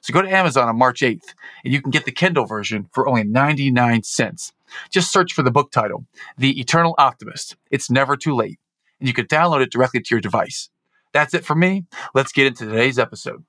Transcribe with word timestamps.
So 0.00 0.12
go 0.12 0.22
to 0.22 0.30
Amazon 0.30 0.68
on 0.68 0.78
March 0.78 1.00
8th 1.00 1.34
and 1.64 1.72
you 1.72 1.80
can 1.80 1.90
get 1.90 2.04
the 2.04 2.12
Kindle 2.12 2.46
version 2.46 2.88
for 2.92 3.08
only 3.08 3.24
99 3.24 4.02
cents. 4.02 4.52
Just 4.90 5.12
search 5.12 5.32
for 5.32 5.42
the 5.42 5.50
book 5.50 5.70
title, 5.70 6.06
The 6.36 6.58
Eternal 6.60 6.94
Optimist. 6.98 7.56
It's 7.70 7.90
never 7.90 8.16
too 8.16 8.34
late. 8.34 8.58
And 9.00 9.08
you 9.08 9.14
can 9.14 9.26
download 9.26 9.62
it 9.62 9.72
directly 9.72 10.00
to 10.00 10.14
your 10.14 10.20
device. 10.20 10.70
That's 11.12 11.34
it 11.34 11.44
for 11.44 11.54
me. 11.54 11.84
Let's 12.14 12.32
get 12.32 12.46
into 12.46 12.66
today's 12.66 12.98
episode. 12.98 13.44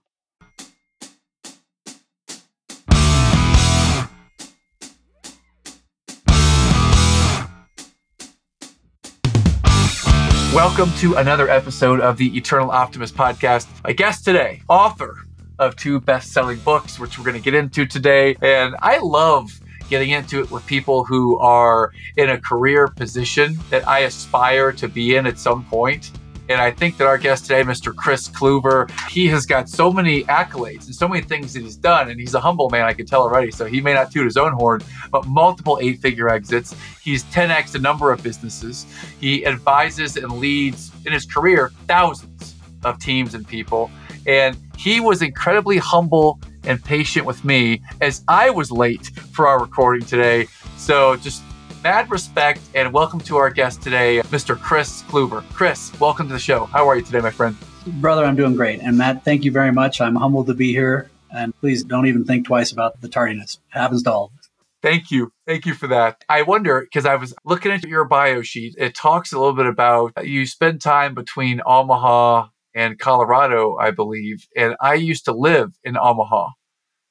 Welcome 10.54 10.91
to 10.98 11.16
another 11.16 11.48
episode 11.48 12.02
of 12.02 12.18
the 12.18 12.35
Eternal 12.35 12.71
Optimist 12.71 13.16
podcast. 13.16 13.68
My 13.84 13.93
guest 13.93 14.26
today, 14.26 14.62
author 14.68 15.16
of 15.59 15.76
two 15.76 15.99
best 15.99 16.31
selling 16.31 16.58
books, 16.59 16.99
which 16.99 17.18
we're 17.18 17.26
going 17.26 17.38
to 17.38 17.44
get 17.44 17.54
into 17.54 17.86
today. 17.86 18.36
And 18.41 18.76
I 18.81 18.98
love 18.99 19.52
getting 19.90 20.12
into 20.12 20.40
it 20.41 20.49
with 20.52 20.65
people 20.65 21.04
who 21.04 21.38
are 21.40 21.91
in 22.18 22.29
a 22.29 22.40
career 22.40 22.88
position 22.88 23.57
that 23.70 23.87
I 23.87 23.99
aspire 23.99 24.71
to 24.74 24.87
be 24.87 25.15
in 25.15 25.27
at 25.27 25.37
some 25.37 25.65
point. 25.65 26.12
And 26.48 26.60
I 26.60 26.71
think 26.71 26.98
that 26.98 27.05
our 27.05 27.20
guest 27.20 27.46
today, 27.46 27.62
Mr. 27.62 27.96
Kris 27.96 28.27
Kluver, 28.27 28.90
he 29.07 29.27
has 29.27 29.46
got 29.46 29.70
so 29.70 29.91
many 29.93 30.24
accolades 30.24 30.87
and 30.87 30.96
so 30.96 31.07
many 31.07 31.21
things 31.21 31.54
that 31.54 31.62
he's 31.62 31.76
done. 31.76 32.10
And 32.10 32.20
he's 32.20 32.34
a 32.34 32.40
humble 32.40 32.71
man, 32.71 32.85
I 32.85 32.93
can 32.93 33.05
tell 33.05 33.21
already. 33.21 33.52
So 33.52 33.65
he 33.65 33.82
may 33.82 33.93
not 33.93 34.12
toot 34.12 34.26
his 34.26 34.35
own 34.35 34.54
horn, 34.54 34.82
but 35.12 35.27
multiple 35.27 35.77
eight 35.80 35.99
figure 35.99 36.27
exits. 36.27 36.76
He's 37.04 37.24
10x 37.26 37.76
a 37.76 37.80
number 37.80 38.12
of 38.12 38.24
businesses. 38.24 38.87
He 39.20 39.46
advises 39.46 40.18
and 40.18 40.32
leads 40.34 40.91
in 41.05 41.13
his 41.13 41.26
career 41.26 41.71
thousands 41.87 42.55
of 42.84 42.98
teams 42.99 43.35
and 43.35 43.48
people. 43.48 43.91
And 44.30 44.55
he 44.77 44.99
was 44.99 45.24
incredibly 45.24 45.80
humble 45.80 46.40
and 46.63 46.84
patient 46.84 47.26
with 47.26 47.44
me 47.44 47.82
as 47.99 48.24
I 48.27 48.52
was 48.52 48.71
late 48.71 49.08
for 49.08 49.48
our 49.48 49.60
recording 49.60 50.05
today. 50.05 50.46
So 50.77 51.16
just 51.16 51.41
mad 51.84 52.12
respect 52.12 52.62
and 52.76 52.94
welcome 52.94 53.21
to 53.21 53.38
our 53.38 53.49
guest 53.49 53.82
today, 53.82 54.21
Mr. 54.26 54.55
Kris 54.55 55.02
Kluver. 55.08 55.41
Kris, 55.54 55.91
welcome 55.99 56.27
to 56.27 56.34
the 56.34 56.40
show. 56.40 56.66
How 56.66 56.88
are 56.88 56.96
you 56.96 57.02
today, 57.02 57.21
my 57.21 57.32
friend? 57.32 57.58
Brother, 57.88 58.24
I'm 58.24 58.36
doing 58.36 58.55
great. 58.55 58.82
And 58.82 58.99
Matt, 58.99 59.26
thank 59.26 59.44
you 59.44 59.52
very 59.52 59.71
much. 59.71 59.99
I'm 59.99 60.16
humbled 60.16 60.46
to 60.46 60.54
be 60.54 60.74
here. 60.74 61.10
And 61.34 61.52
please 61.60 61.84
don't 61.84 62.05
even 62.05 62.24
think 62.24 62.46
twice 62.46 62.71
about 62.71 63.02
the 63.02 63.10
tardiness. 63.10 63.55
It 63.74 63.80
happens 63.80 64.03
to 64.03 64.12
all 64.12 64.25
of 64.25 64.38
us. 64.38 64.50
Thank 64.84 65.09
you. 65.09 65.34
Thank 65.47 65.66
you 65.66 65.74
for 65.74 65.88
that. 65.88 66.24
I 66.30 66.44
wonder, 66.44 66.81
because 66.81 67.08
I 67.08 67.16
was 67.16 67.34
looking 67.46 67.72
at 67.72 67.84
your 67.84 68.06
bio 68.06 68.44
sheet, 68.44 68.75
it 68.78 68.94
talks 68.94 69.34
a 69.34 69.40
little 69.40 69.56
bit 69.56 69.66
about 69.66 70.24
you 70.24 70.46
spend 70.46 70.81
time 70.81 71.16
between 71.16 71.62
Omaha 71.66 72.50
and 72.75 73.00
Colorado, 73.00 73.78
I 73.78 73.91
believe. 73.91 74.47
And 74.56 74.75
I 74.81 74.95
used 74.95 75.25
to 75.25 75.34
live 75.34 75.78
in 75.84 75.97
Omaha. 75.97 76.50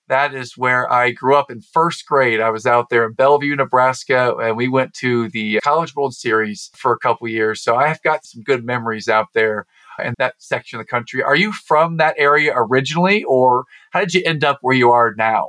That 0.09 0.35
is 0.35 0.57
where 0.57 0.91
I 0.91 1.11
grew 1.11 1.37
up 1.37 1.51
in 1.51 1.61
first 1.61 2.07
grade. 2.07 2.41
I 2.41 2.49
was 2.49 2.65
out 2.65 2.89
there 2.89 3.05
in 3.05 3.13
Bellevue, 3.13 3.55
Nebraska, 3.55 4.35
and 4.37 4.57
we 4.57 4.67
went 4.67 4.95
to 4.95 5.29
the 5.29 5.61
College 5.63 5.95
World 5.95 6.15
Series 6.15 6.71
for 6.75 6.93
a 6.93 6.99
couple 6.99 7.29
years. 7.29 7.63
So 7.63 7.77
I've 7.77 8.03
got 8.03 8.25
some 8.25 8.43
good 8.43 8.65
memories 8.65 9.09
out 9.09 9.27
there 9.35 9.67
in 10.03 10.15
that 10.19 10.37
section 10.39 10.81
of 10.81 10.87
the 10.87 10.91
country. 10.91 11.23
Are 11.23 11.37
you 11.37 11.53
from 11.53 11.99
that 11.99 12.15
area 12.17 12.53
originally, 12.55 13.23
or 13.25 13.65
how 13.91 14.01
did 14.01 14.15
you 14.15 14.23
end 14.25 14.45
up 14.45 14.59
where 14.63 14.77
you 14.77 14.91
are 14.91 15.13
now? 15.15 15.49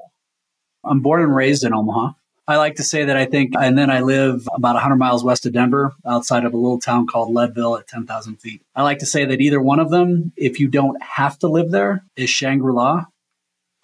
I'm 0.84 1.02
born 1.02 1.22
and 1.22 1.34
raised 1.34 1.64
in 1.64 1.74
Omaha. 1.74 2.12
I 2.50 2.58
like 2.58 2.78
to 2.78 2.84
say 2.84 3.06
that 3.06 3.16
I 3.16 3.28
think, 3.28 3.54
and 3.56 3.78
then 3.78 3.92
I 3.92 4.00
live 4.00 4.48
about 4.52 4.74
100 4.74 4.96
miles 4.96 5.24
west 5.24 5.46
of 5.46 5.54
Denver, 5.54 5.94
outside 6.04 6.46
of 6.46 6.54
a 6.56 6.58
little 6.58 6.80
town 6.80 7.06
called 7.06 7.32
Leadville 7.32 7.78
at 7.78 7.88
10,000 7.88 8.38
feet. 8.38 8.64
I 8.76 8.82
like 8.82 8.98
to 9.00 9.06
say 9.06 9.24
that 9.24 9.40
either 9.40 9.62
one 9.62 9.80
of 9.80 9.92
them, 9.92 10.34
if 10.36 10.60
you 10.60 10.68
don't 10.68 11.00
have 11.00 11.38
to 11.40 11.48
live 11.48 11.70
there, 11.70 12.04
is 12.16 12.32
Shangri 12.32 12.74
La. 12.74 13.06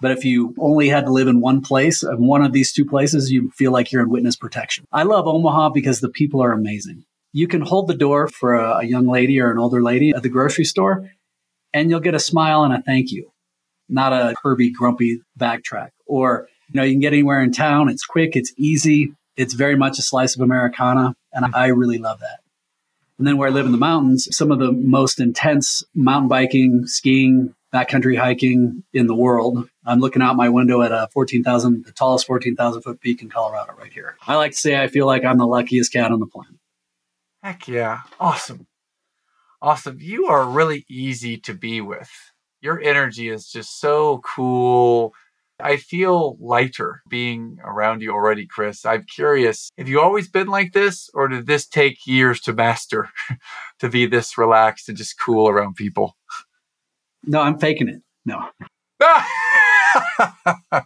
But 0.02 0.14
if 0.14 0.26
you 0.26 0.56
only 0.58 0.90
had 0.90 1.06
to 1.06 1.12
live 1.12 1.28
in 1.28 1.42
one 1.42 1.62
place, 1.62 2.02
of 2.02 2.18
one 2.18 2.44
of 2.44 2.54
these 2.54 2.74
two 2.74 2.86
places, 2.86 3.32
you 3.32 3.52
feel 3.52 3.72
like 3.72 3.92
you're 3.92 4.02
in 4.02 4.10
witness 4.10 4.36
protection. 4.36 4.86
I 4.92 5.04
love 5.04 5.28
Omaha 5.28 5.70
because 5.70 6.00
the 6.00 6.10
people 6.10 6.42
are 6.42 6.52
amazing. 6.52 7.06
You 7.34 7.48
can 7.48 7.62
hold 7.62 7.88
the 7.88 7.94
door 7.94 8.30
for 8.30 8.56
a, 8.56 8.80
a 8.80 8.84
young 8.84 9.06
lady 9.06 9.40
or 9.40 9.52
an 9.52 9.60
older 9.60 9.84
lady 9.84 10.10
at 10.10 10.24
the 10.24 10.30
grocery 10.30 10.66
store, 10.66 11.08
and 11.72 11.92
you'll 11.92 12.00
get 12.00 12.16
a 12.16 12.20
smile 12.20 12.64
and 12.64 12.74
a 12.74 12.82
thank 12.82 13.12
you, 13.12 13.32
not 13.88 14.12
a 14.12 14.34
Kirby 14.42 14.72
grumpy 14.72 15.22
backtrack. 15.40 15.90
Or 16.08 16.48
you 16.70 16.80
know, 16.80 16.84
you 16.84 16.94
can 16.94 17.02
get 17.02 17.14
anywhere 17.14 17.42
in 17.42 17.52
town. 17.52 17.90
It's 17.90 18.06
quick, 18.06 18.36
it's 18.36 18.54
easy, 18.58 19.14
it's 19.38 19.54
very 19.54 19.76
much 19.76 20.00
a 20.00 20.02
slice 20.02 20.36
of 20.36 20.42
Americana, 20.42 21.16
and 21.34 21.54
I 21.54 21.68
really 21.68 21.98
love 21.98 22.20
that. 22.20 22.40
And 23.18 23.26
then 23.26 23.38
where 23.38 23.48
I 23.48 23.52
live 23.52 23.66
in 23.66 23.72
the 23.72 23.78
mountains, 23.78 24.28
some 24.36 24.52
of 24.52 24.60
the 24.60 24.72
most 24.72 25.20
intense 25.20 25.84
mountain 25.94 26.28
biking, 26.28 26.86
skiing, 26.86 27.56
backcountry 27.74 28.18
hiking 28.18 28.84
in 28.94 29.08
the 29.08 29.16
world. 29.16 29.70
I'm 29.86 30.00
looking 30.00 30.22
out 30.22 30.36
my 30.36 30.50
window 30.50 30.82
at 30.82 30.92
a 30.92 31.10
14,000, 31.12 31.86
the 31.86 31.92
tallest 31.92 32.26
14,000 32.26 32.82
foot 32.82 33.02
peak 33.02 33.22
in 33.22 33.30
Colorado 33.30 33.74
right 33.78 33.92
here. 33.92 34.16
I 34.26 34.36
like 34.36 34.52
to 34.52 34.58
say 34.58 34.82
I 34.82 34.88
feel 34.88 35.06
like 35.06 35.26
I'm 35.26 35.38
the 35.38 35.46
luckiest 35.46 35.92
cat 35.92 36.12
on 36.12 36.20
the 36.20 36.26
planet. 36.26 36.56
Heck 37.44 37.68
yeah. 37.68 38.02
Awesome. 38.20 38.68
Awesome. 39.62 39.98
You 40.00 40.28
are 40.28 40.46
really 40.46 40.86
easy 40.90 41.38
to 41.40 41.54
be 41.54 41.82
with. 41.82 42.10
Your 42.62 42.82
energy 42.82 43.30
is 43.30 43.48
just 43.48 43.80
so 43.80 44.22
cool 44.24 45.14
I 45.60 45.78
feel 45.78 46.38
lighter 46.40 47.02
being 47.10 47.60
around 47.64 48.02
you 48.02 48.12
already, 48.12 48.46
Kris. 48.46 48.86
I'm 48.86 49.04
curious, 49.04 49.70
have 49.78 49.88
you 49.88 50.02
always 50.02 50.30
been 50.30 50.48
like 50.48 50.74
this, 50.74 51.10
or 51.14 51.28
did 51.28 51.48
this 51.48 51.66
take 51.66 52.06
years 52.06 52.42
to 52.42 52.54
master 52.54 53.10
to 53.80 53.90
be 53.90 54.06
this 54.06 54.38
relaxed 54.38 54.90
and 54.90 54.98
just 54.98 55.20
cool 55.20 55.48
around 55.48 55.76
people? 55.76 56.18
No, 57.24 57.42
I'm 57.42 57.58
faking 57.58 57.88
it. 57.88 58.02
No. 58.26 58.50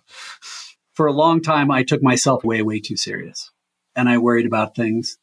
For 0.94 1.08
a 1.08 1.14
long 1.14 1.42
time, 1.42 1.72
I 1.72 1.84
took 1.84 2.04
myself 2.04 2.44
way, 2.44 2.62
way 2.62 2.80
too 2.80 2.98
serious. 2.98 3.52
And 3.96 4.08
I 4.08 4.18
worried 4.18 4.46
about 4.46 4.76
things. 4.76 5.18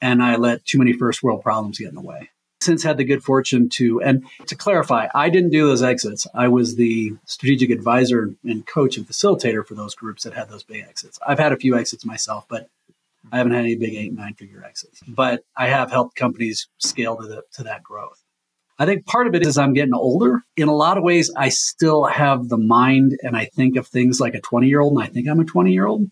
And 0.00 0.22
I 0.22 0.36
let 0.36 0.64
too 0.64 0.78
many 0.78 0.92
first 0.92 1.22
world 1.22 1.42
problems 1.42 1.78
get 1.78 1.88
in 1.88 1.94
the 1.94 2.02
way 2.02 2.30
since 2.62 2.82
had 2.82 2.96
the 2.96 3.04
good 3.04 3.22
fortune 3.22 3.68
to, 3.70 4.00
and 4.02 4.24
to 4.46 4.54
clarify, 4.54 5.08
I 5.14 5.28
didn't 5.28 5.50
do 5.50 5.66
those 5.66 5.82
exits. 5.82 6.26
I 6.34 6.48
was 6.48 6.76
the 6.76 7.12
strategic 7.24 7.70
advisor 7.70 8.34
and 8.44 8.66
coach 8.66 8.96
and 8.96 9.06
facilitator 9.06 9.66
for 9.66 9.74
those 9.74 9.94
groups 9.94 10.24
that 10.24 10.34
had 10.34 10.48
those 10.48 10.62
big 10.62 10.84
exits. 10.88 11.18
I've 11.26 11.38
had 11.38 11.52
a 11.52 11.56
few 11.56 11.76
exits 11.76 12.04
myself, 12.04 12.46
but 12.48 12.68
I 13.30 13.38
haven't 13.38 13.52
had 13.52 13.64
any 13.64 13.76
big 13.76 13.94
eight, 13.94 14.12
nine 14.12 14.34
figure 14.34 14.64
exits. 14.64 15.00
But 15.06 15.44
I 15.56 15.68
have 15.68 15.90
helped 15.90 16.16
companies 16.16 16.68
scale 16.78 17.16
to, 17.16 17.26
the, 17.26 17.42
to 17.54 17.64
that 17.64 17.82
growth. 17.82 18.22
I 18.78 18.86
think 18.86 19.06
part 19.06 19.26
of 19.26 19.34
it 19.34 19.46
is 19.46 19.58
I'm 19.58 19.74
getting 19.74 19.94
older. 19.94 20.42
In 20.56 20.68
a 20.68 20.74
lot 20.74 20.98
of 20.98 21.04
ways, 21.04 21.30
I 21.36 21.50
still 21.50 22.04
have 22.04 22.48
the 22.48 22.58
mind 22.58 23.18
and 23.22 23.36
I 23.36 23.44
think 23.44 23.76
of 23.76 23.86
things 23.86 24.18
like 24.18 24.34
a 24.34 24.40
20 24.40 24.66
year 24.66 24.80
old, 24.80 24.94
and 24.94 25.02
I 25.02 25.06
think 25.06 25.28
I'm 25.28 25.40
a 25.40 25.44
20 25.44 25.72
year 25.72 25.86
old. 25.86 26.10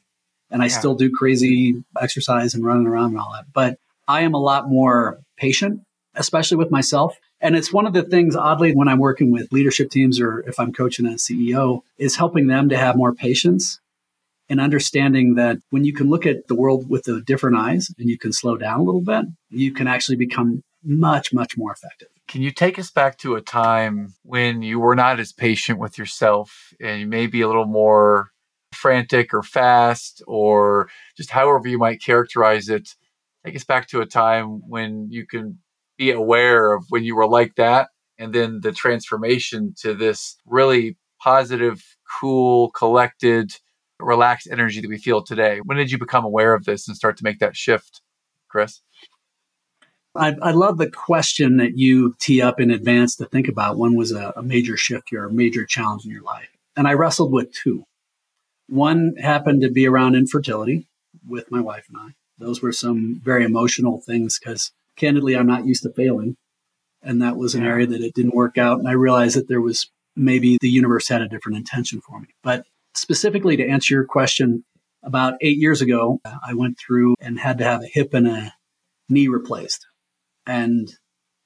And 0.53 0.63
I 0.63 0.67
yeah. 0.67 0.79
still 0.79 0.95
do 0.95 1.11
crazy 1.11 1.83
exercise 2.01 2.55
and 2.55 2.65
running 2.65 2.87
around 2.87 3.13
and 3.13 3.19
all 3.19 3.33
that. 3.33 3.47
But 3.53 3.79
I 4.07 4.23
am 4.23 4.35
a 4.35 4.41
lot 4.41 4.69
more 4.69 5.21
patient 5.37 5.83
especially 6.21 6.59
with 6.59 6.71
myself. 6.71 7.19
And 7.41 7.57
it's 7.57 7.73
one 7.73 7.87
of 7.87 7.95
the 7.95 8.03
things, 8.03 8.37
oddly, 8.37 8.73
when 8.73 8.87
I'm 8.87 8.99
working 8.99 9.33
with 9.33 9.51
leadership 9.51 9.91
teams 9.91 10.21
or 10.21 10.41
if 10.41 10.61
I'm 10.61 10.73
coaching 10.73 11.07
a 11.07 11.13
CEO, 11.13 11.81
is 11.99 12.17
helping 12.17 12.47
them 12.47 12.69
to 12.69 12.77
have 12.77 12.95
more 12.95 13.15
patience 13.15 13.81
and 14.51 14.61
understanding 14.61 15.37
that 15.37 15.59
when 15.71 15.85
you 15.85 15.95
can 15.95 16.11
look 16.11 16.27
at 16.27 16.47
the 16.47 16.55
world 16.55 16.91
with 16.91 17.05
the 17.05 17.23
different 17.23 17.57
eyes 17.57 17.91
and 17.99 18.11
you 18.11 18.19
can 18.19 18.33
slow 18.33 18.59
down 18.59 18.81
a 18.81 18.83
little 18.83 19.01
bit, 19.01 19.25
you 19.49 19.73
can 19.73 19.87
actually 19.87 20.17
become 20.17 20.63
much, 20.85 21.33
much 21.33 21.57
more 21.57 21.73
effective. 21.73 22.09
Can 22.29 22.43
you 22.43 22.51
take 22.51 22.79
us 22.79 22.91
back 22.91 23.17
to 23.19 23.35
a 23.37 23.41
time 23.41 24.15
when 24.23 24.61
you 24.61 24.79
were 24.79 24.95
not 24.95 25.19
as 25.19 25.33
patient 25.33 25.79
with 25.79 25.97
yourself 25.97 26.75
and 26.81 27.01
you 27.01 27.07
may 27.07 27.27
be 27.27 27.41
a 27.41 27.47
little 27.47 27.65
more 27.65 28.31
frantic 28.73 29.33
or 29.33 29.43
fast 29.43 30.23
or 30.27 30.89
just 31.17 31.31
however 31.31 31.67
you 31.67 31.79
might 31.79 32.03
characterize 32.03 32.69
it? 32.69 32.95
Take 33.45 33.57
us 33.57 33.65
back 33.65 33.89
to 33.89 34.03
a 34.03 34.07
time 34.07 34.63
when 34.69 35.09
you 35.11 35.27
can 35.27 35.59
be 36.01 36.11
aware 36.11 36.73
of 36.73 36.87
when 36.89 37.05
you 37.05 37.15
were 37.15 37.29
like 37.29 37.55
that 37.57 37.91
and 38.19 38.35
then 38.35 38.61
the 38.63 38.73
transformation 38.73 39.75
to 39.83 39.95
this 39.95 40.39
really 40.47 40.97
positive, 41.23 41.85
cool, 42.19 42.71
collected, 42.71 43.53
relaxed 43.99 44.49
energy 44.51 44.81
that 44.81 44.89
we 44.89 44.97
feel 44.97 45.23
today. 45.23 45.61
When 45.63 45.77
did 45.77 45.91
you 45.93 45.99
become 45.99 46.25
aware 46.25 46.55
of 46.55 46.65
this 46.65 46.89
and 46.89 46.97
start 46.97 47.19
to 47.19 47.25
make 47.25 47.39
that 47.41 47.55
shift, 47.55 48.01
Kris? 48.49 48.81
I, 50.17 50.35
I 50.41 50.53
love 50.53 50.79
the 50.79 50.91
question 50.91 51.59
that 51.59 51.77
you 51.77 52.17
tee 52.19 52.41
up 52.41 52.61
in 52.61 52.71
advance 52.71 53.15
to 53.17 53.27
think 53.27 53.47
about. 53.47 53.77
One 53.77 53.95
was 53.95 54.11
a, 54.11 54.33
a 54.35 54.43
major 54.43 54.79
shift 54.79 55.13
or 55.13 55.27
a 55.27 55.33
major 55.33 55.67
challenge 55.67 56.07
in 56.07 56.11
your 56.11 56.23
life. 56.23 56.49
And 56.77 56.89
I 56.89 56.95
wrestled 56.95 57.31
with 57.31 57.53
two. 57.53 57.85
One 58.69 59.17
happened 59.17 59.61
to 59.61 59.71
be 59.71 59.87
around 59.87 60.15
infertility 60.15 60.89
with 61.29 61.51
my 61.51 61.61
wife 61.61 61.89
and 61.91 61.99
I. 61.99 62.15
Those 62.39 62.63
were 62.63 62.73
some 62.73 63.21
very 63.23 63.45
emotional 63.45 64.01
things 64.01 64.39
because 64.39 64.73
candidly, 65.01 65.37
I'm 65.37 65.47
not 65.47 65.67
used 65.67 65.83
to 65.83 65.93
failing. 65.93 66.37
And 67.03 67.23
that 67.23 67.37
was 67.37 67.55
an 67.55 67.65
area 67.65 67.87
that 67.87 68.03
it 68.03 68.15
didn't 68.15 68.35
work 68.35 68.59
out. 68.59 68.79
And 68.79 68.87
I 68.87 68.93
realized 68.93 69.37
that 69.37 69.49
there 69.49 69.61
was 69.61 69.91
maybe 70.15 70.59
the 70.61 70.69
universe 70.69 71.09
had 71.09 71.23
a 71.23 71.29
different 71.29 71.57
intention 71.57 72.01
for 72.01 72.21
me. 72.21 72.29
But 72.43 72.67
specifically 72.95 73.57
to 73.57 73.67
answer 73.67 73.95
your 73.95 74.05
question, 74.05 74.65
about 75.03 75.35
eight 75.41 75.57
years 75.57 75.81
ago, 75.81 76.21
I 76.45 76.53
went 76.55 76.79
through 76.79 77.15
and 77.21 77.41
had 77.41 77.59
to 77.59 77.65
have 77.65 77.83
a 77.83 77.87
hip 77.87 78.13
and 78.13 78.29
a 78.29 78.53
knee 79.09 79.29
replaced. 79.29 79.87
And 80.47 80.93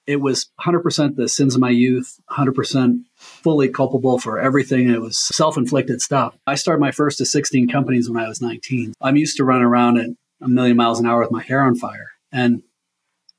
it 0.06 0.20
was 0.20 0.50
100% 0.60 1.16
the 1.16 1.28
sins 1.28 1.54
of 1.54 1.60
my 1.60 1.70
youth, 1.70 2.18
100% 2.30 2.98
fully 3.16 3.68
culpable 3.68 4.18
for 4.18 4.38
everything. 4.38 4.90
It 4.90 5.00
was 5.00 5.18
self 5.18 5.56
inflicted 5.56 6.02
stuff. 6.02 6.36
I 6.46 6.56
started 6.56 6.80
my 6.80 6.90
first 6.90 7.20
of 7.20 7.28
16 7.28 7.68
companies 7.68 8.10
when 8.10 8.22
I 8.22 8.28
was 8.28 8.40
19. 8.40 8.94
I'm 9.00 9.16
used 9.16 9.36
to 9.38 9.44
running 9.44 9.64
around 9.64 9.98
at 9.98 10.10
a 10.42 10.48
million 10.48 10.76
miles 10.76 11.00
an 11.00 11.06
hour 11.06 11.20
with 11.20 11.30
my 11.30 11.42
hair 11.42 11.62
on 11.62 11.76
fire. 11.76 12.10
And 12.32 12.62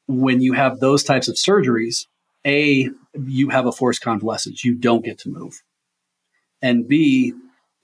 when 0.08 0.42
you 0.42 0.54
have 0.54 0.80
those 0.80 1.04
types 1.04 1.28
of 1.28 1.36
surgeries, 1.36 2.06
A, 2.46 2.90
you 3.26 3.50
have 3.50 3.66
a 3.66 3.72
forced 3.72 4.02
convalescence. 4.02 4.64
You 4.64 4.76
don't 4.76 5.04
get 5.04 5.20
to 5.20 5.30
move. 5.30 5.62
And 6.62 6.88
B, 6.88 7.34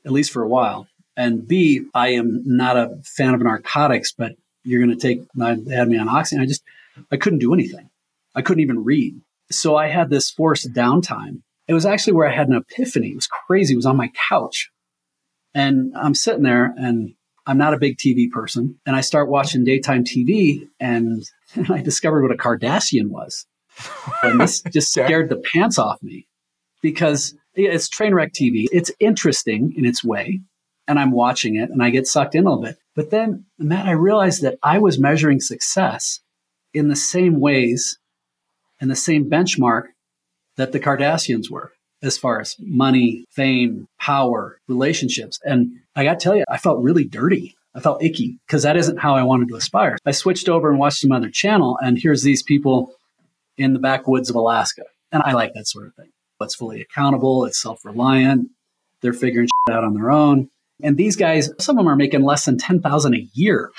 at 0.05 0.11
least 0.11 0.31
for 0.31 0.43
a 0.43 0.47
while, 0.47 0.87
and 1.17 1.47
B, 1.47 1.85
I 1.93 2.09
am 2.09 2.43
not 2.45 2.77
a 2.77 2.97
fan 3.03 3.33
of 3.33 3.41
narcotics, 3.41 4.11
but 4.11 4.33
you're 4.63 4.83
going 4.83 4.97
to 4.97 5.01
take, 5.01 5.21
they 5.35 5.75
had 5.75 5.89
me 5.89 5.97
on 5.97 6.09
oxygen. 6.09 6.41
I 6.41 6.45
just, 6.45 6.63
I 7.11 7.17
couldn't 7.17 7.39
do 7.39 7.53
anything. 7.53 7.89
I 8.33 8.41
couldn't 8.41 8.63
even 8.63 8.83
read. 8.83 9.19
So 9.51 9.75
I 9.75 9.87
had 9.87 10.09
this 10.09 10.31
forced 10.31 10.73
downtime. 10.73 11.41
It 11.67 11.73
was 11.73 11.85
actually 11.85 12.13
where 12.13 12.27
I 12.27 12.35
had 12.35 12.47
an 12.47 12.55
epiphany. 12.55 13.09
It 13.09 13.15
was 13.15 13.27
crazy. 13.27 13.73
It 13.73 13.77
was 13.77 13.85
on 13.85 13.97
my 13.97 14.11
couch. 14.29 14.71
And 15.53 15.93
I'm 15.95 16.15
sitting 16.15 16.43
there 16.43 16.73
and 16.77 17.15
I'm 17.45 17.57
not 17.57 17.73
a 17.73 17.79
big 17.79 17.97
TV 17.97 18.29
person. 18.29 18.79
And 18.85 18.95
I 18.95 19.01
start 19.01 19.29
watching 19.29 19.63
daytime 19.63 20.03
TV 20.03 20.67
and 20.79 21.23
I 21.69 21.81
discovered 21.81 22.23
what 22.23 22.31
a 22.31 22.37
Kardashian 22.37 23.07
was. 23.07 23.45
And 24.23 24.39
this 24.39 24.61
just 24.71 24.91
scared 24.91 25.29
the 25.29 25.41
pants 25.53 25.77
off 25.77 26.01
me 26.01 26.27
because 26.81 27.35
it's 27.53 27.89
train 27.89 28.13
wreck 28.13 28.33
TV. 28.33 28.65
It's 28.71 28.91
interesting 28.99 29.73
in 29.75 29.85
its 29.85 30.03
way. 30.03 30.41
And 30.87 30.99
I'm 30.99 31.11
watching 31.11 31.55
it 31.55 31.69
and 31.69 31.81
I 31.81 31.89
get 31.89 32.07
sucked 32.07 32.35
in 32.35 32.45
a 32.45 32.49
little 32.49 32.63
bit. 32.63 32.77
But 32.95 33.11
then, 33.11 33.45
Matt, 33.57 33.87
I 33.87 33.91
realized 33.91 34.41
that 34.41 34.57
I 34.61 34.79
was 34.79 34.99
measuring 34.99 35.39
success 35.39 36.19
in 36.73 36.89
the 36.89 36.95
same 36.95 37.39
ways 37.39 37.97
and 38.79 38.91
the 38.91 38.95
same 38.95 39.29
benchmark 39.29 39.83
that 40.57 40.71
the 40.71 40.79
Kardashians 40.79 41.49
were 41.49 41.71
as 42.03 42.17
far 42.17 42.39
as 42.39 42.55
money, 42.59 43.25
fame, 43.29 43.87
power, 43.99 44.59
relationships. 44.67 45.39
And 45.43 45.79
I 45.95 46.03
got 46.03 46.19
to 46.19 46.23
tell 46.23 46.35
you, 46.35 46.43
I 46.49 46.57
felt 46.57 46.83
really 46.83 47.03
dirty. 47.03 47.55
I 47.73 47.79
felt 47.79 48.03
icky 48.03 48.37
because 48.45 48.63
that 48.63 48.75
isn't 48.77 48.99
how 48.99 49.15
I 49.15 49.23
wanted 49.23 49.47
to 49.49 49.55
aspire. 49.55 49.97
I 50.05 50.11
switched 50.11 50.49
over 50.49 50.69
and 50.69 50.79
watched 50.79 50.99
some 51.01 51.11
other 51.11 51.29
channel, 51.29 51.77
and 51.81 51.97
here's 51.97 52.23
these 52.23 52.43
people 52.43 52.93
in 53.57 53.73
the 53.73 53.79
backwoods 53.79 54.29
of 54.29 54.35
Alaska. 54.35 54.83
And 55.11 55.23
I 55.25 55.33
like 55.33 55.53
that 55.53 55.67
sort 55.67 55.87
of 55.87 55.95
thing. 55.95 56.09
It's 56.41 56.55
fully 56.55 56.81
accountable, 56.81 57.45
it's 57.45 57.61
self 57.61 57.85
reliant, 57.85 58.49
they're 59.01 59.13
figuring 59.13 59.47
out 59.69 59.83
on 59.83 59.93
their 59.93 60.09
own. 60.09 60.49
And 60.83 60.97
these 60.97 61.15
guys, 61.15 61.51
some 61.59 61.77
of 61.77 61.83
them 61.83 61.91
are 61.91 61.95
making 61.95 62.23
less 62.23 62.45
than 62.45 62.57
10,000 62.57 63.13
a 63.13 63.27
year 63.33 63.71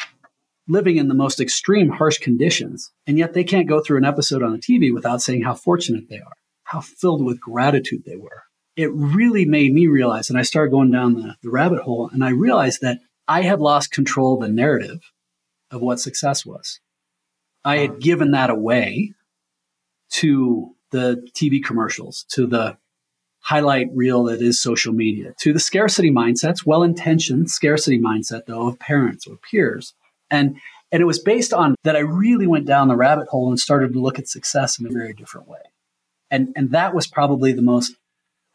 living 0.68 0.96
in 0.96 1.08
the 1.08 1.14
most 1.14 1.40
extreme 1.40 1.88
harsh 1.88 2.18
conditions. 2.18 2.92
And 3.06 3.18
yet 3.18 3.34
they 3.34 3.44
can't 3.44 3.68
go 3.68 3.80
through 3.80 3.98
an 3.98 4.04
episode 4.04 4.42
on 4.42 4.52
the 4.52 4.58
TV 4.58 4.92
without 4.92 5.20
saying 5.22 5.42
how 5.42 5.54
fortunate 5.54 6.08
they 6.08 6.18
are, 6.18 6.32
how 6.72 6.80
filled 6.80 7.24
with 7.24 7.40
gratitude 7.40 8.02
they 8.04 8.16
were. 8.16 8.44
It 8.76 8.90
really 8.92 9.44
made 9.44 9.72
me 9.72 9.86
realize, 9.86 10.30
and 10.30 10.38
I 10.38 10.42
started 10.42 10.70
going 10.70 10.90
down 10.90 11.14
the, 11.14 11.36
the 11.42 11.50
rabbit 11.50 11.82
hole, 11.82 12.08
and 12.12 12.24
I 12.24 12.30
realized 12.30 12.80
that 12.80 12.98
I 13.28 13.42
had 13.42 13.60
lost 13.60 13.92
control 13.92 14.34
of 14.34 14.40
the 14.40 14.48
narrative 14.48 15.00
of 15.70 15.82
what 15.82 16.00
success 16.00 16.46
was. 16.46 16.80
I 17.64 17.78
had 17.78 17.90
uh-huh. 17.90 17.98
given 18.00 18.30
that 18.30 18.50
away 18.50 19.12
to 20.12 20.74
the 20.90 21.26
TV 21.34 21.62
commercials, 21.62 22.24
to 22.30 22.46
the 22.46 22.78
highlight 23.40 23.88
reel 23.92 24.24
that 24.24 24.40
is 24.40 24.60
social 24.60 24.92
media, 24.92 25.34
to 25.40 25.52
the 25.52 25.60
scarcity 25.60 26.10
mindsets, 26.10 26.64
well 26.64 26.82
intentioned 26.82 27.50
scarcity 27.50 27.98
mindset, 27.98 28.46
though, 28.46 28.68
of 28.68 28.78
parents 28.78 29.26
or 29.26 29.36
peers 29.36 29.94
and 30.32 30.56
and 30.90 31.00
it 31.00 31.06
was 31.06 31.18
based 31.18 31.54
on 31.54 31.74
that 31.84 31.96
I 31.96 32.00
really 32.00 32.46
went 32.46 32.66
down 32.66 32.88
the 32.88 32.96
rabbit 32.96 33.28
hole 33.28 33.48
and 33.48 33.58
started 33.58 33.92
to 33.92 34.00
look 34.00 34.18
at 34.18 34.28
success 34.28 34.78
in 34.78 34.86
a 34.86 34.90
very 34.90 35.14
different 35.14 35.48
way. 35.48 35.60
And 36.32 36.52
and 36.56 36.72
that 36.72 36.94
was 36.94 37.06
probably 37.06 37.52
the 37.52 37.62
most 37.62 37.94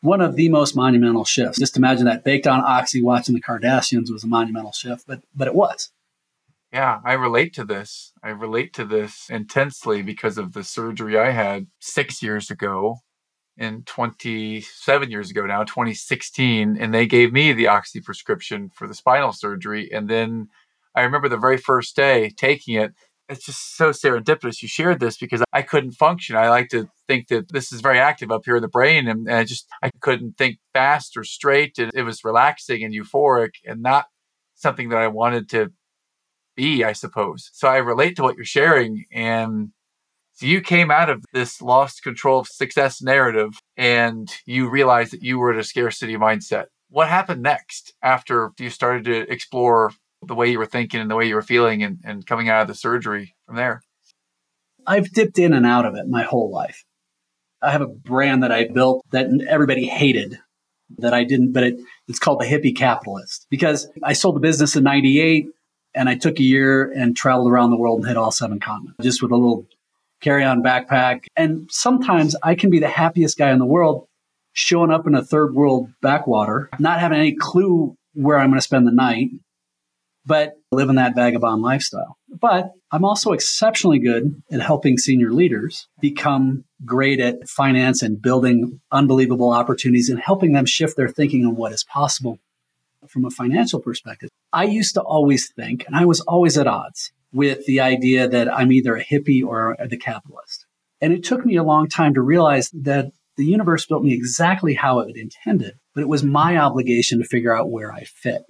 one 0.01 0.19
of 0.19 0.35
the 0.35 0.49
most 0.49 0.75
monumental 0.75 1.23
shifts. 1.23 1.59
Just 1.59 1.77
imagine 1.77 2.05
that 2.05 2.25
baked 2.25 2.47
on 2.47 2.61
oxy 2.65 3.01
watching 3.01 3.35
the 3.35 3.41
Kardashians 3.41 4.11
was 4.11 4.23
a 4.23 4.27
monumental 4.27 4.73
shift, 4.73 5.05
but 5.07 5.21
but 5.33 5.47
it 5.47 5.55
was. 5.55 5.91
Yeah, 6.73 6.99
I 7.05 7.13
relate 7.13 7.53
to 7.53 7.63
this. 7.63 8.11
I 8.21 8.29
relate 8.29 8.73
to 8.73 8.83
this 8.83 9.27
intensely 9.29 10.01
because 10.01 10.37
of 10.37 10.51
the 10.51 10.65
surgery 10.65 11.17
I 11.17 11.31
had 11.31 11.67
6 11.79 12.21
years 12.21 12.51
ago 12.51 12.97
in 13.55 13.83
27 13.83 15.09
years 15.09 15.31
ago 15.31 15.45
now, 15.45 15.63
2016, 15.63 16.77
and 16.77 16.93
they 16.93 17.07
gave 17.07 17.31
me 17.31 17.53
the 17.53 17.67
oxy 17.67 18.01
prescription 18.01 18.69
for 18.69 18.85
the 18.87 18.93
spinal 18.93 19.31
surgery 19.31 19.89
and 19.93 20.09
then 20.09 20.49
I 20.97 21.01
remember 21.01 21.29
the 21.29 21.37
very 21.37 21.57
first 21.57 21.95
day 21.95 22.31
taking 22.35 22.73
it. 22.73 22.91
It's 23.29 23.45
just 23.45 23.75
so 23.75 23.89
serendipitous 23.89 24.61
you 24.61 24.69
shared 24.69 24.99
this 24.99 25.17
because 25.17 25.43
I 25.51 25.61
couldn't 25.61 25.91
function. 25.91 26.37
I 26.37 26.49
like 26.49 26.69
to 26.69 26.87
think 27.07 27.27
that 27.27 27.51
this 27.51 27.73
is 27.73 27.81
very 27.81 27.99
active 27.99 28.31
up 28.31 28.43
here 28.45 28.55
in 28.55 28.61
the 28.61 28.69
brain, 28.69 29.07
and, 29.07 29.27
and 29.27 29.37
I 29.37 29.43
just 29.43 29.67
I 29.83 29.91
couldn't 29.99 30.37
think 30.37 30.59
fast 30.73 31.17
or 31.17 31.23
straight. 31.23 31.77
And 31.77 31.91
it 31.93 32.03
was 32.03 32.23
relaxing 32.23 32.83
and 32.83 32.93
euphoric, 32.93 33.55
and 33.65 33.81
not 33.81 34.05
something 34.55 34.89
that 34.89 34.99
I 34.99 35.07
wanted 35.07 35.49
to 35.49 35.71
be, 36.55 36.83
I 36.83 36.93
suppose. 36.93 37.49
So 37.53 37.67
I 37.67 37.77
relate 37.77 38.15
to 38.15 38.23
what 38.23 38.35
you're 38.35 38.45
sharing, 38.45 39.05
and 39.11 39.71
so 40.33 40.45
you 40.45 40.61
came 40.61 40.91
out 40.91 41.09
of 41.09 41.25
this 41.33 41.61
lost 41.63 42.03
control 42.03 42.39
of 42.39 42.47
success 42.47 43.01
narrative, 43.01 43.59
and 43.75 44.31
you 44.45 44.69
realized 44.69 45.11
that 45.13 45.23
you 45.23 45.39
were 45.39 45.51
in 45.51 45.59
a 45.59 45.63
scarcity 45.63 46.15
mindset. 46.15 46.65
What 46.89 47.09
happened 47.09 47.41
next 47.41 47.93
after 48.01 48.51
you 48.59 48.69
started 48.69 49.03
to 49.05 49.31
explore 49.31 49.91
the 50.25 50.35
way 50.35 50.49
you 50.49 50.59
were 50.59 50.65
thinking 50.65 50.99
and 50.99 51.09
the 51.09 51.15
way 51.15 51.27
you 51.27 51.35
were 51.35 51.41
feeling 51.41 51.83
and, 51.83 51.99
and 52.03 52.25
coming 52.25 52.49
out 52.49 52.61
of 52.61 52.67
the 52.67 52.75
surgery 52.75 53.35
from 53.45 53.55
there? 53.55 53.81
I've 54.85 55.11
dipped 55.11 55.37
in 55.37 55.53
and 55.53 55.65
out 55.65 55.85
of 55.85 55.95
it 55.95 56.07
my 56.07 56.23
whole 56.23 56.51
life. 56.51 56.85
I 57.61 57.71
have 57.71 57.81
a 57.81 57.87
brand 57.87 58.43
that 58.43 58.51
I 58.51 58.67
built 58.67 59.05
that 59.11 59.27
everybody 59.49 59.87
hated 59.87 60.39
that 60.99 61.13
I 61.13 61.23
didn't, 61.23 61.51
but 61.51 61.63
it, 61.63 61.79
it's 62.07 62.19
called 62.19 62.39
the 62.39 62.45
hippie 62.45 62.75
capitalist 62.75 63.47
because 63.49 63.87
I 64.03 64.13
sold 64.13 64.35
the 64.35 64.39
business 64.39 64.75
in 64.75 64.83
98 64.83 65.47
and 65.93 66.07
I 66.07 66.15
took 66.15 66.39
a 66.39 66.43
year 66.43 66.91
and 66.91 67.15
traveled 67.15 67.51
around 67.51 67.71
the 67.71 67.77
world 67.77 67.99
and 67.99 68.07
hit 68.07 68.17
all 68.17 68.31
seven 68.31 68.59
continents 68.59 68.97
just 69.01 69.21
with 69.21 69.31
a 69.31 69.35
little 69.35 69.65
carry 70.21 70.43
on 70.43 70.63
backpack. 70.63 71.25
And 71.35 71.67
sometimes 71.71 72.35
I 72.43 72.55
can 72.55 72.69
be 72.69 72.79
the 72.79 72.87
happiest 72.87 73.37
guy 73.37 73.51
in 73.51 73.59
the 73.59 73.65
world 73.65 74.07
showing 74.53 74.91
up 74.91 75.05
in 75.05 75.15
a 75.15 75.23
third 75.23 75.53
world 75.53 75.89
backwater, 76.01 76.69
not 76.79 76.99
having 76.99 77.19
any 77.19 77.35
clue 77.35 77.95
where 78.13 78.37
I'm 78.37 78.49
going 78.49 78.57
to 78.57 78.63
spend 78.63 78.87
the 78.87 78.91
night, 78.91 79.29
but 80.27 80.55
living 80.71 80.97
that 80.97 81.15
vagabond 81.15 81.61
lifestyle. 81.61 82.17
But 82.27 82.71
I'm 82.91 83.05
also 83.05 83.31
exceptionally 83.31 83.99
good 83.99 84.41
at 84.51 84.61
helping 84.61 84.97
senior 84.97 85.31
leaders 85.31 85.87
become 86.01 86.65
great 86.85 87.19
at 87.21 87.47
finance 87.47 88.01
and 88.01 88.21
building 88.21 88.81
unbelievable 88.91 89.51
opportunities 89.51 90.09
and 90.09 90.19
helping 90.19 90.51
them 90.51 90.65
shift 90.65 90.97
their 90.97 91.07
thinking 91.07 91.45
on 91.45 91.55
what 91.55 91.71
is 91.71 91.85
possible 91.85 92.39
from 93.07 93.23
a 93.23 93.29
financial 93.29 93.79
perspective. 93.79 94.29
I 94.51 94.65
used 94.65 94.95
to 94.95 95.01
always 95.01 95.49
think, 95.53 95.85
and 95.87 95.95
I 95.95 96.05
was 96.05 96.19
always 96.21 96.57
at 96.57 96.67
odds 96.67 97.11
with 97.31 97.65
the 97.65 97.79
idea 97.79 98.27
that 98.27 98.53
I'm 98.53 98.71
either 98.71 98.95
a 98.95 99.03
hippie 99.03 99.45
or 99.45 99.77
the 99.89 99.97
capitalist. 99.97 100.65
And 100.99 101.13
it 101.13 101.23
took 101.23 101.45
me 101.45 101.55
a 101.55 101.63
long 101.63 101.87
time 101.87 102.13
to 102.15 102.21
realize 102.21 102.69
that 102.71 103.11
the 103.37 103.45
universe 103.45 103.85
built 103.85 104.03
me 104.03 104.13
exactly 104.13 104.73
how 104.73 104.99
it 104.99 105.15
intended, 105.15 105.75
but 105.93 106.01
it 106.01 106.09
was 106.09 106.23
my 106.23 106.57
obligation 106.57 107.19
to 107.19 107.25
figure 107.25 107.55
out 107.55 107.69
where 107.69 107.93
I 107.93 108.03
fit. 108.03 108.41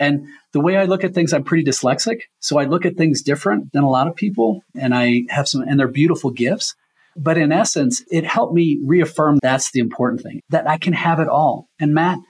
And 0.00 0.26
the 0.52 0.60
way 0.60 0.76
I 0.76 0.84
look 0.84 1.04
at 1.04 1.14
things, 1.14 1.32
I'm 1.32 1.44
pretty 1.44 1.64
dyslexic. 1.64 2.22
So 2.40 2.58
I 2.58 2.64
look 2.64 2.86
at 2.86 2.96
things 2.96 3.22
different 3.22 3.72
than 3.72 3.82
a 3.82 3.90
lot 3.90 4.06
of 4.06 4.14
people. 4.14 4.62
And 4.76 4.94
I 4.94 5.24
have 5.28 5.48
some, 5.48 5.62
and 5.62 5.78
they're 5.78 5.88
beautiful 5.88 6.30
gifts. 6.30 6.74
But 7.16 7.36
in 7.36 7.50
essence, 7.50 8.04
it 8.10 8.24
helped 8.24 8.54
me 8.54 8.80
reaffirm 8.84 9.38
that's 9.42 9.72
the 9.72 9.80
important 9.80 10.22
thing, 10.22 10.40
that 10.50 10.68
I 10.68 10.78
can 10.78 10.92
have 10.92 11.18
it 11.18 11.28
all. 11.28 11.68
And 11.80 11.92
Matt, 11.92 12.20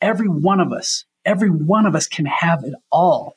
every 0.00 0.28
one 0.28 0.60
of 0.60 0.72
us, 0.72 1.04
every 1.24 1.50
one 1.50 1.86
of 1.86 1.96
us 1.96 2.06
can 2.06 2.26
have 2.26 2.62
it 2.62 2.74
all. 2.92 3.34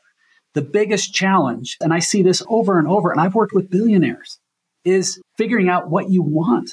The 0.53 0.62
biggest 0.62 1.13
challenge, 1.13 1.77
and 1.82 1.91
I 1.91 2.00
see 2.00 2.22
this 2.22 2.44
over 2.48 2.77
and 2.77 2.88
over, 2.88 3.12
and 3.12 3.20
I've 3.20 3.36
worked 3.36 3.53
with 3.53 3.70
billionaires, 3.72 4.39
is 4.86 5.20
figuring 5.38 5.70
out 5.70 5.89
what 5.89 6.10
you 6.10 6.22
want. 6.22 6.72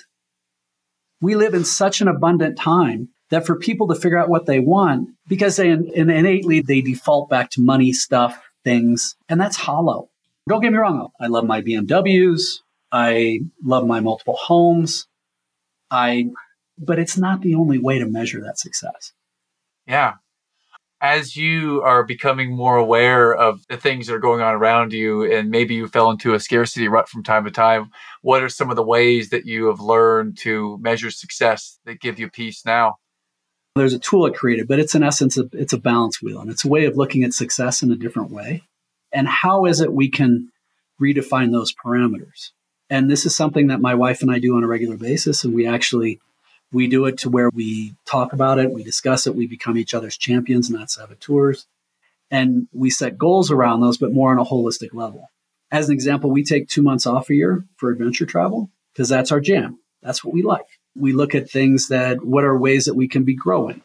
We 1.21 1.35
live 1.35 1.55
in 1.55 1.65
such 1.65 2.03
an 2.03 2.09
abundant 2.09 2.59
time 2.59 3.09
that 3.31 3.47
for 3.47 3.57
people 3.57 3.89
to 3.89 3.95
figure 3.95 4.19
out 4.19 4.29
what 4.29 4.47
they 4.47 4.61
want, 4.61 5.09
because 5.27 5.57
they 5.57 5.71
innately 5.71 6.61
they 6.61 6.81
default 6.81 7.29
back 7.29 7.51
to 7.51 7.61
money 7.61 7.93
stuff, 7.93 8.41
things, 8.65 9.17
and 9.29 9.41
that's 9.41 9.57
hollow. 9.57 10.09
Don't 10.49 10.61
get 10.61 10.73
me 10.73 10.79
wrong. 10.79 11.09
I 11.21 11.27
love 11.27 11.45
my 11.45 11.61
BMWs. 11.61 12.61
I 12.93 13.41
love 13.65 13.85
my 13.87 13.99
multiple 13.99 14.39
homes. 14.41 15.09
I, 15.91 16.27
but 16.79 17.01
it's 17.01 17.19
not 17.19 17.41
the 17.43 17.57
only 17.57 17.79
way 17.79 17.99
to 17.99 18.07
measure 18.07 18.41
that 18.43 18.59
success. 18.59 19.13
Yeah. 19.89 20.15
as 21.01 21.37
you 21.37 21.83
are 21.83 22.05
becoming 22.05 22.55
more 22.55 22.77
aware 22.77 23.35
of 23.35 23.67
the 23.69 23.77
things 23.77 24.07
that 24.07 24.15
are 24.15 24.19
going 24.19 24.41
on 24.41 24.55
around 24.55 24.93
you, 24.93 25.31
and 25.31 25.51
maybe 25.51 25.75
you 25.75 25.87
fell 25.89 26.11
into 26.11 26.35
a 26.35 26.41
scarcity 26.41 26.89
rut 26.89 27.09
from 27.09 27.23
time 27.23 27.45
to 27.45 27.51
time, 27.51 27.91
what 28.23 28.43
are 28.43 28.49
some 28.49 28.71
of 28.71 28.77
the 28.77 28.83
ways 28.83 29.29
that 29.31 29.45
you 29.47 29.67
have 29.67 29.81
learned 29.81 30.39
to 30.39 30.79
measure 30.79 31.11
success 31.11 31.79
that 31.85 32.01
give 32.01 32.19
you 32.19 32.31
peace 32.31 32.65
now? 32.65 32.97
There's 33.77 33.93
a 33.93 33.99
tool 33.99 34.25
I 34.25 34.31
created, 34.31 34.69
but 34.69 34.79
it's 34.79 34.95
in 34.95 35.03
essence, 35.03 35.37
a, 35.39 35.45
it's 35.53 35.75
a 35.75 35.79
balance 35.79 36.23
wheel, 36.23 36.41
and 36.41 36.51
it's 36.51 36.65
a 36.65 36.69
way 36.69 36.87
of 36.87 36.97
looking 36.97 37.25
at 37.25 37.35
success 37.35 37.83
in 37.83 37.93
a 37.93 37.97
different 37.97 38.31
way. 38.31 38.63
And 39.13 39.29
how 39.29 39.67
is 39.67 39.81
it 39.81 39.93
we 39.93 40.11
can 40.11 40.51
redefine 41.01 41.53
those 41.53 41.75
parameters? 41.75 42.51
And 42.89 43.11
this 43.11 43.27
is 43.27 43.37
something 43.37 43.67
that 43.67 43.81
my 43.81 43.95
wife 43.95 44.23
and 44.23 44.31
I 44.31 44.39
do 44.39 44.57
on 44.57 44.65
a 44.65 44.67
regular 44.67 44.97
basis, 44.97 45.45
and 45.45 45.55
we 45.55 45.67
actually 45.67 46.21
we 46.73 46.89
do 46.89 47.05
it 47.07 47.19
to 47.19 47.31
where 47.31 47.51
we 47.51 47.95
talk 48.07 48.33
about 48.33 48.59
it, 48.59 48.73
we 48.73 48.83
discuss 48.83 49.27
it, 49.27 49.37
we 49.37 49.47
become 49.47 49.79
each 49.79 49.95
other's 49.95 50.17
champions, 50.17 50.69
not 50.69 50.91
saboteurs. 50.91 51.67
And 52.31 52.67
we 52.73 52.91
set 52.91 53.19
goals 53.19 53.51
around 53.51 53.81
those, 53.81 53.99
but 53.99 54.13
more 54.13 54.33
on 54.33 54.39
a 54.39 54.45
holistic 54.45 54.93
level. 54.93 55.31
As 55.71 55.89
an 55.89 55.95
example, 55.95 56.31
we 56.31 56.45
take 56.45 56.69
two 56.69 56.83
months 56.83 57.07
off 57.07 57.31
a 57.31 57.35
year 57.35 57.65
for 57.77 57.91
adventure 57.91 58.27
travel 58.27 58.71
because 58.93 59.09
that's 59.09 59.31
our 59.31 59.41
jam. 59.41 59.79
That's 60.03 60.25
what 60.25 60.35
we 60.35 60.43
like. 60.43 60.67
We 60.99 61.13
look 61.13 61.35
at 61.35 61.51
things 61.51 61.89
that 61.89 62.25
what 62.25 62.45
are 62.45 62.57
ways 62.57 62.87
that 62.87 62.95
we 62.95 63.09
can 63.09 63.25
be 63.25 63.35
growing? 63.35 63.83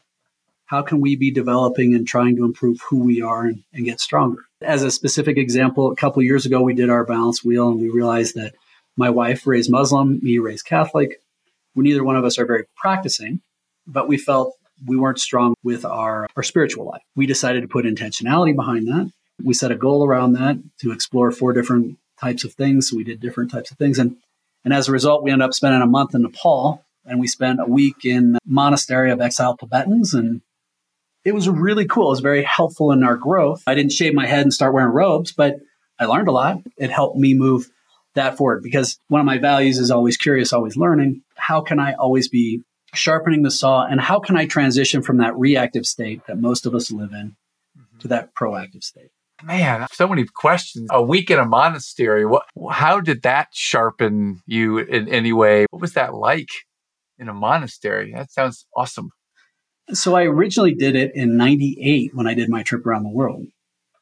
How 0.65 0.81
can 0.81 1.01
we 1.01 1.17
be 1.17 1.31
developing 1.31 1.93
and 1.95 2.07
trying 2.07 2.37
to 2.37 2.45
improve 2.45 2.79
who 2.89 2.99
we 2.99 3.21
are 3.21 3.45
and, 3.45 3.63
and 3.73 3.83
get 3.83 3.99
stronger? 3.99 4.45
As 4.61 4.83
a 4.83 4.91
specific 4.91 5.37
example, 5.37 5.91
a 5.91 5.95
couple 5.95 6.23
years 6.23 6.45
ago, 6.45 6.61
we 6.61 6.73
did 6.73 6.89
our 6.89 7.03
balance 7.03 7.43
wheel 7.43 7.67
and 7.67 7.79
we 7.81 7.89
realized 7.89 8.35
that 8.35 8.53
my 8.95 9.09
wife 9.09 9.45
raised 9.45 9.69
Muslim, 9.69 10.19
me 10.21 10.37
raised 10.37 10.65
Catholic 10.65 11.21
We, 11.75 11.83
neither 11.83 12.03
one 12.03 12.15
of 12.15 12.23
us 12.23 12.37
are 12.39 12.45
very 12.45 12.65
practicing, 12.75 13.41
but 13.87 14.07
we 14.07 14.17
felt 14.17 14.55
we 14.85 14.97
weren't 14.97 15.19
strong 15.19 15.55
with 15.63 15.85
our, 15.85 16.27
our 16.35 16.43
spiritual 16.43 16.85
life. 16.85 17.01
We 17.15 17.25
decided 17.25 17.61
to 17.61 17.67
put 17.67 17.85
intentionality 17.85 18.55
behind 18.55 18.87
that. 18.87 19.11
We 19.43 19.53
set 19.53 19.71
a 19.71 19.75
goal 19.75 20.05
around 20.05 20.33
that 20.33 20.57
to 20.81 20.91
explore 20.91 21.31
four 21.31 21.53
different 21.53 21.97
types 22.19 22.43
of 22.43 22.53
things. 22.53 22.89
So 22.89 22.97
we 22.97 23.03
did 23.03 23.19
different 23.19 23.51
types 23.51 23.71
of 23.71 23.77
things. 23.77 23.99
And, 23.99 24.17
and 24.63 24.73
as 24.73 24.87
a 24.87 24.91
result, 24.91 25.23
we 25.23 25.31
ended 25.31 25.45
up 25.45 25.53
spending 25.53 25.81
a 25.81 25.87
month 25.87 26.15
in 26.15 26.21
Nepal 26.21 26.83
and 27.05 27.19
we 27.19 27.27
spent 27.27 27.59
a 27.59 27.65
week 27.65 28.05
in 28.05 28.37
monastery 28.45 29.11
of 29.11 29.21
exiled 29.21 29.59
Tibetans. 29.59 30.13
And 30.13 30.41
it 31.25 31.33
was 31.33 31.49
really 31.49 31.85
cool. 31.85 32.07
It 32.07 32.11
was 32.11 32.19
very 32.19 32.43
helpful 32.43 32.91
in 32.91 33.03
our 33.03 33.15
growth. 33.15 33.63
I 33.67 33.75
didn't 33.75 33.91
shave 33.91 34.13
my 34.13 34.25
head 34.25 34.41
and 34.41 34.53
start 34.53 34.73
wearing 34.73 34.93
robes, 34.93 35.31
but 35.31 35.57
I 35.99 36.05
learned 36.05 36.27
a 36.27 36.31
lot. 36.31 36.57
It 36.77 36.89
helped 36.89 37.17
me 37.17 37.33
move 37.33 37.69
that 38.15 38.37
forward 38.37 38.63
because 38.63 38.99
one 39.07 39.21
of 39.21 39.25
my 39.25 39.37
values 39.37 39.77
is 39.77 39.91
always 39.91 40.17
curious, 40.17 40.51
always 40.51 40.75
learning. 40.75 41.21
How 41.35 41.61
can 41.61 41.79
I 41.79 41.93
always 41.93 42.27
be 42.27 42.61
sharpening 42.93 43.43
the 43.43 43.51
saw 43.51 43.85
and 43.85 44.01
how 44.01 44.19
can 44.19 44.35
I 44.35 44.45
transition 44.45 45.01
from 45.01 45.17
that 45.17 45.37
reactive 45.37 45.85
state 45.85 46.21
that 46.27 46.37
most 46.37 46.65
of 46.65 46.75
us 46.75 46.91
live 46.91 47.13
in 47.13 47.35
mm-hmm. 47.77 47.99
to 47.99 48.07
that 48.09 48.35
proactive 48.35 48.83
state? 48.83 49.11
Man, 49.43 49.87
so 49.91 50.07
many 50.07 50.25
questions. 50.25 50.87
A 50.91 51.01
week 51.01 51.31
in 51.31 51.39
a 51.39 51.45
monastery. 51.45 52.25
What 52.25 52.45
how 52.69 52.99
did 52.99 53.23
that 53.23 53.47
sharpen 53.53 54.41
you 54.45 54.77
in 54.77 55.07
any 55.07 55.33
way? 55.33 55.65
What 55.71 55.81
was 55.81 55.93
that 55.93 56.13
like 56.13 56.49
in 57.21 57.29
a 57.29 57.33
monastery? 57.33 58.11
That 58.13 58.31
sounds 58.31 58.65
awesome. 58.75 59.11
So 59.93 60.15
I 60.15 60.23
originally 60.23 60.73
did 60.73 60.95
it 60.95 61.11
in 61.15 61.37
98 61.37 62.11
when 62.13 62.27
I 62.27 62.33
did 62.33 62.49
my 62.49 62.63
trip 62.63 62.85
around 62.85 63.03
the 63.03 63.09
world. 63.09 63.45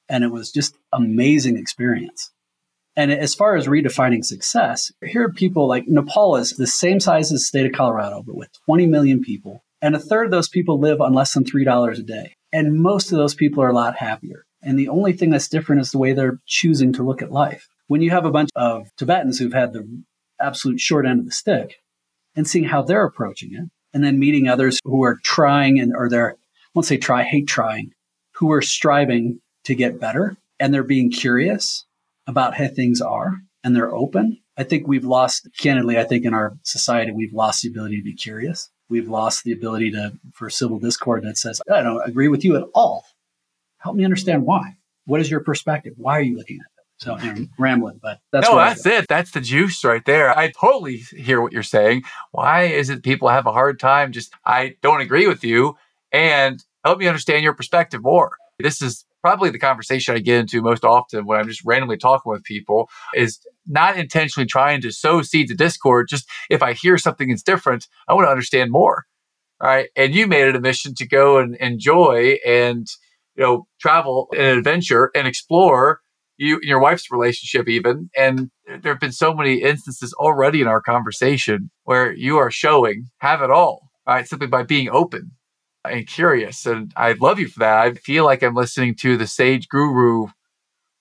And 0.07 0.23
it 0.23 0.31
was 0.31 0.51
just 0.51 0.75
amazing 0.91 1.57
experience. 1.57 2.31
And 2.95 3.11
as 3.11 3.35
far 3.35 3.55
as 3.55 3.67
redefining 3.67 4.25
success, 4.25 4.91
here 5.05 5.25
are 5.25 5.31
people 5.31 5.67
like 5.67 5.87
Nepal 5.87 6.35
is 6.37 6.51
the 6.51 6.67
same 6.67 6.99
size 6.99 7.31
as 7.31 7.39
the 7.41 7.45
state 7.45 7.65
of 7.65 7.71
Colorado, 7.73 8.23
but 8.25 8.35
with 8.35 8.49
20 8.65 8.87
million 8.87 9.21
people. 9.21 9.63
And 9.81 9.95
a 9.95 9.99
third 9.99 10.25
of 10.25 10.31
those 10.31 10.49
people 10.49 10.79
live 10.79 10.99
on 10.99 11.13
less 11.13 11.33
than 11.33 11.45
$3 11.45 11.99
a 11.99 12.03
day. 12.03 12.35
And 12.51 12.81
most 12.81 13.11
of 13.11 13.17
those 13.17 13.35
people 13.35 13.63
are 13.63 13.69
a 13.69 13.75
lot 13.75 13.95
happier. 13.95 14.45
And 14.61 14.77
the 14.77 14.89
only 14.89 15.13
thing 15.13 15.29
that's 15.29 15.47
different 15.47 15.81
is 15.81 15.91
the 15.91 15.97
way 15.97 16.13
they're 16.13 16.39
choosing 16.45 16.91
to 16.93 17.03
look 17.03 17.21
at 17.21 17.31
life. 17.31 17.69
When 17.87 18.01
you 18.01 18.09
have 18.11 18.25
a 18.25 18.31
bunch 18.31 18.49
of 18.55 18.87
Tibetans 18.97 19.39
who've 19.39 19.53
had 19.53 19.71
the 19.71 20.03
absolute 20.41 20.79
short 20.79 21.05
end 21.05 21.19
of 21.19 21.25
the 21.25 21.31
stick 21.31 21.77
and 22.35 22.47
seeing 22.47 22.65
how 22.65 22.81
they're 22.81 23.05
approaching 23.05 23.53
it, 23.53 23.69
and 23.93 24.03
then 24.03 24.19
meeting 24.19 24.47
others 24.47 24.79
who 24.83 25.03
are 25.03 25.19
trying 25.23 25.79
and 25.79 25.93
or 25.95 26.09
they're, 26.09 26.33
I 26.33 26.35
won't 26.73 26.85
say 26.85 26.97
try, 26.97 27.23
hate 27.23 27.47
trying, 27.47 27.91
who 28.35 28.51
are 28.51 28.61
striving 28.61 29.39
to 29.65 29.75
get 29.75 29.99
better 29.99 30.37
and 30.59 30.73
they're 30.73 30.83
being 30.83 31.11
curious 31.11 31.85
about 32.27 32.55
how 32.55 32.67
things 32.67 33.01
are 33.01 33.33
and 33.63 33.75
they're 33.75 33.93
open. 33.93 34.37
I 34.57 34.63
think 34.63 34.87
we've 34.87 35.05
lost, 35.05 35.47
candidly, 35.57 35.97
I 35.97 36.03
think 36.03 36.25
in 36.25 36.33
our 36.33 36.53
society, 36.63 37.11
we've 37.11 37.33
lost 37.33 37.63
the 37.63 37.69
ability 37.69 37.97
to 37.97 38.03
be 38.03 38.15
curious. 38.15 38.69
We've 38.89 39.07
lost 39.07 39.43
the 39.43 39.51
ability 39.51 39.91
to, 39.91 40.13
for 40.33 40.49
civil 40.49 40.79
discord 40.79 41.23
that 41.23 41.37
says, 41.37 41.61
I 41.71 41.81
don't 41.81 42.07
agree 42.07 42.27
with 42.27 42.43
you 42.43 42.55
at 42.55 42.63
all. 42.73 43.05
Help 43.77 43.95
me 43.95 44.03
understand 44.03 44.45
why. 44.45 44.75
What 45.05 45.21
is 45.21 45.31
your 45.31 45.39
perspective? 45.39 45.93
Why 45.97 46.17
are 46.17 46.21
you 46.21 46.37
looking 46.37 46.57
at 46.57 46.65
it? 46.65 46.78
So 46.99 47.15
I'm 47.15 47.49
rambling, 47.57 47.99
but 48.01 48.19
that's 48.31 48.49
no, 48.49 48.57
that's 48.57 48.85
it. 48.85 49.05
That's 49.07 49.31
the 49.31 49.39
juice 49.39 49.83
right 49.85 50.03
there. 50.05 50.37
I 50.37 50.51
totally 50.51 50.97
hear 50.97 51.41
what 51.41 51.53
you're 51.53 51.63
saying. 51.63 52.03
Why 52.31 52.63
is 52.63 52.89
it 52.89 53.03
people 53.03 53.29
have 53.29 53.45
a 53.45 53.53
hard 53.53 53.79
time? 53.79 54.11
Just 54.11 54.33
I 54.45 54.75
don't 54.81 54.99
agree 54.99 55.25
with 55.25 55.43
you, 55.43 55.77
and 56.11 56.61
help 56.83 56.99
me 56.99 57.07
understand 57.07 57.43
your 57.43 57.53
perspective 57.53 58.03
more. 58.03 58.35
This 58.59 58.81
is 58.81 59.05
probably 59.21 59.49
the 59.49 59.59
conversation 59.59 60.15
I 60.15 60.19
get 60.19 60.39
into 60.39 60.61
most 60.61 60.83
often 60.83 61.25
when 61.25 61.39
I'm 61.39 61.47
just 61.47 61.63
randomly 61.65 61.97
talking 61.97 62.31
with 62.31 62.43
people 62.43 62.89
is 63.13 63.39
not 63.65 63.97
intentionally 63.97 64.47
trying 64.47 64.81
to 64.81 64.91
sow 64.91 65.21
seeds 65.21 65.51
of 65.51 65.57
discord. 65.57 66.07
Just 66.09 66.27
if 66.49 66.61
I 66.61 66.73
hear 66.73 66.97
something 66.97 67.29
that's 67.29 67.43
different, 67.43 67.87
I 68.07 68.13
want 68.13 68.25
to 68.25 68.31
understand 68.31 68.71
more. 68.71 69.05
Right. 69.61 69.89
And 69.95 70.15
you 70.15 70.25
made 70.25 70.47
it 70.47 70.55
a 70.55 70.61
mission 70.61 70.95
to 70.95 71.07
go 71.07 71.37
and 71.37 71.55
enjoy 71.57 72.37
and, 72.45 72.87
you 73.35 73.43
know, 73.43 73.67
travel 73.81 74.29
and 74.31 74.57
adventure 74.57 75.11
and 75.13 75.27
explore 75.27 75.99
you 76.39 76.55
and 76.55 76.63
your 76.63 76.79
wife's 76.79 77.11
relationship 77.11 77.67
even. 77.67 78.09
And 78.17 78.49
there 78.65 78.93
have 78.93 78.99
been 78.99 79.11
so 79.11 79.33
many 79.33 79.61
instances 79.61 80.13
already 80.13 80.61
in 80.61 80.67
our 80.67 80.81
conversation 80.81 81.69
where 81.83 82.13
you 82.13 82.37
are 82.37 82.49
showing 82.49 83.07
have 83.17 83.41
it 83.41 83.51
all, 83.51 83.89
right? 84.07 84.27
Simply 84.27 84.47
by 84.47 84.63
being 84.63 84.89
open 84.89 85.31
and 85.83 86.07
curious. 86.07 86.65
And 86.65 86.93
I 86.95 87.11
love 87.13 87.39
you 87.39 87.49
for 87.49 87.59
that. 87.59 87.79
I 87.79 87.93
feel 87.93 88.23
like 88.23 88.41
I'm 88.41 88.55
listening 88.55 88.95
to 89.01 89.17
the 89.17 89.27
sage 89.27 89.67
guru 89.67 90.27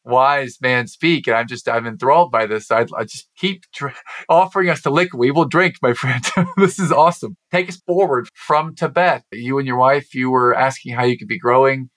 wise 0.04 0.58
man 0.60 0.88
speak. 0.88 1.28
And 1.28 1.36
I'm 1.36 1.46
just, 1.46 1.68
I'm 1.68 1.86
enthralled 1.86 2.32
by 2.32 2.46
this. 2.46 2.70
I, 2.72 2.86
I 2.96 3.04
just 3.04 3.28
keep 3.36 3.62
offering 4.28 4.70
us 4.70 4.82
the 4.82 4.90
liquid. 4.90 5.20
We 5.20 5.30
will 5.30 5.44
drink, 5.44 5.76
my 5.82 5.92
friend. 5.94 6.24
this 6.56 6.80
is 6.80 6.90
awesome. 6.90 7.36
Take 7.52 7.68
us 7.68 7.80
forward 7.86 8.28
from 8.34 8.74
Tibet. 8.74 9.22
You 9.30 9.58
and 9.58 9.68
your 9.68 9.78
wife, 9.78 10.14
you 10.14 10.30
were 10.30 10.54
asking 10.54 10.94
how 10.94 11.04
you 11.04 11.16
could 11.16 11.28
be 11.28 11.38
growing. 11.38 11.90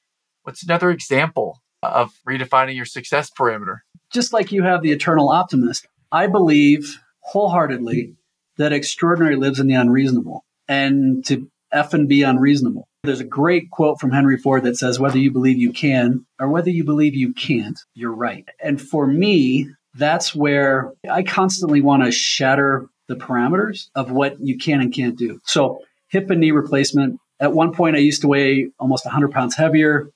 What's 0.43 0.63
another 0.63 0.91
example 0.91 1.60
of 1.83 2.11
redefining 2.27 2.75
your 2.75 2.85
success 2.85 3.29
parameter? 3.29 3.79
Just 4.11 4.33
like 4.33 4.51
you 4.51 4.63
have 4.63 4.81
the 4.81 4.91
eternal 4.91 5.29
optimist, 5.29 5.87
I 6.11 6.27
believe 6.27 6.99
wholeheartedly 7.21 8.15
that 8.57 8.73
extraordinary 8.73 9.35
lives 9.35 9.59
in 9.59 9.67
the 9.67 9.75
unreasonable. 9.75 10.43
And 10.67 11.25
to 11.25 11.49
F 11.71 11.93
and 11.93 12.07
be 12.07 12.23
unreasonable. 12.23 12.87
There's 13.03 13.19
a 13.19 13.25
great 13.25 13.71
quote 13.71 13.99
from 13.99 14.11
Henry 14.11 14.37
Ford 14.37 14.63
that 14.63 14.77
says, 14.77 14.99
whether 14.99 15.17
you 15.17 15.31
believe 15.31 15.57
you 15.57 15.71
can 15.71 16.25
or 16.39 16.49
whether 16.49 16.69
you 16.69 16.83
believe 16.83 17.15
you 17.15 17.33
can't, 17.33 17.79
you're 17.93 18.13
right. 18.13 18.47
And 18.63 18.81
for 18.81 19.07
me, 19.07 19.69
that's 19.95 20.35
where 20.35 20.93
I 21.09 21.23
constantly 21.23 21.81
want 21.81 22.03
to 22.03 22.11
shatter 22.11 22.87
the 23.07 23.15
parameters 23.15 23.89
of 23.95 24.11
what 24.11 24.37
you 24.39 24.57
can 24.57 24.81
and 24.81 24.93
can't 24.93 25.17
do. 25.17 25.41
So, 25.45 25.79
hip 26.09 26.29
and 26.29 26.39
knee 26.39 26.51
replacement. 26.51 27.19
At 27.39 27.53
one 27.53 27.73
point, 27.73 27.95
I 27.95 27.99
used 27.99 28.21
to 28.21 28.27
weigh 28.27 28.69
almost 28.79 29.05
100 29.05 29.31
pounds 29.31 29.55
heavier. 29.55 30.11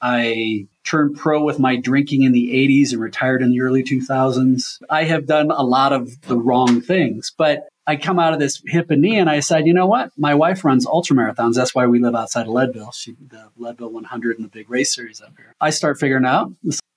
I 0.00 0.66
turned 0.84 1.16
pro 1.16 1.42
with 1.42 1.58
my 1.58 1.76
drinking 1.76 2.22
in 2.22 2.32
the 2.32 2.50
80s 2.50 2.92
and 2.92 3.00
retired 3.00 3.42
in 3.42 3.50
the 3.50 3.60
early 3.60 3.82
2000s. 3.82 4.78
I 4.88 5.04
have 5.04 5.26
done 5.26 5.50
a 5.50 5.62
lot 5.62 5.92
of 5.92 6.20
the 6.22 6.38
wrong 6.38 6.80
things, 6.80 7.32
but 7.36 7.64
I 7.86 7.96
come 7.96 8.18
out 8.18 8.32
of 8.32 8.38
this 8.38 8.62
hip 8.66 8.90
and 8.90 9.02
knee 9.02 9.18
and 9.18 9.28
I 9.28 9.40
said, 9.40 9.66
you 9.66 9.74
know 9.74 9.86
what? 9.86 10.10
My 10.16 10.34
wife 10.34 10.64
runs 10.64 10.86
ultra 10.86 11.16
marathons. 11.16 11.54
That's 11.54 11.74
why 11.74 11.86
we 11.86 11.98
live 11.98 12.14
outside 12.14 12.46
of 12.46 12.52
Leadville. 12.52 12.92
She 12.92 13.14
the 13.28 13.50
Leadville 13.56 13.90
100 13.90 14.36
and 14.36 14.44
the 14.44 14.50
big 14.50 14.70
race 14.70 14.94
series 14.94 15.20
up 15.20 15.34
here. 15.36 15.54
I 15.60 15.70
start 15.70 15.98
figuring 15.98 16.24
out 16.24 16.52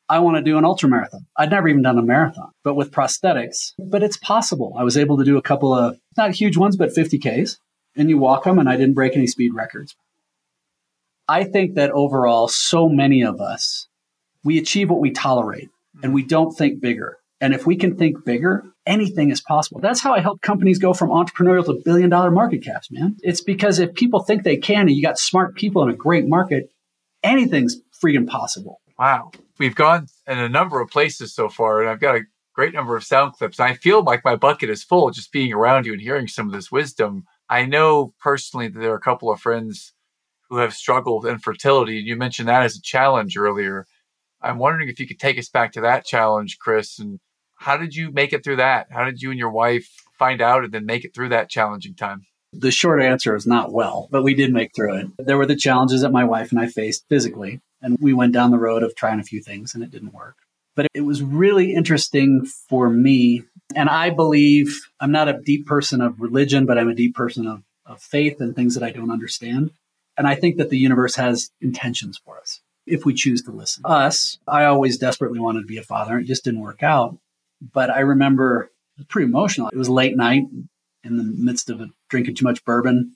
I 0.09 0.19
want 0.19 0.37
to 0.37 0.43
do 0.43 0.57
an 0.57 0.63
ultra 0.63 0.87
marathon. 0.87 1.25
I'd 1.35 1.49
never 1.49 1.67
even 1.67 1.81
done 1.81 1.97
a 1.97 2.01
marathon, 2.01 2.51
but 2.63 2.75
with 2.75 2.91
prosthetics. 2.91 3.73
But 3.77 4.03
it's 4.03 4.17
possible. 4.17 4.73
I 4.77 4.83
was 4.83 4.97
able 4.97 5.17
to 5.17 5.25
do 5.25 5.37
a 5.37 5.41
couple 5.41 5.73
of 5.73 5.99
not 6.15 6.31
huge 6.31 6.55
ones, 6.55 6.77
but 6.77 6.95
50Ks. 6.95 7.57
And 7.97 8.09
you 8.09 8.17
walk 8.17 8.43
them, 8.43 8.59
and 8.59 8.69
I 8.69 8.77
didn't 8.77 8.93
break 8.93 9.17
any 9.17 9.27
speed 9.27 9.53
records. 9.53 9.95
I 11.27 11.43
think 11.43 11.75
that 11.75 11.91
overall, 11.91 12.47
so 12.47 12.87
many 12.87 13.23
of 13.23 13.41
us, 13.41 13.87
we 14.43 14.57
achieve 14.57 14.89
what 14.89 15.01
we 15.01 15.11
tolerate 15.11 15.69
and 16.01 16.13
we 16.13 16.23
don't 16.23 16.51
think 16.51 16.81
bigger. 16.81 17.17
And 17.39 17.53
if 17.53 17.67
we 17.67 17.75
can 17.75 17.97
think 17.97 18.25
bigger, 18.25 18.63
anything 18.85 19.29
is 19.29 19.41
possible. 19.41 19.79
That's 19.79 20.01
how 20.01 20.13
I 20.13 20.21
help 20.21 20.41
companies 20.41 20.79
go 20.79 20.93
from 20.93 21.09
entrepreneurial 21.09 21.65
to 21.65 21.81
billion 21.83 22.09
dollar 22.09 22.31
market 22.31 22.63
caps, 22.63 22.89
man. 22.89 23.17
It's 23.21 23.41
because 23.41 23.79
if 23.79 23.93
people 23.93 24.21
think 24.21 24.43
they 24.43 24.57
can 24.57 24.87
and 24.87 24.91
you 24.91 25.03
got 25.03 25.19
smart 25.19 25.55
people 25.55 25.83
in 25.83 25.89
a 25.89 25.95
great 25.95 26.27
market, 26.27 26.71
anything's 27.23 27.77
freaking 28.03 28.27
possible. 28.27 28.81
Wow. 28.97 29.31
We've 29.59 29.75
gone 29.75 30.07
in 30.25 30.39
a 30.39 30.49
number 30.49 30.81
of 30.81 30.89
places 30.89 31.33
so 31.33 31.49
far, 31.49 31.81
and 31.81 31.89
I've 31.89 31.99
got 31.99 32.15
a 32.15 32.21
great 32.55 32.73
number 32.73 32.95
of 32.95 33.03
sound 33.03 33.33
clips. 33.33 33.59
I 33.59 33.73
feel 33.73 34.03
like 34.03 34.25
my 34.25 34.35
bucket 34.35 34.69
is 34.69 34.83
full 34.83 35.11
just 35.11 35.31
being 35.31 35.53
around 35.53 35.85
you 35.85 35.93
and 35.93 36.01
hearing 36.01 36.27
some 36.27 36.47
of 36.47 36.53
this 36.53 36.71
wisdom. 36.71 37.25
I 37.49 37.65
know 37.65 38.13
personally 38.19 38.67
that 38.67 38.79
there 38.79 38.91
are 38.91 38.97
a 38.97 39.01
couple 39.01 39.31
of 39.31 39.39
friends 39.39 39.93
who 40.49 40.57
have 40.57 40.73
struggled 40.73 41.23
with 41.23 41.31
infertility. 41.31 41.99
And 41.99 42.07
You 42.07 42.15
mentioned 42.15 42.47
that 42.47 42.63
as 42.63 42.77
a 42.77 42.81
challenge 42.81 43.37
earlier. 43.37 43.85
I'm 44.41 44.59
wondering 44.59 44.89
if 44.89 44.99
you 44.99 45.07
could 45.07 45.19
take 45.19 45.39
us 45.39 45.49
back 45.49 45.73
to 45.73 45.81
that 45.81 46.05
challenge, 46.05 46.59
Kris, 46.59 46.99
and 46.99 47.19
how 47.55 47.77
did 47.77 47.95
you 47.95 48.11
make 48.11 48.33
it 48.33 48.43
through 48.43 48.57
that? 48.57 48.87
How 48.91 49.03
did 49.03 49.21
you 49.21 49.31
and 49.31 49.39
your 49.39 49.51
wife 49.51 49.89
find 50.17 50.41
out 50.41 50.63
and 50.63 50.71
then 50.71 50.85
make 50.85 51.03
it 51.03 51.13
through 51.13 51.29
that 51.29 51.49
challenging 51.49 51.95
time? 51.95 52.25
The 52.53 52.71
short 52.71 53.01
answer 53.01 53.35
is 53.35 53.45
not 53.45 53.73
well, 53.73 54.07
but 54.11 54.23
we 54.23 54.33
did 54.33 54.53
make 54.53 54.73
through 54.75 54.95
it. 54.95 55.07
There 55.17 55.37
were 55.37 55.45
the 55.45 55.55
challenges 55.55 56.01
that 56.01 56.11
my 56.11 56.23
wife 56.23 56.51
and 56.51 56.59
I 56.59 56.67
faced 56.67 57.05
physically, 57.09 57.61
and 57.81 57.97
we 57.99 58.13
went 58.13 58.33
down 58.33 58.51
the 58.51 58.59
road 58.59 58.83
of 58.83 58.95
trying 58.95 59.19
a 59.19 59.23
few 59.23 59.41
things 59.41 59.73
and 59.73 59.83
it 59.83 59.91
didn't 59.91 60.13
work. 60.13 60.35
But 60.75 60.87
it 60.93 61.01
was 61.01 61.23
really 61.23 61.73
interesting 61.73 62.45
for 62.45 62.89
me. 62.89 63.43
And 63.75 63.89
I 63.89 64.11
believe 64.11 64.79
I'm 64.99 65.11
not 65.11 65.27
a 65.27 65.41
deep 65.43 65.65
person 65.65 66.01
of 66.01 66.21
religion, 66.21 66.65
but 66.65 66.77
I'm 66.77 66.89
a 66.89 66.95
deep 66.95 67.15
person 67.15 67.47
of, 67.47 67.63
of 67.85 68.01
faith 68.01 68.39
and 68.39 68.55
things 68.55 68.75
that 68.75 68.83
I 68.83 68.91
don't 68.91 69.11
understand. 69.11 69.71
And 70.17 70.27
I 70.27 70.35
think 70.35 70.57
that 70.57 70.69
the 70.69 70.77
universe 70.77 71.15
has 71.15 71.51
intentions 71.61 72.19
for 72.23 72.39
us 72.39 72.61
if 72.85 73.05
we 73.05 73.13
choose 73.13 73.43
to 73.43 73.51
listen. 73.51 73.83
Us, 73.85 74.39
I 74.47 74.65
always 74.65 74.97
desperately 74.97 75.39
wanted 75.39 75.61
to 75.61 75.67
be 75.67 75.77
a 75.77 75.83
father. 75.83 76.15
and 76.15 76.23
It 76.23 76.27
just 76.27 76.43
didn't 76.43 76.61
work 76.61 76.81
out. 76.81 77.17
But 77.73 77.89
I 77.89 77.99
remember 77.99 78.71
it 78.95 79.01
was 79.01 79.07
pretty 79.07 79.27
emotional. 79.27 79.69
It 79.69 79.77
was 79.77 79.89
late 79.89 80.15
night 80.15 80.43
in 81.03 81.17
the 81.17 81.23
midst 81.23 81.69
of 81.69 81.81
drinking 82.09 82.35
too 82.35 82.45
much 82.45 82.63
bourbon. 82.65 83.15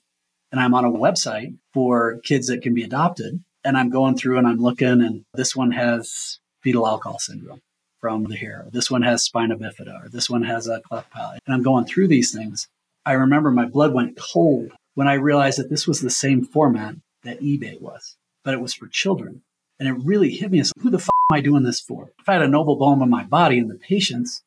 And 0.50 0.60
I'm 0.60 0.74
on 0.74 0.84
a 0.84 0.90
website 0.90 1.56
for 1.72 2.18
kids 2.24 2.46
that 2.48 2.62
can 2.62 2.74
be 2.74 2.82
adopted. 2.82 3.42
And 3.64 3.76
I'm 3.76 3.90
going 3.90 4.16
through 4.16 4.38
and 4.38 4.46
I'm 4.46 4.58
looking, 4.58 5.00
and 5.00 5.24
this 5.34 5.54
one 5.54 5.70
has 5.70 6.40
fetal 6.62 6.86
alcohol 6.86 7.18
syndrome 7.18 7.62
from 8.00 8.24
the 8.24 8.36
hair. 8.36 8.66
This 8.72 8.90
one 8.90 9.02
has 9.02 9.22
spina 9.22 9.56
bifida, 9.56 10.04
or 10.04 10.08
this 10.08 10.28
one 10.28 10.42
has 10.42 10.66
a 10.66 10.80
cleft 10.80 11.10
palate. 11.10 11.40
And 11.46 11.54
I'm 11.54 11.62
going 11.62 11.84
through 11.84 12.08
these 12.08 12.32
things. 12.32 12.68
I 13.06 13.12
remember 13.12 13.50
my 13.50 13.64
blood 13.64 13.94
went 13.94 14.18
cold 14.18 14.72
when 14.94 15.08
I 15.08 15.14
realized 15.14 15.58
that 15.58 15.70
this 15.70 15.86
was 15.86 16.00
the 16.00 16.10
same 16.10 16.44
format 16.44 16.96
that 17.24 17.40
eBay 17.40 17.80
was, 17.80 18.16
but 18.44 18.54
it 18.54 18.60
was 18.60 18.74
for 18.74 18.86
children. 18.88 19.42
And 19.78 19.88
it 19.88 20.04
really 20.04 20.30
hit 20.30 20.50
me 20.50 20.60
as 20.60 20.72
who 20.80 20.90
the 20.90 20.98
f- 20.98 21.08
am 21.30 21.36
I 21.36 21.40
doing 21.40 21.62
this 21.62 21.80
for? 21.80 22.12
If 22.18 22.28
I 22.28 22.34
had 22.34 22.42
a 22.42 22.48
noble 22.48 22.76
bone 22.76 23.02
in 23.02 23.10
my 23.10 23.24
body 23.24 23.58
and 23.58 23.70
the 23.70 23.76
patience 23.76 24.42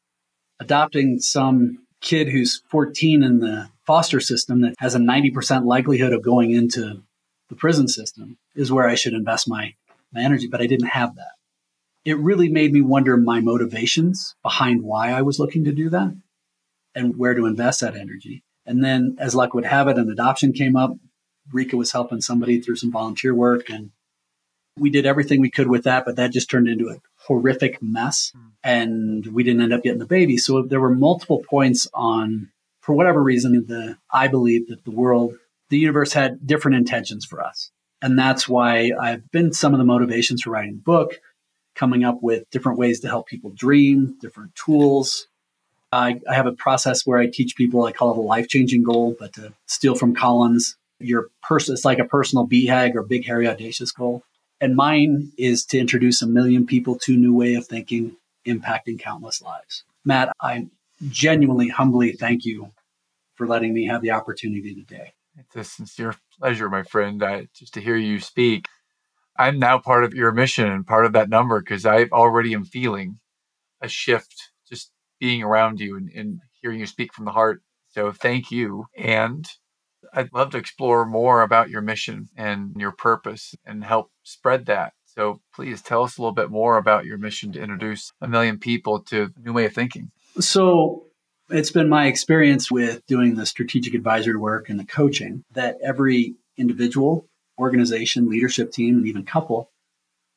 adopting 0.60 1.20
some 1.20 1.86
kid 2.02 2.30
who's 2.30 2.62
14 2.70 3.24
in 3.24 3.40
the 3.40 3.70
foster 3.86 4.20
system 4.20 4.62
that 4.62 4.76
has 4.80 4.96
a 4.96 5.00
90% 5.00 5.66
likelihood 5.66 6.14
of 6.14 6.22
going 6.22 6.52
into 6.52 7.04
the 7.50 7.56
prison 7.56 7.88
system 7.88 8.38
is 8.56 8.72
where 8.72 8.88
I 8.88 8.96
should 8.96 9.14
invest 9.14 9.48
my, 9.48 9.74
my 10.14 10.22
energy, 10.22 10.48
but 10.48 10.62
I 10.62 10.68
didn't 10.68 10.88
have 10.88 11.16
that. 11.16 11.32
It 12.04 12.18
really 12.20 12.50
made 12.50 12.72
me 12.72 12.82
wonder 12.82 13.18
my 13.18 13.40
motivations 13.40 14.36
behind 14.44 14.84
why 14.84 15.12
I 15.12 15.24
was 15.24 15.40
looking 15.40 15.64
to 15.66 15.72
do 15.72 15.90
that 15.90 16.16
and 16.94 17.18
where 17.18 17.34
to 17.34 17.46
invest 17.46 17.82
that 17.82 17.96
energy. 17.96 18.44
And 18.66 18.84
then, 18.84 19.16
as 19.20 19.36
luck 19.36 19.54
would 19.54 19.66
have 19.66 19.88
it, 19.88 19.98
an 19.98 20.10
adoption 20.10 20.54
came 20.54 20.76
up. 20.76 20.96
Rika 21.54 21.78
was 21.78 21.92
helping 21.92 22.22
somebody 22.22 22.60
through 22.60 22.78
some 22.78 22.92
volunteer 22.92 23.34
work, 23.34 23.70
and 23.70 23.92
we 24.78 24.90
did 24.90 25.06
everything 25.06 25.40
we 25.40 25.52
could 25.52 25.68
with 25.68 25.84
that, 25.84 26.06
but 26.06 26.16
that 26.18 26.32
just 26.32 26.50
turned 26.50 26.68
into 26.68 26.90
a 26.90 26.98
horrific 27.28 27.82
mess. 27.82 28.34
Mm. 28.36 28.42
And 28.64 29.28
we 29.28 29.44
didn't 29.44 29.62
end 29.62 29.74
up 29.74 29.84
getting 29.84 30.00
the 30.00 30.06
baby. 30.06 30.38
So 30.38 30.64
there 30.64 30.82
were 30.82 30.94
multiple 30.94 31.44
points 31.48 31.88
on, 31.94 32.52
for 32.82 32.94
whatever 32.96 33.22
reason, 33.22 33.66
the 33.68 33.98
I 34.12 34.28
believe 34.28 34.68
that 34.68 34.84
the 34.84 34.92
world, 34.92 35.36
the 35.70 35.78
universe 35.78 36.14
had 36.14 36.46
different 36.46 36.78
intentions 36.78 37.26
for 37.26 37.42
us. 37.42 37.72
And 38.02 38.20
that's 38.20 38.50
why 38.50 38.92
I've 39.00 39.30
been 39.32 39.54
some 39.54 39.74
of 39.74 39.78
the 39.78 39.86
motivations 39.86 40.42
for 40.42 40.50
writing 40.50 40.76
the 40.76 40.82
book, 40.82 41.20
coming 41.76 42.04
up 42.04 42.20
with 42.22 42.50
different 42.50 42.78
ways 42.78 43.00
to 43.02 43.08
help 43.08 43.28
people 43.28 43.52
dream, 43.52 44.18
different 44.20 44.56
tools. 44.56 45.28
I, 45.96 46.20
I 46.30 46.34
have 46.34 46.46
a 46.46 46.52
process 46.52 47.06
where 47.06 47.20
I 47.20 47.28
teach 47.28 47.56
people, 47.56 47.86
I 47.86 47.92
call 47.92 48.12
it 48.12 48.18
a 48.18 48.22
life 48.22 48.50
changing 48.50 48.84
goal, 48.84 49.16
but 49.18 49.34
to 49.34 49.54
steal 49.66 49.96
from 49.96 50.14
Collins, 50.14 50.76
your 51.00 51.30
person, 51.42 51.74
it's 51.74 51.86
like 51.86 52.00
a 52.00 52.06
personal 52.06 52.48
BHAG 52.48 52.96
or 52.96 53.04
big, 53.04 53.26
hairy, 53.26 53.48
audacious 53.48 53.92
goal. 53.92 54.24
And 54.60 54.76
mine 54.76 55.32
is 55.38 55.66
to 55.68 55.80
introduce 55.80 56.22
a 56.22 56.28
million 56.28 56.66
people 56.66 56.98
to 57.00 57.14
a 57.14 57.18
new 57.18 57.34
way 57.34 57.56
of 57.56 57.66
thinking, 57.66 58.18
impacting 58.46 59.00
countless 59.00 59.42
lives. 59.42 59.84
Matt, 60.04 60.34
I 60.42 60.68
genuinely, 61.08 61.70
humbly 61.70 62.12
thank 62.12 62.46
you 62.46 62.72
for 63.36 63.48
letting 63.48 63.74
me 63.74 63.86
have 63.86 64.02
the 64.02 64.12
opportunity 64.12 64.76
today. 64.76 65.14
It's 65.38 65.56
a 65.56 65.64
sincere 65.64 66.16
pleasure, 66.40 66.70
my 66.70 66.84
friend, 66.84 67.24
I, 67.24 67.48
just 67.54 67.74
to 67.74 67.82
hear 67.82 67.98
you 67.98 68.20
speak. 68.20 68.68
I'm 69.38 69.60
now 69.60 69.80
part 69.80 70.04
of 70.04 70.14
your 70.14 70.32
mission 70.32 70.68
and 70.68 70.88
part 70.88 71.06
of 71.06 71.14
that 71.14 71.30
number 71.30 71.60
because 71.60 71.86
I 71.86 72.06
already 72.06 72.54
am 72.54 72.64
feeling 72.64 73.20
a 73.82 73.90
shift 73.90 74.52
being 75.20 75.44
around 75.44 75.80
you 75.80 75.98
and, 75.98 76.10
and 76.10 76.40
hearing 76.62 76.80
you 76.80 76.86
speak 76.86 77.14
from 77.14 77.26
the 77.26 77.32
heart. 77.32 77.62
So 77.90 78.12
thank 78.12 78.52
you. 78.52 78.86
And 78.98 79.48
I'd 80.14 80.34
love 80.34 80.52
to 80.52 80.58
explore 80.58 81.06
more 81.06 81.42
about 81.42 81.70
your 81.70 81.82
mission 81.82 82.30
and 82.38 82.76
your 82.78 82.92
purpose 82.92 83.56
and 83.66 83.84
help 83.84 84.12
spread 84.24 84.66
that. 84.66 84.94
So 85.06 85.40
please 85.54 85.82
tell 85.82 86.04
us 86.04 86.18
a 86.18 86.22
little 86.22 86.34
bit 86.34 86.50
more 86.50 86.78
about 86.78 87.06
your 87.06 87.18
mission 87.18 87.52
to 87.54 87.62
introduce 87.62 88.12
a 88.22 88.28
million 88.28 88.60
people 88.60 89.02
to 89.04 89.32
a 89.36 89.40
new 89.40 89.54
way 89.54 89.66
of 89.66 89.74
thinking. 89.74 90.12
So 90.40 91.06
it's 91.50 91.72
been 91.72 91.88
my 91.88 92.08
experience 92.08 92.70
with 92.70 93.06
doing 93.08 93.36
the 93.36 93.46
strategic 93.46 93.94
advisory 93.94 94.36
work 94.36 94.70
and 94.70 94.80
the 94.80 94.86
coaching 94.86 95.44
that 95.54 95.78
every 95.82 96.36
individual, 96.58 97.28
organization, 97.58 98.30
leadership 98.30 98.72
team, 98.72 98.98
and 98.98 99.08
even 99.08 99.24
couple 99.24 99.70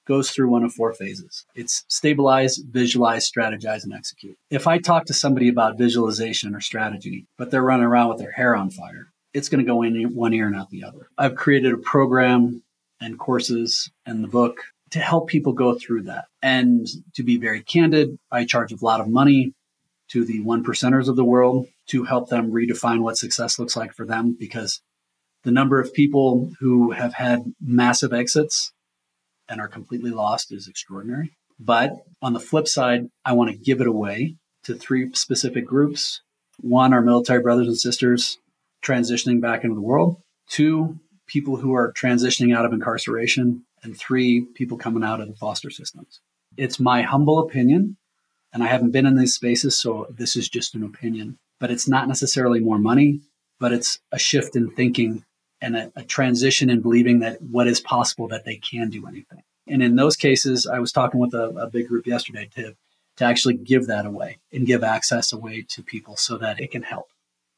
goes 0.08 0.30
through 0.30 0.48
one 0.48 0.64
of 0.64 0.72
four 0.72 0.94
phases. 0.94 1.44
It's 1.54 1.84
stabilize, 1.88 2.56
visualize, 2.56 3.30
strategize, 3.30 3.84
and 3.84 3.92
execute. 3.92 4.36
If 4.50 4.66
I 4.66 4.78
talk 4.78 5.04
to 5.06 5.14
somebody 5.14 5.48
about 5.48 5.78
visualization 5.78 6.54
or 6.54 6.60
strategy, 6.60 7.26
but 7.36 7.50
they're 7.50 7.62
running 7.62 7.86
around 7.86 8.08
with 8.08 8.18
their 8.18 8.32
hair 8.32 8.56
on 8.56 8.70
fire, 8.70 9.12
it's 9.34 9.50
going 9.50 9.64
to 9.64 9.70
go 9.70 9.82
in 9.82 10.14
one 10.14 10.32
ear 10.32 10.46
and 10.46 10.56
out 10.56 10.70
the 10.70 10.82
other. 10.82 11.08
I've 11.18 11.36
created 11.36 11.74
a 11.74 11.78
program 11.78 12.62
and 13.00 13.18
courses 13.18 13.90
and 14.06 14.24
the 14.24 14.28
book 14.28 14.56
to 14.90 14.98
help 14.98 15.28
people 15.28 15.52
go 15.52 15.78
through 15.78 16.04
that. 16.04 16.24
And 16.42 16.86
to 17.14 17.22
be 17.22 17.36
very 17.36 17.62
candid, 17.62 18.18
I 18.32 18.46
charge 18.46 18.72
a 18.72 18.84
lot 18.84 19.00
of 19.00 19.08
money 19.08 19.52
to 20.08 20.24
the 20.24 20.40
one 20.40 20.64
percenters 20.64 21.08
of 21.08 21.16
the 21.16 21.24
world 21.24 21.66
to 21.88 22.04
help 22.04 22.30
them 22.30 22.50
redefine 22.50 23.00
what 23.00 23.18
success 23.18 23.58
looks 23.58 23.76
like 23.76 23.92
for 23.92 24.06
them 24.06 24.34
because 24.38 24.80
the 25.44 25.50
number 25.50 25.78
of 25.78 25.92
people 25.92 26.50
who 26.60 26.92
have 26.92 27.12
had 27.12 27.52
massive 27.60 28.14
exits 28.14 28.72
and 29.48 29.60
are 29.60 29.68
completely 29.68 30.10
lost 30.10 30.52
is 30.52 30.68
extraordinary. 30.68 31.32
But 31.58 31.96
on 32.22 32.32
the 32.32 32.40
flip 32.40 32.68
side, 32.68 33.08
I 33.24 33.32
want 33.32 33.50
to 33.50 33.56
give 33.56 33.80
it 33.80 33.86
away 33.86 34.36
to 34.64 34.74
three 34.74 35.12
specific 35.14 35.66
groups. 35.66 36.20
One, 36.60 36.92
our 36.92 37.02
military 37.02 37.42
brothers 37.42 37.66
and 37.66 37.78
sisters 37.78 38.38
transitioning 38.84 39.40
back 39.40 39.64
into 39.64 39.74
the 39.74 39.80
world. 39.80 40.20
Two, 40.48 40.98
people 41.26 41.56
who 41.56 41.74
are 41.74 41.92
transitioning 41.92 42.56
out 42.56 42.64
of 42.64 42.72
incarceration. 42.72 43.64
And 43.82 43.96
three, 43.96 44.44
people 44.54 44.76
coming 44.76 45.04
out 45.04 45.20
of 45.20 45.28
the 45.28 45.36
foster 45.36 45.70
systems. 45.70 46.20
It's 46.56 46.80
my 46.80 47.02
humble 47.02 47.38
opinion, 47.38 47.96
and 48.52 48.62
I 48.62 48.66
haven't 48.66 48.90
been 48.90 49.06
in 49.06 49.16
these 49.16 49.34
spaces, 49.34 49.78
so 49.78 50.06
this 50.10 50.34
is 50.34 50.48
just 50.48 50.74
an 50.74 50.82
opinion, 50.82 51.38
but 51.60 51.70
it's 51.70 51.86
not 51.86 52.08
necessarily 52.08 52.58
more 52.58 52.80
money, 52.80 53.20
but 53.60 53.72
it's 53.72 54.00
a 54.10 54.18
shift 54.18 54.56
in 54.56 54.70
thinking 54.70 55.24
and 55.60 55.76
a, 55.76 55.92
a 55.96 56.04
transition 56.04 56.70
in 56.70 56.80
believing 56.80 57.20
that 57.20 57.40
what 57.42 57.66
is 57.66 57.80
possible, 57.80 58.28
that 58.28 58.44
they 58.44 58.56
can 58.56 58.90
do 58.90 59.06
anything. 59.06 59.42
And 59.66 59.82
in 59.82 59.96
those 59.96 60.16
cases, 60.16 60.66
I 60.66 60.78
was 60.78 60.92
talking 60.92 61.20
with 61.20 61.34
a, 61.34 61.48
a 61.50 61.68
big 61.68 61.88
group 61.88 62.06
yesterday 62.06 62.48
to, 62.54 62.74
to 63.16 63.24
actually 63.24 63.54
give 63.54 63.86
that 63.86 64.06
away 64.06 64.38
and 64.52 64.66
give 64.66 64.82
access 64.82 65.32
away 65.32 65.66
to 65.70 65.82
people 65.82 66.16
so 66.16 66.38
that 66.38 66.60
it 66.60 66.70
can 66.70 66.82
help. 66.82 67.08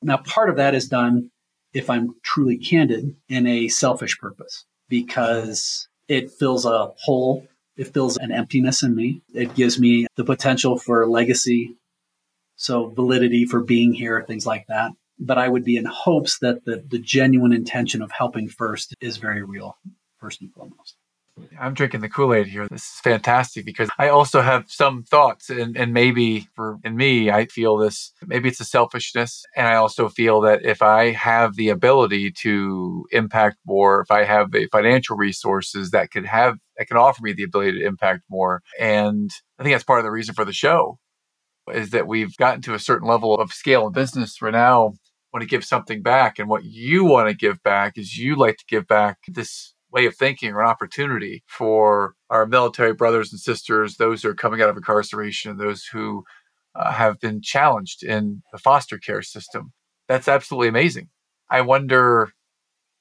Now, 0.03 0.17
part 0.17 0.51
of 0.51 0.57
that 0.57 0.75
is 0.75 0.89
done, 0.89 1.31
if 1.73 1.89
I'm 1.89 2.15
truly 2.23 2.57
candid, 2.57 3.15
in 3.29 3.47
a 3.47 3.69
selfish 3.69 4.19
purpose 4.19 4.65
because 4.89 5.89
it 6.09 6.31
fills 6.31 6.65
a 6.67 6.93
hole, 6.97 7.47
it 7.77 7.93
fills 7.95 8.17
an 8.17 8.33
emptiness 8.33 8.83
in 8.83 8.95
me. 8.95 9.23
It 9.33 9.55
gives 9.55 9.79
me 9.79 10.07
the 10.17 10.25
potential 10.25 10.79
for 10.79 11.07
legacy, 11.07 11.77
so 12.57 12.89
validity 12.89 13.47
for 13.47 13.61
being 13.61 13.93
here, 13.95 14.25
things 14.27 14.47
like 14.47 14.67
that. 14.69 14.91
But 15.21 15.39
I 15.39 15.49
would 15.49 15.65
be 15.65 15.77
in 15.77 15.85
hopes 15.85 16.39
that 16.39 16.65
the, 16.65 16.83
the 16.89 16.99
genuine 16.99 17.53
intention 17.53 18.01
of 18.01 18.11
helping 18.11 18.49
first 18.49 18.95
is 19.01 19.19
very 19.19 19.43
real, 19.43 19.77
first 20.19 20.41
and 20.41 20.51
foremost. 20.53 20.97
I'm 21.59 21.75
drinking 21.75 22.01
the 22.01 22.09
Kool 22.09 22.35
Aid 22.35 22.47
here. 22.47 22.69
This 22.69 22.83
is 22.83 23.01
fantastic 23.03 23.65
because 23.65 23.89
I 23.99 24.09
also 24.09 24.41
have 24.41 24.65
some 24.69 25.05
thoughts, 25.05 25.51
and, 25.51 25.77
and 25.77 25.93
maybe 25.93 26.49
for 26.55 26.79
in 26.85 26.97
me, 26.97 27.31
I 27.31 27.47
feel 27.47 27.77
this. 27.77 28.13
Maybe 28.27 28.49
it's 28.49 28.61
a 28.61 28.65
selfishness, 28.65 29.45
and 29.57 29.67
I 29.67 29.75
also 29.75 30.09
feel 30.09 30.41
that 30.43 30.65
if 30.65 30.83
I 30.83 31.11
have 31.13 31.57
the 31.57 31.69
ability 31.69 32.33
to 32.43 33.07
impact 33.13 33.59
more, 33.67 34.01
if 34.03 34.11
I 34.11 34.25
have 34.25 34.51
the 34.51 34.69
financial 34.73 35.17
resources 35.17 35.91
that 35.91 36.11
could 36.11 36.27
have 36.27 36.57
that 36.79 36.89
can 36.89 36.97
offer 36.97 37.23
me 37.23 37.33
the 37.33 37.45
ability 37.45 37.81
to 37.81 37.87
impact 37.87 38.25
more, 38.29 38.63
and 38.79 39.31
I 39.59 39.63
think 39.63 39.75
that's 39.75 39.85
part 39.85 40.01
of 40.01 40.05
the 40.05 40.11
reason 40.11 40.35
for 40.35 40.45
the 40.45 40.53
show 40.53 40.99
is 41.73 41.91
that 41.91 42.09
we've 42.09 42.37
gotten 42.37 42.63
to 42.63 42.75
a 42.75 42.79
certain 42.79 43.07
level 43.07 43.39
of 43.39 43.53
scale 43.53 43.87
in 43.87 43.93
business 43.93 44.37
where 44.41 44.51
now 44.51 44.95
want 45.33 45.43
to 45.43 45.49
give 45.49 45.65
something 45.65 46.03
back, 46.03 46.39
and 46.39 46.49
what 46.49 46.65
you 46.65 47.05
want 47.05 47.29
to 47.29 47.35
give 47.35 47.63
back 47.63 47.97
is 47.97 48.17
you 48.17 48.37
like 48.37 48.57
to 48.59 48.65
give 48.69 48.87
back 48.87 49.19
this 49.29 49.75
way 49.93 50.07
of 50.07 50.17
thinking 50.17 50.53
or 50.53 50.61
an 50.61 50.69
opportunity 50.69 51.43
for 51.47 52.15
our 52.29 52.47
military 52.47 52.93
brothers 52.95 53.33
and 53.33 53.41
sisters, 53.41 53.97
those 53.97 54.23
who 54.23 54.29
are 54.29 54.35
coming 54.35 54.63
out 54.63 54.69
of 54.69 54.77
incarceration, 54.77 55.57
those 55.57 55.85
who 55.85 56.25
uh, 56.77 56.93
have 56.93 57.19
been 57.21 57.41
challenged 57.43 58.03
in 58.03 58.43
the 58.53 58.59
foster 58.59 58.99
care 58.99 59.23
system. 59.23 59.73
That's 60.09 60.29
absolutely 60.29 60.69
amazing. 60.69 61.09
I 61.51 61.63
wonder 61.63 62.31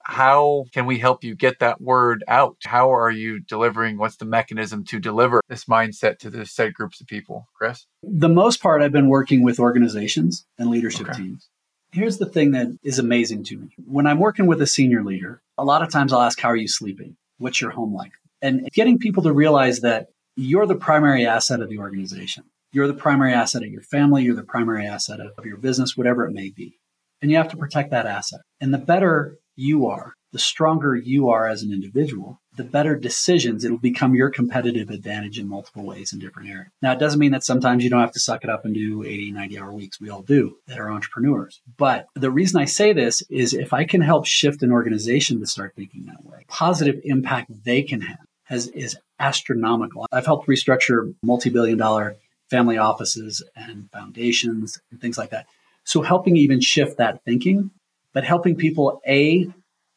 How 0.04 0.66
can 0.74 0.88
we 0.88 0.98
help 0.98 1.24
you 1.24 1.36
get 1.36 1.60
that 1.60 1.80
word 1.80 2.24
out? 2.28 2.58
How 2.66 2.92
are 2.92 3.12
you 3.12 3.40
delivering? 3.42 4.00
What's 4.00 4.16
the 4.18 4.26
mechanism 4.26 4.84
to 4.86 5.00
deliver 5.00 5.42
this 5.50 5.66
mindset 5.66 6.18
to 6.20 6.32
the 6.32 6.46
set 6.48 6.74
groups 6.74 7.00
of 7.00 7.06
people? 7.06 7.48
Kris? 7.56 7.86
The 8.02 8.30
most 8.30 8.60
part, 8.62 8.82
I've 8.82 8.92
been 8.92 9.10
working 9.10 9.44
with 9.44 9.60
organizations 9.60 10.48
and 10.58 10.70
leadership 10.72 11.10
Okay. 11.10 11.18
teams. 11.22 11.50
Here's 11.92 12.18
the 12.18 12.28
thing 12.28 12.52
that 12.52 12.68
is 12.84 13.00
amazing 13.00 13.44
to 13.46 13.58
me. 13.58 13.70
When 13.86 14.06
I'm 14.06 14.20
working 14.20 14.46
with 14.46 14.62
a 14.62 14.68
senior 14.68 15.04
leader, 15.04 15.42
a 15.58 15.66
lot 15.66 15.82
of 15.82 15.92
times 15.92 16.14
I'll 16.14 16.22
ask, 16.22 16.40
How 16.40 16.50
are 16.50 16.56
you 16.56 16.68
sleeping? 16.68 17.16
What's 17.38 17.62
your 17.62 17.72
home 17.72 17.94
like? 17.94 18.12
And 18.42 18.70
getting 18.74 19.00
people 19.00 19.24
to 19.24 19.34
realize 19.34 19.82
that 19.82 20.08
you're 20.36 20.68
the 20.68 20.76
primary 20.76 21.26
asset 21.26 21.62
of 21.62 21.70
the 21.70 21.80
organization. 21.80 22.44
You're 22.72 22.88
the 22.88 22.94
primary 22.94 23.34
asset 23.34 23.64
of 23.64 23.70
your 23.70 23.82
family. 23.82 24.24
You're 24.24 24.36
the 24.36 24.44
primary 24.44 24.86
asset 24.86 25.20
of 25.20 25.46
your 25.46 25.58
business, 25.58 25.98
whatever 25.98 26.26
it 26.26 26.34
may 26.34 26.50
be. 26.50 26.78
And 27.22 27.32
you 27.32 27.38
have 27.38 27.50
to 27.50 27.58
protect 27.58 27.92
that 27.92 28.06
asset. 28.06 28.42
And 28.62 28.74
the 28.74 28.78
better 28.78 29.38
you 29.56 29.88
are, 29.88 30.14
the 30.32 30.40
stronger 30.40 30.96
you 30.96 31.30
are 31.30 31.48
as 31.48 31.64
an 31.64 31.74
individual, 31.74 32.40
the 32.60 32.66
better 32.66 32.94
decisions, 32.94 33.64
it'll 33.64 33.78
become 33.78 34.14
your 34.14 34.30
competitive 34.30 34.90
advantage 34.90 35.40
in 35.40 35.48
multiple 35.48 35.86
ways 35.86 36.12
in 36.12 36.20
different 36.20 36.50
areas. 36.50 36.68
Now, 36.82 36.92
it 36.92 37.00
doesn't 37.00 37.18
mean 37.18 37.32
that 37.32 37.46
sometimes 37.46 37.86
you 37.86 37.90
don't 37.90 38.02
have 38.02 38.12
to 38.12 38.20
suck 38.20 38.44
it 38.44 38.50
up 38.50 38.66
and 38.66 38.74
do 38.74 39.02
80, 39.06 39.32
90 39.32 39.60
hour 39.60 39.72
weeks. 39.72 40.02
We 40.02 40.10
all 40.10 40.24
do 40.24 40.58
that 40.68 40.78
are 40.78 40.92
entrepreneurs. 40.92 41.62
But 41.78 42.08
the 42.16 42.30
reason 42.30 42.60
I 42.60 42.66
say 42.66 42.92
this 42.92 43.24
is 43.30 43.54
if 43.54 43.72
I 43.72 43.86
can 43.86 44.02
help 44.02 44.26
shift 44.26 44.62
an 44.62 44.74
organization 44.74 45.40
to 45.40 45.46
start 45.46 45.72
thinking 45.74 46.08
that 46.08 46.26
way, 46.26 46.44
positive 46.50 47.00
impact 47.06 47.64
they 47.64 47.82
can 47.82 48.02
have 48.02 48.20
has, 48.44 48.68
is 48.68 48.98
astronomical. 49.22 50.06
I've 50.12 50.26
helped 50.26 50.50
restructure 50.50 51.16
multi 51.24 51.50
billion 51.50 51.78
dollar 51.78 52.18
family 52.50 52.78
offices 52.78 53.42
and 53.56 53.90
foundations 53.94 54.82
and 54.92 55.00
things 55.00 55.18
like 55.18 55.30
that. 55.30 55.46
So 55.86 56.02
helping 56.02 56.36
even 56.36 56.60
shift 56.60 56.98
that 56.98 57.24
thinking, 57.24 57.72
but 58.14 58.26
helping 58.26 58.58
people 58.58 59.00
A, 59.08 59.48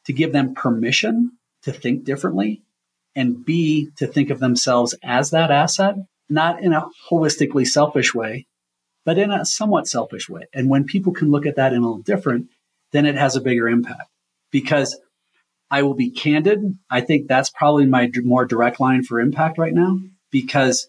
to 0.05 0.13
give 0.13 0.33
them 0.33 0.55
permission 0.55 1.33
to 1.63 1.73
think 1.73 2.05
differently, 2.05 2.63
and 3.15 3.45
B, 3.45 3.91
to 3.97 4.07
think 4.07 4.31
of 4.31 4.41
themselves 4.41 4.95
as 5.03 5.31
that 5.31 5.51
asset, 5.51 5.97
not 6.29 6.63
in 6.63 6.73
a 6.73 6.89
holistically 7.11 7.67
selfish 7.67 8.15
way, 8.15 8.47
but 9.05 9.19
in 9.19 9.31
a 9.31 9.45
somewhat 9.45 9.89
selfish 9.89 10.29
way. 10.29 10.43
And 10.55 10.69
when 10.69 10.85
people 10.85 11.13
can 11.13 11.31
look 11.31 11.47
at 11.47 11.57
that 11.57 11.73
in 11.73 11.83
a 11.83 11.87
little 11.87 12.03
different, 12.03 12.49
then 12.93 13.07
it 13.07 13.17
has 13.17 13.37
a 13.37 13.41
bigger 13.41 13.69
impact. 13.69 14.09
Because 14.51 14.99
I 15.71 15.83
will 15.83 15.95
be 15.95 16.11
candid, 16.11 16.79
I 16.91 17.01
think 17.01 17.27
that's 17.27 17.51
probably 17.51 17.87
my 17.87 18.11
more 18.23 18.45
direct 18.45 18.81
line 18.81 19.03
for 19.03 19.21
impact 19.21 19.59
right 19.59 19.73
now, 19.75 19.99
because 20.31 20.89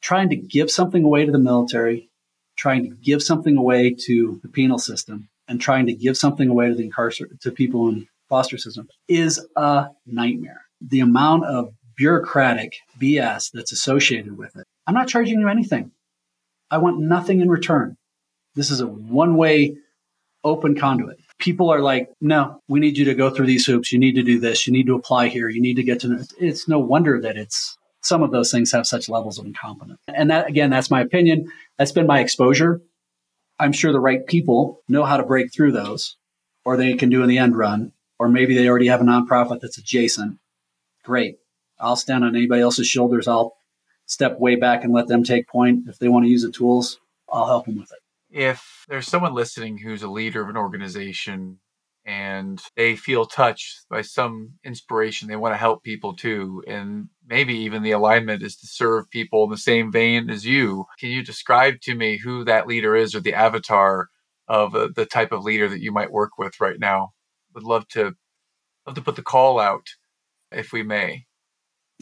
trying 0.00 0.28
to 0.30 0.36
give 0.36 0.70
something 0.70 1.04
away 1.04 1.24
to 1.24 1.32
the 1.32 1.38
military, 1.38 2.10
trying 2.56 2.84
to 2.84 2.96
give 2.96 3.22
something 3.22 3.56
away 3.56 3.94
to 4.06 4.40
the 4.42 4.48
penal 4.48 4.78
system, 4.78 5.28
and 5.46 5.60
trying 5.60 5.86
to 5.86 5.92
give 5.92 6.16
something 6.16 6.48
away 6.48 6.68
to 6.68 6.74
the 6.74 6.88
incarcer- 6.88 7.38
to 7.40 7.50
people 7.50 7.88
in 7.88 8.08
foster 8.28 8.58
system 8.58 8.88
is 9.08 9.44
a 9.56 9.88
nightmare. 10.06 10.62
The 10.80 11.00
amount 11.00 11.44
of 11.44 11.72
bureaucratic 11.96 12.76
BS 13.00 13.50
that's 13.52 13.72
associated 13.72 14.38
with 14.38 14.56
it. 14.56 14.64
I'm 14.86 14.94
not 14.94 15.08
charging 15.08 15.40
you 15.40 15.48
anything. 15.48 15.90
I 16.70 16.78
want 16.78 17.00
nothing 17.00 17.40
in 17.40 17.48
return. 17.48 17.96
This 18.54 18.70
is 18.70 18.80
a 18.80 18.86
one 18.86 19.36
way 19.36 19.76
open 20.44 20.76
conduit. 20.76 21.18
People 21.38 21.70
are 21.70 21.80
like, 21.80 22.10
no, 22.20 22.60
we 22.68 22.80
need 22.80 22.96
you 22.96 23.04
to 23.06 23.14
go 23.14 23.30
through 23.30 23.46
these 23.46 23.66
hoops. 23.66 23.92
You 23.92 23.98
need 23.98 24.14
to 24.14 24.22
do 24.22 24.38
this. 24.38 24.66
You 24.66 24.72
need 24.72 24.86
to 24.86 24.94
apply 24.94 25.28
here. 25.28 25.48
You 25.48 25.60
need 25.60 25.74
to 25.74 25.82
get 25.82 26.00
to 26.00 26.08
know. 26.08 26.22
It's 26.38 26.68
no 26.68 26.78
wonder 26.78 27.20
that 27.20 27.36
it's 27.36 27.76
some 28.02 28.22
of 28.22 28.30
those 28.30 28.50
things 28.50 28.72
have 28.72 28.86
such 28.86 29.08
levels 29.08 29.38
of 29.38 29.46
incompetence. 29.46 30.00
And 30.08 30.30
that, 30.30 30.48
again, 30.48 30.70
that's 30.70 30.90
my 30.90 31.00
opinion. 31.00 31.50
That's 31.78 31.92
been 31.92 32.06
my 32.06 32.20
exposure. 32.20 32.80
I'm 33.58 33.72
sure 33.72 33.92
the 33.92 34.00
right 34.00 34.26
people 34.26 34.80
know 34.88 35.04
how 35.04 35.16
to 35.16 35.24
break 35.24 35.52
through 35.52 35.72
those, 35.72 36.16
or 36.64 36.76
they 36.76 36.94
can 36.94 37.10
do 37.10 37.22
in 37.22 37.28
the 37.28 37.38
end 37.38 37.56
run, 37.56 37.92
or 38.18 38.28
maybe 38.28 38.54
they 38.54 38.68
already 38.68 38.88
have 38.88 39.00
a 39.00 39.04
nonprofit 39.04 39.60
that's 39.60 39.78
adjacent. 39.78 40.38
Great. 41.04 41.36
I'll 41.80 41.96
stand 41.96 42.24
on 42.24 42.34
anybody 42.34 42.60
else's 42.62 42.88
shoulders. 42.88 43.28
I'll 43.28 43.56
step 44.06 44.38
way 44.40 44.56
back 44.56 44.84
and 44.84 44.92
let 44.92 45.06
them 45.06 45.22
take 45.22 45.48
point. 45.48 45.88
If 45.88 45.98
they 45.98 46.08
want 46.08 46.24
to 46.24 46.30
use 46.30 46.42
the 46.42 46.50
tools, 46.50 46.98
I'll 47.30 47.46
help 47.46 47.66
them 47.66 47.78
with 47.78 47.92
it. 47.92 47.98
If 48.30 48.84
there's 48.88 49.06
someone 49.06 49.34
listening 49.34 49.78
who's 49.78 50.02
a 50.02 50.08
leader 50.08 50.42
of 50.42 50.48
an 50.48 50.56
organization 50.56 51.60
and 52.04 52.60
they 52.74 52.96
feel 52.96 53.26
touched 53.26 53.86
by 53.90 54.02
some 54.02 54.54
inspiration, 54.64 55.28
they 55.28 55.36
want 55.36 55.52
to 55.52 55.58
help 55.58 55.82
people 55.82 56.14
too, 56.14 56.64
and 56.66 57.08
maybe 57.26 57.54
even 57.54 57.82
the 57.82 57.90
alignment 57.90 58.42
is 58.42 58.56
to 58.56 58.66
serve 58.66 59.10
people 59.10 59.44
in 59.44 59.50
the 59.50 59.58
same 59.58 59.92
vein 59.92 60.30
as 60.30 60.46
you, 60.46 60.86
can 60.98 61.10
you 61.10 61.22
describe 61.22 61.80
to 61.82 61.94
me 61.94 62.16
who 62.16 62.44
that 62.44 62.66
leader 62.66 62.96
is 62.96 63.14
or 63.14 63.20
the 63.20 63.34
avatar 63.34 64.08
of 64.46 64.74
uh, 64.74 64.88
the 64.96 65.04
type 65.04 65.32
of 65.32 65.44
leader 65.44 65.68
that 65.68 65.82
you 65.82 65.92
might 65.92 66.10
work 66.10 66.38
with 66.38 66.60
right 66.60 66.80
now? 66.80 67.12
Would 67.54 67.64
love 67.64 67.88
to 67.88 68.14
love 68.86 68.94
to 68.94 69.02
put 69.02 69.16
the 69.16 69.22
call 69.22 69.58
out 69.58 69.86
if 70.52 70.72
we 70.72 70.82
may. 70.82 71.26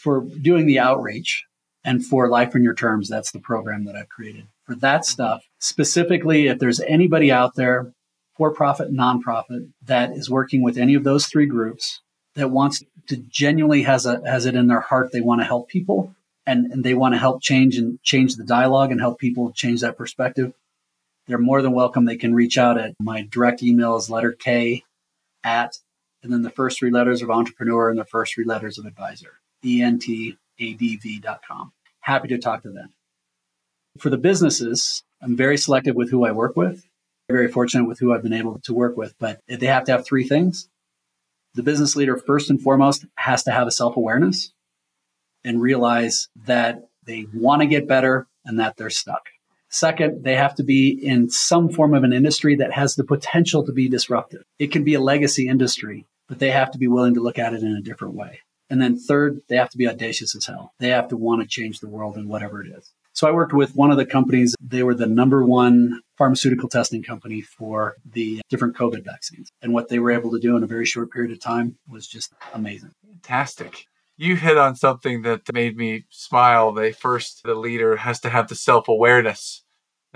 For 0.02 0.20
doing 0.20 0.66
the 0.66 0.78
outreach 0.78 1.44
and 1.84 2.04
for 2.04 2.28
Life 2.28 2.54
on 2.54 2.62
Your 2.62 2.74
Terms, 2.74 3.08
that's 3.08 3.30
the 3.30 3.40
program 3.40 3.84
that 3.84 3.96
I've 3.96 4.08
created. 4.08 4.46
For 4.64 4.74
that 4.76 5.00
mm-hmm. 5.00 5.12
stuff, 5.12 5.44
specifically, 5.58 6.48
if 6.48 6.58
there's 6.58 6.80
anybody 6.80 7.32
out 7.32 7.54
there, 7.54 7.92
for 8.36 8.52
profit, 8.52 8.92
nonprofit, 8.92 9.70
that 9.82 10.12
is 10.12 10.28
working 10.28 10.62
with 10.62 10.76
any 10.76 10.94
of 10.94 11.04
those 11.04 11.26
three 11.26 11.46
groups 11.46 12.02
that 12.34 12.50
wants 12.50 12.82
to 13.08 13.16
genuinely 13.16 13.82
has 13.82 14.04
a 14.04 14.20
has 14.28 14.44
it 14.44 14.54
in 14.54 14.66
their 14.66 14.80
heart 14.80 15.10
they 15.10 15.22
want 15.22 15.40
to 15.40 15.46
help 15.46 15.68
people 15.68 16.14
and, 16.46 16.70
and 16.72 16.84
they 16.84 16.94
want 16.94 17.14
to 17.14 17.18
help 17.18 17.42
change 17.42 17.76
and 17.76 18.00
change 18.02 18.36
the 18.36 18.44
dialogue 18.44 18.92
and 18.92 19.00
help 19.00 19.18
people 19.18 19.52
change 19.52 19.80
that 19.80 19.96
perspective, 19.96 20.52
they're 21.26 21.38
more 21.38 21.60
than 21.60 21.72
welcome. 21.72 22.04
They 22.04 22.16
can 22.16 22.34
reach 22.34 22.56
out 22.56 22.78
at 22.78 22.94
my 23.00 23.22
direct 23.22 23.62
email 23.62 23.96
is 23.96 24.08
letter 24.08 24.32
K 24.32 24.84
at 25.46 25.78
and 26.22 26.32
then 26.32 26.42
the 26.42 26.50
first 26.50 26.78
three 26.78 26.90
letters 26.90 27.22
of 27.22 27.30
entrepreneur 27.30 27.88
and 27.88 27.98
the 27.98 28.04
first 28.04 28.34
three 28.34 28.44
letters 28.44 28.78
of 28.78 28.84
advisor, 28.84 29.40
entadv.com. 29.64 30.42
Happy 32.00 32.28
to 32.28 32.38
talk 32.38 32.62
to 32.62 32.70
them. 32.70 32.92
For 33.98 34.10
the 34.10 34.18
businesses, 34.18 35.04
I'm 35.22 35.36
very 35.36 35.56
selective 35.56 35.94
with 35.94 36.10
who 36.10 36.26
I 36.26 36.32
work 36.32 36.56
with, 36.56 36.86
very 37.28 37.48
fortunate 37.48 37.86
with 37.86 38.00
who 38.00 38.12
I've 38.12 38.22
been 38.22 38.32
able 38.32 38.58
to 38.64 38.74
work 38.74 38.96
with, 38.96 39.14
but 39.18 39.40
they 39.48 39.66
have 39.66 39.84
to 39.84 39.92
have 39.92 40.04
three 40.04 40.26
things. 40.26 40.68
The 41.54 41.62
business 41.62 41.96
leader, 41.96 42.18
first 42.18 42.50
and 42.50 42.60
foremost, 42.60 43.06
has 43.14 43.44
to 43.44 43.52
have 43.52 43.66
a 43.66 43.70
self 43.70 43.96
awareness 43.96 44.52
and 45.44 45.62
realize 45.62 46.28
that 46.44 46.88
they 47.04 47.26
want 47.32 47.62
to 47.62 47.66
get 47.66 47.88
better 47.88 48.26
and 48.44 48.58
that 48.60 48.76
they're 48.76 48.90
stuck. 48.90 49.28
Second, 49.76 50.24
they 50.24 50.36
have 50.36 50.54
to 50.54 50.64
be 50.64 50.88
in 50.88 51.28
some 51.28 51.68
form 51.68 51.92
of 51.92 52.02
an 52.02 52.14
industry 52.14 52.56
that 52.56 52.72
has 52.72 52.94
the 52.94 53.04
potential 53.04 53.62
to 53.62 53.72
be 53.72 53.90
disruptive. 53.90 54.42
It 54.58 54.72
can 54.72 54.84
be 54.84 54.94
a 54.94 55.00
legacy 55.00 55.48
industry, 55.48 56.06
but 56.28 56.38
they 56.38 56.50
have 56.50 56.70
to 56.70 56.78
be 56.78 56.88
willing 56.88 57.12
to 57.12 57.20
look 57.20 57.38
at 57.38 57.52
it 57.52 57.62
in 57.62 57.72
a 57.72 57.82
different 57.82 58.14
way. 58.14 58.40
And 58.70 58.80
then 58.80 58.98
third, 58.98 59.42
they 59.50 59.56
have 59.56 59.68
to 59.68 59.76
be 59.76 59.86
audacious 59.86 60.34
as 60.34 60.46
hell. 60.46 60.72
They 60.78 60.88
have 60.88 61.08
to 61.08 61.16
want 61.18 61.42
to 61.42 61.46
change 61.46 61.80
the 61.80 61.90
world 61.90 62.16
in 62.16 62.26
whatever 62.26 62.62
it 62.62 62.68
is. 62.74 62.90
So 63.12 63.28
I 63.28 63.32
worked 63.32 63.52
with 63.52 63.76
one 63.76 63.90
of 63.90 63.98
the 63.98 64.06
companies. 64.06 64.54
They 64.62 64.82
were 64.82 64.94
the 64.94 65.04
number 65.04 65.44
one 65.44 66.00
pharmaceutical 66.16 66.70
testing 66.70 67.02
company 67.02 67.42
for 67.42 67.96
the 68.10 68.40
different 68.48 68.76
COVID 68.76 69.04
vaccines. 69.04 69.50
And 69.60 69.74
what 69.74 69.90
they 69.90 69.98
were 69.98 70.10
able 70.10 70.30
to 70.30 70.40
do 70.40 70.56
in 70.56 70.62
a 70.62 70.66
very 70.66 70.86
short 70.86 71.12
period 71.12 71.32
of 71.32 71.40
time 71.40 71.76
was 71.86 72.06
just 72.06 72.32
amazing. 72.54 72.92
Fantastic. 73.06 73.84
You 74.16 74.36
hit 74.36 74.56
on 74.56 74.74
something 74.74 75.20
that 75.22 75.52
made 75.52 75.76
me 75.76 76.06
smile. 76.08 76.72
They 76.72 76.92
first, 76.92 77.42
the 77.44 77.54
leader 77.54 77.96
has 77.96 78.20
to 78.20 78.30
have 78.30 78.48
the 78.48 78.54
self 78.54 78.88
awareness 78.88 79.64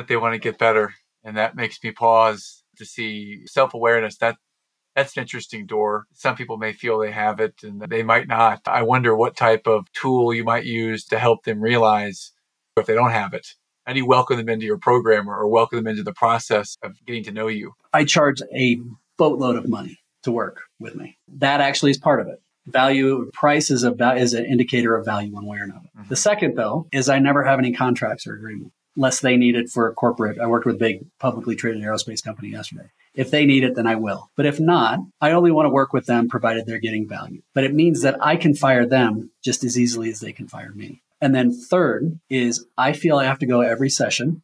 that 0.00 0.08
they 0.08 0.16
want 0.16 0.32
to 0.32 0.38
get 0.38 0.58
better. 0.58 0.94
And 1.22 1.36
that 1.36 1.54
makes 1.54 1.78
me 1.84 1.92
pause 1.92 2.64
to 2.78 2.86
see 2.86 3.46
self 3.46 3.74
awareness. 3.74 4.16
That 4.16 4.36
that's 4.96 5.16
an 5.16 5.20
interesting 5.20 5.66
door. 5.66 6.06
Some 6.14 6.34
people 6.34 6.56
may 6.56 6.72
feel 6.72 6.98
they 6.98 7.12
have 7.12 7.38
it 7.38 7.54
and 7.62 7.80
they 7.82 8.02
might 8.02 8.26
not. 8.26 8.62
I 8.66 8.82
wonder 8.82 9.14
what 9.14 9.36
type 9.36 9.66
of 9.66 9.92
tool 9.92 10.34
you 10.34 10.42
might 10.42 10.64
use 10.64 11.04
to 11.06 11.18
help 11.18 11.44
them 11.44 11.60
realize 11.60 12.32
if 12.76 12.86
they 12.86 12.94
don't 12.94 13.10
have 13.10 13.34
it. 13.34 13.46
How 13.86 13.92
do 13.92 13.98
you 13.98 14.06
welcome 14.06 14.38
them 14.38 14.48
into 14.48 14.66
your 14.66 14.78
program 14.78 15.28
or 15.28 15.46
welcome 15.46 15.76
them 15.78 15.86
into 15.86 16.02
the 16.02 16.14
process 16.14 16.76
of 16.82 16.92
getting 17.06 17.24
to 17.24 17.32
know 17.32 17.48
you? 17.48 17.72
I 17.92 18.04
charge 18.04 18.40
a 18.54 18.78
boatload 19.18 19.56
of 19.56 19.68
money 19.68 19.98
to 20.22 20.32
work 20.32 20.62
with 20.78 20.94
me. 20.94 21.18
That 21.28 21.60
actually 21.60 21.90
is 21.90 21.98
part 21.98 22.20
of 22.20 22.26
it. 22.26 22.40
Value 22.66 23.30
price 23.34 23.70
is 23.70 23.84
a 23.84 23.92
is 24.16 24.32
an 24.32 24.46
indicator 24.46 24.96
of 24.96 25.04
value 25.04 25.32
one 25.32 25.46
way 25.46 25.58
or 25.58 25.64
another. 25.64 25.88
Mhm. 25.98 26.08
The 26.08 26.16
second 26.16 26.56
though 26.56 26.86
is 26.90 27.08
I 27.08 27.18
never 27.18 27.44
have 27.44 27.58
any 27.58 27.72
contracts 27.72 28.26
or 28.26 28.34
agreement 28.34 28.72
unless 29.00 29.20
they 29.20 29.38
need 29.38 29.56
it 29.56 29.70
for 29.70 29.88
a 29.88 29.94
corporate. 29.94 30.38
I 30.38 30.46
worked 30.46 30.66
with 30.66 30.74
a 30.74 30.78
big 30.78 31.06
publicly 31.18 31.56
traded 31.56 31.82
aerospace 31.82 32.22
company 32.22 32.50
yesterday. 32.50 32.90
If 33.14 33.30
they 33.30 33.46
need 33.46 33.64
it, 33.64 33.74
then 33.74 33.86
I 33.86 33.94
will. 33.94 34.30
But 34.36 34.44
if 34.44 34.60
not, 34.60 34.98
I 35.22 35.30
only 35.32 35.50
want 35.50 35.64
to 35.64 35.70
work 35.70 35.94
with 35.94 36.04
them 36.04 36.28
provided 36.28 36.66
they're 36.66 36.78
getting 36.78 37.08
value. 37.08 37.40
But 37.54 37.64
it 37.64 37.72
means 37.72 38.02
that 38.02 38.18
I 38.20 38.36
can 38.36 38.54
fire 38.54 38.84
them 38.84 39.30
just 39.42 39.64
as 39.64 39.78
easily 39.78 40.10
as 40.10 40.20
they 40.20 40.32
can 40.32 40.48
fire 40.48 40.72
me. 40.74 41.00
And 41.18 41.34
then 41.34 41.50
third 41.50 42.20
is 42.28 42.66
I 42.76 42.92
feel 42.92 43.16
I 43.16 43.24
have 43.24 43.38
to 43.38 43.46
go 43.46 43.62
every 43.62 43.88
session, 43.88 44.42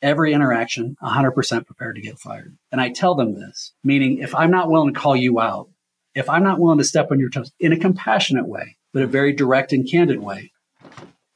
every 0.00 0.32
interaction, 0.32 0.96
100% 1.02 1.66
prepared 1.66 1.96
to 1.96 2.00
get 2.00 2.18
fired. 2.18 2.56
And 2.72 2.80
I 2.80 2.88
tell 2.88 3.14
them 3.14 3.34
this, 3.34 3.74
meaning 3.84 4.20
if 4.20 4.34
I'm 4.34 4.50
not 4.50 4.70
willing 4.70 4.94
to 4.94 4.98
call 4.98 5.14
you 5.14 5.40
out, 5.40 5.68
if 6.14 6.30
I'm 6.30 6.42
not 6.42 6.58
willing 6.58 6.78
to 6.78 6.84
step 6.84 7.08
on 7.10 7.20
your 7.20 7.28
toes 7.28 7.52
in 7.60 7.74
a 7.74 7.78
compassionate 7.78 8.48
way, 8.48 8.78
but 8.94 9.02
a 9.02 9.06
very 9.06 9.34
direct 9.34 9.74
and 9.74 9.86
candid 9.86 10.20
way, 10.20 10.52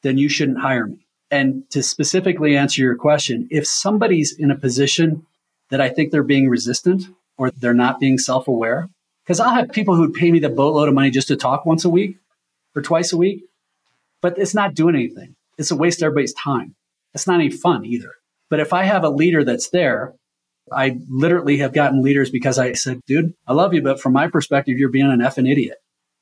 then 0.03 0.17
you 0.17 0.31
shouldn't 0.31 0.61
hire 0.61 0.87
me. 0.87 1.04
And 1.35 1.69
to 1.71 1.83
specifically 1.83 2.57
answer 2.57 2.81
your 2.81 2.95
question, 2.95 3.49
if 3.51 3.67
somebody's 3.67 4.33
in 4.39 4.53
a 4.53 4.57
position 4.57 5.27
that 5.71 5.81
I 5.81 5.89
think 5.89 6.13
they're 6.13 6.23
being 6.23 6.49
resistant 6.49 7.07
or 7.37 7.51
they're 7.51 7.75
not 7.75 7.99
being 7.99 8.19
self 8.19 8.47
aware, 8.47 8.89
Because 9.25 9.41
I'll 9.41 9.53
have 9.53 9.73
people 9.73 9.97
who'd 9.97 10.15
pay 10.15 10.31
me 10.31 10.39
the 10.39 10.49
boatload 10.49 10.89
of 10.89 10.95
money 10.95 11.11
just 11.11 11.27
to 11.29 11.37
talk 11.37 11.67
once 11.67 11.85
a 11.85 11.89
week 11.89 12.19
or 12.77 12.83
twice 12.83 13.13
a 13.13 13.17
week, 13.17 13.43
but 14.23 14.39
it's 14.39 14.55
not 14.55 14.77
doing 14.77 14.95
anything. 14.95 15.35
It's 15.59 15.73
a 15.73 15.77
waste 15.77 16.03
of 16.03 16.07
everybody's 16.07 16.35
time. 16.35 16.77
It's 17.15 17.27
not 17.27 17.41
any 17.41 17.51
fun 17.51 17.85
either. 17.85 18.13
But 18.49 18.61
if 18.61 18.73
I 18.73 18.85
have 18.85 19.03
a 19.03 19.11
leader 19.11 19.43
that's 19.43 19.71
there, 19.71 20.15
I 20.71 21.01
literally 21.11 21.57
have 21.59 21.73
gotten 21.73 22.01
leaders 22.01 22.31
because 22.31 22.61
I 22.61 22.75
said, 22.75 23.01
dude, 23.09 23.35
I 23.45 23.55
love 23.55 23.75
you, 23.75 23.83
but 23.83 24.01
from 24.01 24.13
my 24.13 24.29
perspective, 24.29 24.79
you're 24.79 24.89
being 24.89 25.11
an 25.11 25.19
effing 25.19 25.51
idiot. 25.51 25.79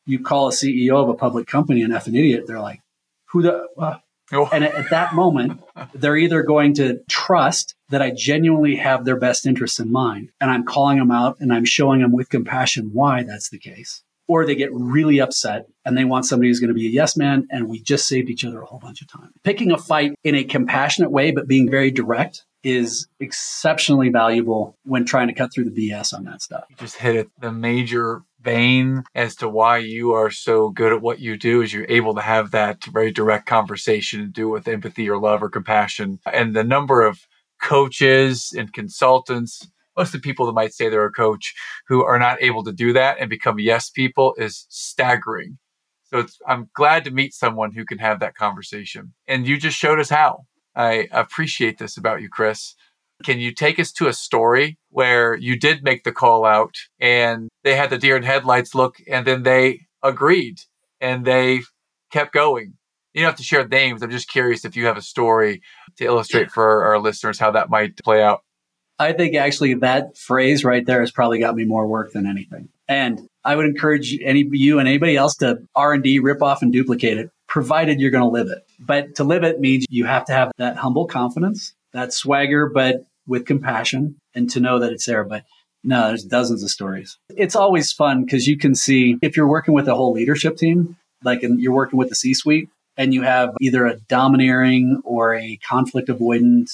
You 0.07 0.21
call 0.21 0.49
a 0.49 0.53
CEO 0.53 1.03
of 1.03 1.11
a 1.11 1.15
public 1.15 1.47
company 1.47 1.83
an 1.83 1.91
effing 1.91 2.19
idiot. 2.19 2.45
They're 2.47 2.61
like, 2.61 2.81
who 3.27 3.43
the, 3.43 3.69
uh, 3.77 3.99
oh. 4.33 4.49
and 4.53 4.65
at, 4.65 4.75
at 4.75 4.91
that 4.91 5.15
moment, 5.15 5.63
they're 5.95 6.17
either 6.17 6.43
going 6.43 6.75
to 6.75 7.01
trust 7.09 7.75
that 7.91 8.03
I 8.03 8.11
genuinely 8.11 8.77
have 8.77 9.05
their 9.05 9.19
best 9.19 9.47
interests 9.47 9.79
in 9.79 9.93
mind 9.93 10.31
and 10.41 10.51
I'm 10.51 10.65
calling 10.65 10.99
them 10.99 11.11
out 11.11 11.37
and 11.41 11.53
I'm 11.53 11.65
showing 11.65 12.01
them 12.01 12.13
with 12.13 12.29
compassion 12.29 12.91
why 12.93 13.23
that's 13.23 13.51
the 13.51 13.59
case 13.59 14.03
or 14.29 14.47
they 14.47 14.55
get 14.55 14.73
really 14.73 15.21
upset 15.21 15.67
and 15.85 15.97
they 15.97 16.05
want 16.05 16.25
somebody 16.25 16.49
who's 16.49 16.61
going 16.61 16.69
to 16.69 16.75
be 16.75 16.87
a 16.87 16.91
yes 16.91 17.17
man 17.17 17.47
and 17.51 17.69
we 17.69 17.83
just 17.83 18.07
saved 18.07 18.31
each 18.31 18.45
other 18.45 18.63
a 18.63 18.67
whole 18.67 18.79
bunch 18.79 19.03
of 19.03 19.09
time. 19.09 19.31
Picking 19.43 19.73
a 19.73 19.79
fight 19.79 20.15
in 20.25 20.35
a 20.35 20.45
compassionate 20.45 21.11
way 21.11 21.33
but 21.33 21.47
being 21.47 21.71
very 21.71 21.91
direct 21.91 22.45
is 22.63 23.09
exceptionally 23.19 24.09
valuable 24.09 24.77
when 24.85 25.05
trying 25.05 25.29
to 25.29 25.35
cut 25.35 25.53
through 25.53 25.69
the 25.69 25.91
BS 25.91 26.15
on 26.15 26.25
that 26.25 26.41
stuff. 26.41 26.65
You 26.71 26.77
just 26.77 26.97
hit 26.97 27.17
it 27.17 27.29
the 27.41 27.53
major 27.53 28.23
vein 28.43 29.05
as 29.15 29.37
to 29.37 29.49
why 29.49 29.79
you 29.79 30.13
are 30.13 30.31
so 30.31 30.71
good 30.71 30.93
at 30.93 31.03
what 31.03 31.21
you 31.21 31.37
do 31.37 31.63
is 31.63 31.73
you're 31.73 31.87
able 31.89 32.15
to 32.15 32.21
have 32.21 32.51
that 32.51 32.85
very 32.85 33.13
direct 33.13 33.47
conversation 33.47 34.21
and 34.21 34.33
do 34.33 34.49
it 34.49 34.53
with 34.53 34.69
empathy 34.69 35.09
or 35.09 35.19
love 35.19 35.43
or 35.43 35.49
compassion. 35.49 36.19
And 36.33 36.55
the 36.55 36.65
number 36.65 37.03
of 37.03 37.27
coaches 37.63 38.53
and 38.57 38.73
consultants 38.73 39.67
most 39.97 40.15
of 40.15 40.23
the 40.23 40.27
people 40.27 40.47
that 40.47 40.53
might 40.53 40.73
say 40.73 40.89
they're 40.89 41.05
a 41.05 41.13
coach 41.13 41.55
who 41.87 42.03
are 42.03 42.19
not 42.19 42.43
able 42.43 42.65
to 42.65 42.73
do 42.73 42.93
that 42.93 43.19
and 43.21 43.29
become 43.29 43.59
yes 43.59 43.91
people 43.91 44.35
is 44.39 44.67
staggering. 44.69 45.59
So 46.05 46.27
I'm 46.47 46.69
glad 46.75 47.05
to 47.05 47.11
meet 47.11 47.35
someone 47.35 47.73
who 47.73 47.85
can 47.85 47.99
have 47.99 48.21
that 48.21 48.35
conversation. 48.35 49.15
And 49.27 49.47
you 49.47 49.57
just 49.57 49.77
showed 49.77 50.01
us 50.01 50.11
how. 50.11 50.47
I 50.75 51.09
appreciate 51.13 51.79
this 51.79 51.97
about 51.97 52.23
you, 52.23 52.29
Kris. 52.29 52.75
Can 53.23 53.39
you 53.39 53.53
take 53.53 53.79
us 53.79 53.93
to 53.93 54.09
a 54.09 54.13
story 54.13 54.79
where 54.91 55.35
you 55.35 55.59
did 55.59 55.83
make 55.83 56.05
the 56.05 56.13
call 56.13 56.45
out 56.45 56.75
and 57.01 57.49
they 57.65 57.75
had 57.75 57.91
the 57.91 57.99
deer 57.99 58.17
in 58.17 58.23
headlights 58.23 58.75
look 58.75 58.97
and 59.09 59.27
then 59.27 59.43
they 59.43 59.87
agreed 60.03 60.61
and 61.01 61.25
they 61.25 61.61
kept 62.11 62.33
going? 62.33 62.75
You 63.15 63.23
don't 63.23 63.31
have 63.31 63.39
to 63.39 63.43
share 63.43 63.67
names. 63.67 64.03
I'm 64.03 64.11
just 64.11 64.29
curious 64.29 64.65
if 64.65 64.77
you 64.77 64.87
have 64.87 64.97
a 64.97 65.03
story 65.03 65.61
to 65.97 66.05
illustrate 66.05 66.51
for 66.51 66.85
our 66.85 66.99
listeners 66.99 67.39
how 67.39 67.51
that 67.51 67.69
might 67.69 67.97
play 67.99 68.23
out. 68.23 68.43
I 68.99 69.13
think 69.13 69.35
actually 69.35 69.75
that 69.75 70.17
phrase 70.17 70.65
right 70.65 70.85
there 70.87 71.01
has 71.01 71.11
probably 71.11 71.39
got 71.39 71.57
me 71.57 71.65
more 71.65 71.87
work 71.87 72.13
than 72.13 72.27
anything. 72.27 72.69
And 72.89 73.27
I 73.45 73.57
would 73.57 73.67
encourage 73.67 74.19
any 74.23 74.49
you 74.51 74.79
and 74.79 74.89
anybody 74.89 75.17
else 75.17 75.37
to 75.37 75.59
R 75.75 75.93
and 75.93 76.03
D, 76.03 76.21
rip 76.21 76.43
off 76.43 76.63
and 76.63 76.73
duplicate 76.73 77.19
it, 77.19 77.31
provided 77.49 78.01
you're 78.01 78.11
going 78.11 78.23
to 78.23 78.29
live 78.29 78.49
it. 78.49 78.63
But 78.79 79.17
to 79.17 79.25
live 79.25 79.45
it 79.45 79.61
means 79.61 79.87
you 79.89 80.05
have 80.05 80.25
to 80.27 80.33
have 80.33 80.53
that 80.59 80.77
humble 80.77 81.07
confidence, 81.07 81.75
that 81.93 82.13
swagger, 82.13 82.69
but 82.69 83.07
with 83.27 83.47
compassion, 83.47 84.17
and 84.35 84.51
to 84.51 84.61
know 84.61 84.79
that 84.79 84.93
it's 84.93 85.07
there. 85.07 85.25
But 85.25 85.45
no, 85.85 86.09
there's 86.09 86.25
dozens 86.25 86.63
of 86.63 86.71
stories. 86.71 87.19
It's 87.31 87.57
always 87.57 87.93
fun 87.93 88.25
because 88.25 88.47
you 88.47 88.57
can 88.57 88.75
see 88.75 89.17
if 89.23 89.37
you're 89.37 89.49
working 89.49 89.75
with 89.75 89.89
a 89.89 89.95
whole 89.95 90.13
leadership 90.13 90.57
team, 90.57 90.97
like 91.25 91.43
and 91.43 91.61
you're 91.61 91.75
working 91.75 91.99
with 91.99 92.09
the 92.09 92.15
C-suite, 92.15 92.69
and 92.97 93.13
you 93.13 93.23
have 93.23 93.51
either 93.61 93.87
a 93.87 93.99
domineering 94.09 95.01
or 95.05 95.35
a 95.35 95.59
conflict 95.69 96.09
avoidant 96.09 96.71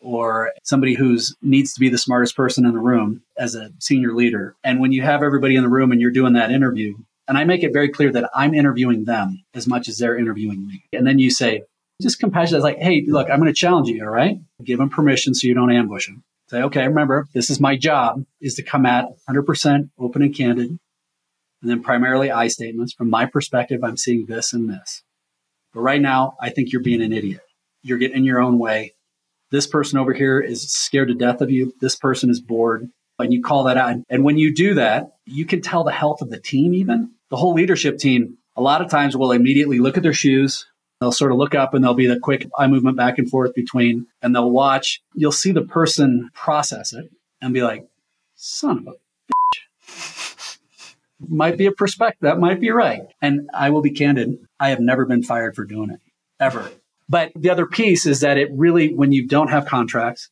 or 0.00 0.52
somebody 0.64 0.94
who's 0.94 1.36
needs 1.42 1.74
to 1.74 1.80
be 1.80 1.88
the 1.88 1.98
smartest 1.98 2.34
person 2.36 2.64
in 2.64 2.72
the 2.72 2.80
room 2.80 3.22
as 3.36 3.54
a 3.54 3.70
senior 3.80 4.14
leader. 4.14 4.54
And 4.64 4.80
when 4.80 4.92
you 4.92 5.02
have 5.02 5.22
everybody 5.22 5.56
in 5.56 5.62
the 5.62 5.68
room 5.68 5.92
and 5.92 6.00
you're 6.00 6.10
doing 6.10 6.32
that 6.34 6.50
interview, 6.50 6.94
and 7.28 7.36
I 7.36 7.44
make 7.44 7.62
it 7.62 7.72
very 7.72 7.88
clear 7.90 8.10
that 8.12 8.30
I'm 8.34 8.54
interviewing 8.54 9.04
them 9.04 9.44
as 9.54 9.66
much 9.66 9.88
as 9.88 9.98
they're 9.98 10.18
interviewing 10.18 10.66
me. 10.66 10.84
And 10.92 11.06
then 11.06 11.18
you 11.18 11.30
say, 11.30 11.62
just 12.02 12.20
compassionate, 12.20 12.62
like, 12.62 12.78
hey, 12.78 13.04
look, 13.06 13.30
I'm 13.30 13.38
going 13.38 13.52
to 13.52 13.58
challenge 13.58 13.88
you, 13.88 14.04
all 14.04 14.10
right? 14.10 14.38
Give 14.64 14.78
them 14.78 14.90
permission 14.90 15.34
so 15.34 15.46
you 15.46 15.54
don't 15.54 15.72
ambush 15.72 16.06
them. 16.06 16.22
Say, 16.48 16.62
okay, 16.62 16.86
remember, 16.86 17.28
this 17.32 17.48
is 17.48 17.60
my 17.60 17.76
job 17.76 18.24
is 18.40 18.54
to 18.54 18.62
come 18.62 18.84
at 18.84 19.06
100% 19.28 19.90
open 19.98 20.22
and 20.22 20.34
candid. 20.34 20.78
And 21.62 21.70
then 21.70 21.82
primarily 21.82 22.30
I 22.30 22.48
statements. 22.48 22.92
From 22.92 23.10
my 23.10 23.26
perspective, 23.26 23.84
I'm 23.84 23.96
seeing 23.96 24.26
this 24.26 24.52
and 24.52 24.68
this. 24.68 25.02
But 25.72 25.80
right 25.80 26.00
now, 26.00 26.34
I 26.40 26.50
think 26.50 26.72
you're 26.72 26.82
being 26.82 27.02
an 27.02 27.12
idiot. 27.12 27.42
You're 27.82 27.98
getting 27.98 28.16
in 28.16 28.24
your 28.24 28.40
own 28.40 28.58
way. 28.58 28.94
This 29.50 29.66
person 29.66 29.98
over 29.98 30.12
here 30.12 30.40
is 30.40 30.70
scared 30.72 31.08
to 31.08 31.14
death 31.14 31.40
of 31.40 31.50
you. 31.50 31.72
This 31.80 31.96
person 31.96 32.30
is 32.30 32.40
bored. 32.40 32.88
And 33.18 33.32
you 33.32 33.42
call 33.42 33.64
that 33.64 33.76
out. 33.76 33.96
And 34.08 34.24
when 34.24 34.38
you 34.38 34.54
do 34.54 34.74
that, 34.74 35.12
you 35.26 35.44
can 35.44 35.60
tell 35.60 35.84
the 35.84 35.92
health 35.92 36.22
of 36.22 36.30
the 36.30 36.40
team, 36.40 36.74
even 36.74 37.12
the 37.28 37.36
whole 37.36 37.52
leadership 37.52 37.98
team. 37.98 38.38
A 38.56 38.62
lot 38.62 38.80
of 38.82 38.90
times 38.90 39.16
will 39.16 39.32
immediately 39.32 39.78
look 39.78 39.96
at 39.96 40.02
their 40.02 40.12
shoes. 40.12 40.66
They'll 41.00 41.12
sort 41.12 41.32
of 41.32 41.38
look 41.38 41.54
up 41.54 41.72
and 41.72 41.82
there'll 41.82 41.94
be 41.94 42.06
the 42.06 42.20
quick 42.20 42.46
eye 42.58 42.66
movement 42.66 42.96
back 42.96 43.18
and 43.18 43.28
forth 43.28 43.54
between, 43.54 44.06
and 44.20 44.34
they'll 44.34 44.50
watch. 44.50 45.00
You'll 45.14 45.32
see 45.32 45.50
the 45.50 45.62
person 45.62 46.30
process 46.34 46.92
it 46.92 47.10
and 47.40 47.54
be 47.54 47.62
like, 47.62 47.86
son 48.34 48.78
of 48.78 48.86
a 48.86 48.92
bitch. 49.32 50.58
might 51.26 51.56
be 51.56 51.64
a 51.64 51.72
perspective. 51.72 52.20
That 52.20 52.38
might 52.38 52.60
be 52.60 52.70
right. 52.70 53.02
And 53.22 53.48
I 53.54 53.70
will 53.70 53.80
be 53.80 53.90
candid. 53.90 54.38
I 54.58 54.68
have 54.68 54.80
never 54.80 55.06
been 55.06 55.22
fired 55.22 55.56
for 55.56 55.64
doing 55.64 55.90
it 55.90 56.00
ever. 56.38 56.70
But 57.08 57.32
the 57.34 57.50
other 57.50 57.66
piece 57.66 58.04
is 58.04 58.20
that 58.20 58.36
it 58.36 58.50
really, 58.52 58.92
when 58.94 59.10
you 59.10 59.26
don't 59.26 59.48
have 59.48 59.64
contracts, 59.64 60.28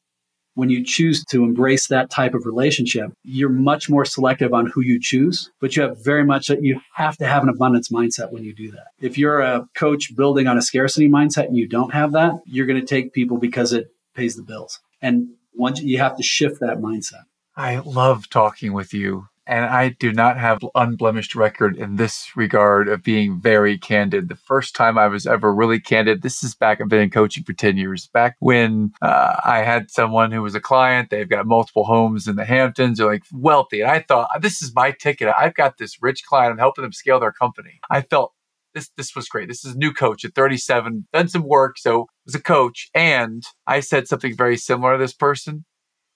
when 0.59 0.71
you 0.71 0.83
choose 0.83 1.25
to 1.25 1.45
embrace 1.45 1.87
that 1.87 2.11
type 2.11 2.35
of 2.35 2.45
relationship, 2.45 3.13
you're 3.23 3.49
much 3.49 3.89
more 3.89 4.05
selective 4.05 4.53
on 4.53 4.67
who 4.67 4.81
you 4.81 4.99
choose, 5.01 5.53
but 5.61 5.77
you 5.77 5.83
have 5.83 6.05
very 6.05 6.25
much, 6.25 6.49
you 6.49 6.81
have 6.95 7.17
to 7.17 7.25
have 7.25 7.45
an 7.45 7.49
abundance 7.49 7.91
mindset 7.91 8.33
when 8.33 8.43
you 8.43 8.53
do 8.53 8.69
that. 8.73 8.89
If 9.01 9.17
you're 9.17 9.41
a 9.41 9.69
coach 9.77 10.17
building 10.17 10.49
on 10.49 10.59
a 10.59 10.63
scarcity 10.63 11.09
mindset 11.09 11.47
and 11.47 11.57
you 11.57 11.69
don't 11.69 11.95
have 11.95 12.11
that, 12.11 12.33
you're 12.45 12.67
going 12.67 12.81
to 12.81 12.85
take 12.85 13.13
people 13.13 13.39
because 13.39 13.73
it 13.73 13.95
pays 14.17 14.35
the 14.35 14.43
bills. 14.43 14.81
And 15.01 15.29
once 15.55 15.81
you 15.81 15.99
have 15.99 16.17
to 16.17 16.25
shift 16.25 16.59
that 16.59 16.79
mindset. 16.79 17.23
I 17.57 17.79
love 17.79 18.29
talking 18.29 18.73
with 18.73 18.93
you 18.93 19.29
and 19.49 19.65
I 19.65 19.89
do 19.89 20.13
not 20.13 20.37
have 20.37 20.63
unblemished 20.75 21.35
record 21.35 21.77
in 21.77 21.97
this 21.97 22.37
regard 22.37 22.89
of 22.89 23.03
being 23.03 23.41
very 23.41 23.79
candid. 23.79 24.29
The 24.29 24.37
first 24.37 24.77
time 24.77 24.99
I 24.99 25.09
was 25.09 25.27
ever 25.27 25.53
really 25.53 25.81
candid, 25.81 26.21
this 26.21 26.45
is 26.45 26.55
back, 26.55 26.81
I've 26.81 26.89
been 26.89 27.01
in 27.01 27.11
coaching 27.11 27.45
for 27.45 27.55
10 27.55 27.79
years, 27.79 28.09
back 28.09 28.37
when 28.41 28.93
uh, 29.01 29.41
I 29.45 29.63
had 29.63 29.91
someone 29.91 30.31
who 30.31 30.43
was 30.43 30.55
a 30.55 30.61
client, 30.61 31.09
they've 31.09 31.29
got 31.29 31.47
multiple 31.47 31.85
homes 31.85 32.29
in 32.29 32.37
the 32.37 32.45
Hamptons, 32.45 32.99
they're 32.99 33.07
like 33.07 33.25
wealthy. 33.33 33.81
And 33.81 33.91
I 33.91 34.01
thought, 34.01 34.29
this 34.41 34.63
is 34.63 34.75
my 34.75 34.91
ticket. 34.91 35.33
I've 35.39 35.55
got 35.55 35.79
this 35.79 36.03
rich 36.03 36.25
client, 36.25 36.53
I'm 36.53 36.59
helping 36.59 36.83
them 36.83 36.93
scale 36.93 37.19
their 37.19 37.33
company. 37.33 37.81
I 37.91 38.03
felt 38.03 38.35
this 38.75 38.91
this 38.99 39.17
was 39.17 39.29
great. 39.29 39.49
This 39.49 39.65
is 39.65 39.75
a 39.75 39.79
new 39.79 39.93
coach 39.93 40.27
at 40.27 40.35
37, 40.35 41.09
done 41.13 41.29
some 41.29 41.43
work, 41.43 41.79
so 41.79 42.07
was 42.27 42.35
a 42.35 42.43
coach. 42.43 42.91
And 42.95 43.43
I 43.67 43.81
said 43.81 44.09
something 44.09 44.37
very 44.37 44.59
similar 44.59 44.93
to 44.93 45.03
this 45.03 45.15
person. 45.15 45.65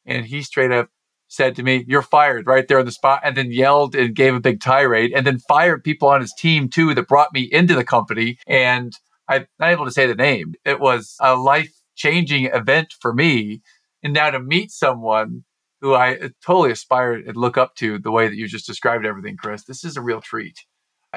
And 0.04 0.26
he 0.26 0.42
straight 0.42 0.72
up 0.72 0.88
said 1.32 1.56
to 1.56 1.62
me, 1.62 1.84
You're 1.88 2.02
fired 2.02 2.46
right 2.46 2.66
there 2.68 2.78
on 2.78 2.84
the 2.84 2.92
spot, 2.92 3.22
and 3.24 3.36
then 3.36 3.50
yelled 3.50 3.94
and 3.94 4.14
gave 4.14 4.34
a 4.34 4.40
big 4.40 4.60
tirade, 4.60 5.12
and 5.14 5.26
then 5.26 5.38
fired 5.38 5.82
people 5.82 6.08
on 6.08 6.20
his 6.20 6.34
team 6.36 6.68
too 6.68 6.94
that 6.94 7.08
brought 7.08 7.32
me 7.32 7.48
into 7.50 7.74
the 7.74 7.84
company. 7.84 8.38
And 8.46 8.92
I'm 9.28 9.46
not 9.58 9.70
able 9.70 9.86
to 9.86 9.90
say 9.90 10.06
the 10.06 10.14
name. 10.14 10.54
It 10.64 10.78
was 10.78 11.16
a 11.20 11.34
life 11.36 11.72
changing 11.96 12.46
event 12.46 12.94
for 13.00 13.12
me. 13.12 13.62
And 14.02 14.12
now 14.12 14.30
to 14.30 14.40
meet 14.40 14.70
someone 14.70 15.44
who 15.80 15.94
I 15.94 16.16
uh, 16.16 16.28
totally 16.44 16.70
aspire 16.70 17.14
and 17.14 17.36
look 17.36 17.56
up 17.56 17.74
to 17.76 17.98
the 17.98 18.10
way 18.10 18.28
that 18.28 18.36
you 18.36 18.46
just 18.46 18.66
described 18.66 19.06
everything, 19.06 19.36
Kris, 19.36 19.64
this 19.64 19.84
is 19.84 19.96
a 19.96 20.02
real 20.02 20.20
treat. 20.20 20.58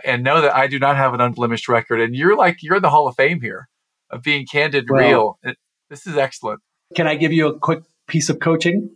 And 0.04 0.24
know 0.24 0.42
that 0.42 0.56
I 0.56 0.68
do 0.68 0.80
not 0.80 0.98
have 0.98 1.14
an 1.14 1.22
unblemished 1.22 1.68
record. 1.68 2.02
And 2.02 2.16
you're 2.16 2.36
like, 2.36 2.62
you're 2.62 2.78
in 2.78 2.82
the 2.82 2.90
Hall 2.90 3.08
of 3.08 3.16
Fame 3.16 3.42
here 3.42 3.70
of 4.10 4.22
being 4.22 4.46
candid 4.46 4.90
well, 4.90 5.40
real. 5.44 5.56
This 5.90 6.08
is 6.08 6.18
excellent. 6.18 6.62
Can 6.96 7.08
I 7.08 7.16
give 7.16 7.32
you 7.32 7.48
a 7.48 7.60
quick 7.60 7.84
piece 8.08 8.30
of 8.30 8.40
coaching? 8.40 8.90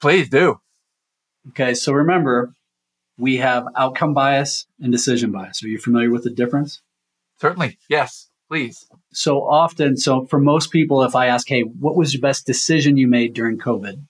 Please 0.00 0.28
do. 0.28 0.60
Okay, 1.50 1.74
so 1.74 1.92
remember, 1.92 2.52
we 3.18 3.36
have 3.36 3.66
outcome 3.76 4.14
bias 4.14 4.66
and 4.80 4.92
decision 4.92 5.30
bias. 5.32 5.62
Are 5.62 5.68
you 5.68 5.78
familiar 5.78 6.10
with 6.10 6.24
the 6.24 6.30
difference? 6.30 6.80
Certainly, 7.40 7.78
yes, 7.88 8.28
please. 8.48 8.86
So 9.12 9.42
often, 9.42 9.96
so 9.96 10.26
for 10.26 10.38
most 10.38 10.70
people, 10.70 11.02
if 11.02 11.14
I 11.14 11.26
ask, 11.26 11.48
hey, 11.48 11.62
what 11.62 11.96
was 11.96 12.14
your 12.14 12.20
best 12.20 12.46
decision 12.46 12.96
you 12.96 13.06
made 13.06 13.34
during 13.34 13.58
COVID? 13.58 14.06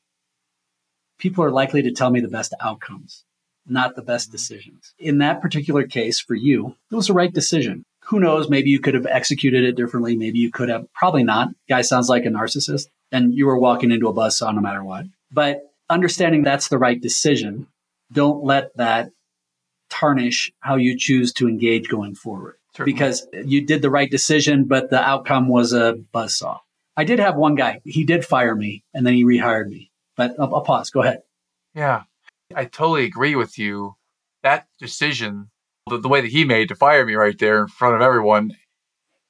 People 1.18 1.44
are 1.44 1.50
likely 1.50 1.82
to 1.82 1.92
tell 1.92 2.10
me 2.10 2.20
the 2.20 2.28
best 2.28 2.54
outcomes, 2.60 3.24
not 3.66 3.96
the 3.96 4.02
best 4.02 4.28
mm-hmm. 4.28 4.36
decisions. 4.36 4.94
In 4.98 5.18
that 5.18 5.40
particular 5.40 5.86
case, 5.86 6.20
for 6.20 6.34
you, 6.34 6.76
it 6.90 6.94
was 6.94 7.08
the 7.08 7.14
right 7.14 7.32
decision. 7.32 7.84
Who 8.06 8.20
knows? 8.20 8.48
Maybe 8.48 8.70
you 8.70 8.78
could 8.78 8.94
have 8.94 9.06
executed 9.06 9.64
it 9.64 9.76
differently. 9.76 10.16
Maybe 10.16 10.38
you 10.38 10.52
could 10.52 10.68
have, 10.68 10.92
probably 10.92 11.24
not. 11.24 11.48
Guy 11.68 11.82
sounds 11.82 12.08
like 12.08 12.24
a 12.24 12.28
narcissist 12.28 12.86
and 13.10 13.34
you 13.34 13.46
were 13.46 13.58
walking 13.58 13.90
into 13.90 14.08
a 14.08 14.12
buzz 14.12 14.38
saw 14.38 14.50
no 14.52 14.60
matter 14.60 14.84
what. 14.84 15.06
But 15.32 15.62
understanding 15.88 16.42
that's 16.42 16.68
the 16.68 16.78
right 16.78 17.00
decision, 17.00 17.66
don't 18.12 18.44
let 18.44 18.76
that 18.76 19.10
tarnish 19.90 20.52
how 20.60 20.76
you 20.76 20.96
choose 20.98 21.32
to 21.34 21.48
engage 21.48 21.88
going 21.88 22.14
forward. 22.14 22.56
Certainly. 22.74 22.92
Because 22.92 23.26
you 23.44 23.64
did 23.64 23.82
the 23.82 23.90
right 23.90 24.10
decision, 24.10 24.64
but 24.64 24.90
the 24.90 25.00
outcome 25.00 25.48
was 25.48 25.72
a 25.72 25.94
buzzsaw. 26.14 26.58
I 26.96 27.04
did 27.04 27.18
have 27.18 27.36
one 27.36 27.54
guy, 27.54 27.80
he 27.84 28.04
did 28.04 28.24
fire 28.24 28.54
me 28.54 28.84
and 28.94 29.06
then 29.06 29.14
he 29.14 29.24
rehired 29.24 29.68
me. 29.68 29.90
But 30.16 30.34
I'll, 30.38 30.54
I'll 30.54 30.62
pause. 30.62 30.90
Go 30.90 31.02
ahead. 31.02 31.22
Yeah, 31.74 32.02
I 32.54 32.64
totally 32.64 33.04
agree 33.04 33.34
with 33.34 33.58
you 33.58 33.96
that 34.42 34.66
decision, 34.78 35.50
the, 35.88 35.98
the 35.98 36.08
way 36.08 36.20
that 36.20 36.30
he 36.30 36.44
made 36.44 36.68
to 36.68 36.74
fire 36.74 37.04
me 37.04 37.14
right 37.14 37.38
there 37.38 37.60
in 37.60 37.68
front 37.68 37.96
of 37.96 38.00
everyone, 38.00 38.56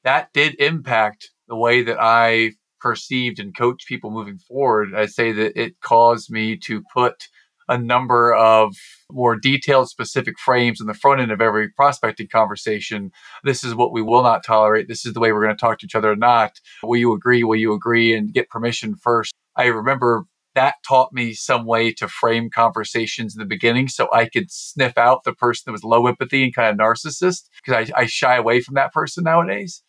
that 0.05 0.33
did 0.33 0.55
impact 0.61 1.31
the 1.49 1.57
way 1.57 1.83
that 1.83 1.97
I 2.01 2.53
perceived 2.81 3.39
and 3.39 3.57
coached 3.57 3.89
people 3.89 4.11
moving 4.11 4.39
forward. 4.39 4.95
I 4.95 5.07
say 5.07 5.33
that 5.33 5.61
it 5.61 5.81
caused 5.81 6.31
me 6.31 6.57
to 6.59 6.83
put 6.93 7.29
a 7.69 7.79
number 7.79 8.35
of 8.35 8.75
more 9.11 9.37
detailed, 9.37 9.89
specific 9.89 10.39
frames 10.39 10.81
in 10.81 10.87
the 10.87 10.95
front 10.95 11.21
end 11.21 11.33
of 11.33 11.41
every 11.41 11.69
prospecting 11.71 12.29
conversation. 12.29 13.11
This 13.45 13.65
is 13.65 13.75
what 13.75 13.93
we 13.93 14.03
will 14.03 14.23
not 14.23 14.45
tolerate. 14.45 14.89
This 14.89 15.05
is 15.05 15.15
the 15.15 15.21
way 15.21 15.33
we're 15.33 15.43
going 15.43 15.57
to 15.57 15.61
talk 15.61 15.79
to 15.81 15.87
each 15.87 15.95
other 15.95 16.13
or 16.13 16.17
not. 16.17 16.53
Will 16.83 16.99
you 16.99 17.13
agree? 17.13 17.45
Will 17.45 17.57
you 17.57 17.73
agree? 17.73 18.15
And 18.15 18.33
get 18.33 18.51
permission 18.51 18.95
first. 18.95 19.33
I 19.57 19.67
remember 19.67 20.25
that 20.55 20.77
taught 20.89 21.13
me 21.13 21.35
some 21.35 21.67
way 21.67 21.93
to 21.93 22.09
frame 22.09 22.49
conversations 22.51 23.35
in 23.35 23.39
the 23.39 23.47
beginning 23.47 23.89
so 23.89 24.09
I 24.13 24.27
could 24.27 24.51
sniff 24.51 24.97
out 24.97 25.25
the 25.25 25.35
person 25.35 25.65
that 25.67 25.73
was 25.73 25.85
low 25.85 26.07
empathy 26.07 26.45
and 26.45 26.55
kind 26.55 26.81
of 26.81 26.85
narcissist 26.85 27.43
because 27.65 27.91
I, 27.95 28.01
I 28.01 28.07
shy 28.07 28.37
away 28.37 28.63
from 28.63 28.75
that 28.75 28.93
person 28.93 29.25
nowadays 29.25 29.83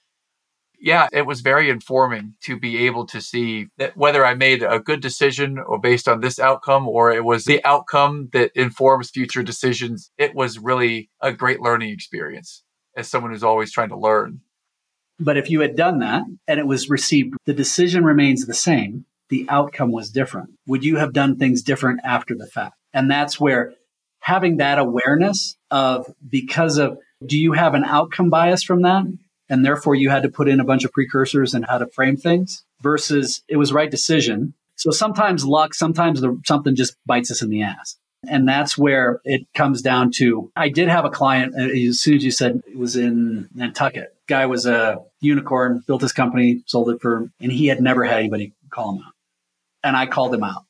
yeah, 0.79 1.07
it 1.11 1.25
was 1.25 1.41
very 1.41 1.69
informing 1.69 2.35
to 2.43 2.59
be 2.59 2.85
able 2.85 3.05
to 3.07 3.21
see 3.21 3.67
that 3.77 3.97
whether 3.97 4.25
I 4.25 4.35
made 4.35 4.63
a 4.63 4.79
good 4.79 5.01
decision 5.01 5.57
or 5.57 5.79
based 5.79 6.07
on 6.07 6.21
this 6.21 6.39
outcome 6.39 6.87
or 6.87 7.11
it 7.11 7.23
was 7.23 7.45
the 7.45 7.63
outcome 7.65 8.29
that 8.33 8.51
informs 8.55 9.09
future 9.09 9.43
decisions. 9.43 10.11
It 10.17 10.35
was 10.35 10.59
really 10.59 11.09
a 11.21 11.31
great 11.31 11.61
learning 11.61 11.91
experience 11.91 12.63
as 12.95 13.07
someone 13.07 13.31
who's 13.31 13.43
always 13.43 13.71
trying 13.71 13.89
to 13.89 13.97
learn. 13.97 14.41
But 15.19 15.37
if 15.37 15.49
you 15.49 15.61
had 15.61 15.75
done 15.75 15.99
that 15.99 16.23
and 16.47 16.59
it 16.59 16.67
was 16.67 16.89
received, 16.89 17.35
the 17.45 17.53
decision 17.53 18.03
remains 18.03 18.45
the 18.45 18.53
same, 18.53 19.05
the 19.29 19.45
outcome 19.49 19.91
was 19.91 20.11
different. 20.11 20.51
Would 20.67 20.83
you 20.83 20.97
have 20.97 21.13
done 21.13 21.37
things 21.37 21.63
different 21.63 22.01
after 22.03 22.35
the 22.35 22.47
fact? 22.47 22.75
And 22.93 23.09
that's 23.09 23.39
where 23.39 23.73
having 24.19 24.57
that 24.57 24.77
awareness 24.77 25.57
of 25.71 26.13
because 26.27 26.77
of 26.77 26.97
do 27.25 27.37
you 27.37 27.53
have 27.53 27.73
an 27.73 27.83
outcome 27.83 28.29
bias 28.29 28.63
from 28.63 28.83
that? 28.83 29.05
And 29.49 29.65
therefore 29.65 29.95
you 29.95 30.09
had 30.09 30.23
to 30.23 30.29
put 30.29 30.47
in 30.47 30.59
a 30.59 30.65
bunch 30.65 30.83
of 30.83 30.91
precursors 30.91 31.53
and 31.53 31.65
how 31.65 31.77
to 31.77 31.87
frame 31.87 32.17
things 32.17 32.65
versus 32.81 33.43
it 33.47 33.57
was 33.57 33.73
right 33.73 33.91
decision. 33.91 34.53
So 34.75 34.91
sometimes 34.91 35.45
luck, 35.45 35.73
sometimes 35.73 36.21
the, 36.21 36.39
something 36.45 36.75
just 36.75 36.95
bites 37.05 37.31
us 37.31 37.41
in 37.41 37.49
the 37.49 37.63
ass. 37.63 37.97
And 38.27 38.47
that's 38.47 38.77
where 38.77 39.21
it 39.23 39.47
comes 39.53 39.81
down 39.81 40.11
to. 40.15 40.51
I 40.55 40.69
did 40.69 40.89
have 40.89 41.05
a 41.05 41.09
client 41.09 41.53
uh, 41.57 41.63
as 41.63 42.01
soon 42.01 42.15
as 42.15 42.23
you 42.23 42.31
said 42.31 42.61
it 42.67 42.77
was 42.77 42.95
in 42.95 43.47
Nantucket. 43.53 44.15
Guy 44.27 44.45
was 44.47 44.65
a 44.65 44.99
unicorn, 45.21 45.83
built 45.87 46.01
his 46.01 46.13
company, 46.13 46.63
sold 46.65 46.89
it 46.89 47.01
for, 47.01 47.29
and 47.39 47.51
he 47.51 47.67
had 47.67 47.79
never 47.79 48.03
had 48.03 48.17
anybody 48.17 48.53
call 48.69 48.95
him 48.95 49.03
out. 49.05 49.13
And 49.83 49.95
I 49.95 50.07
called 50.07 50.33
him 50.33 50.43
out 50.43 50.63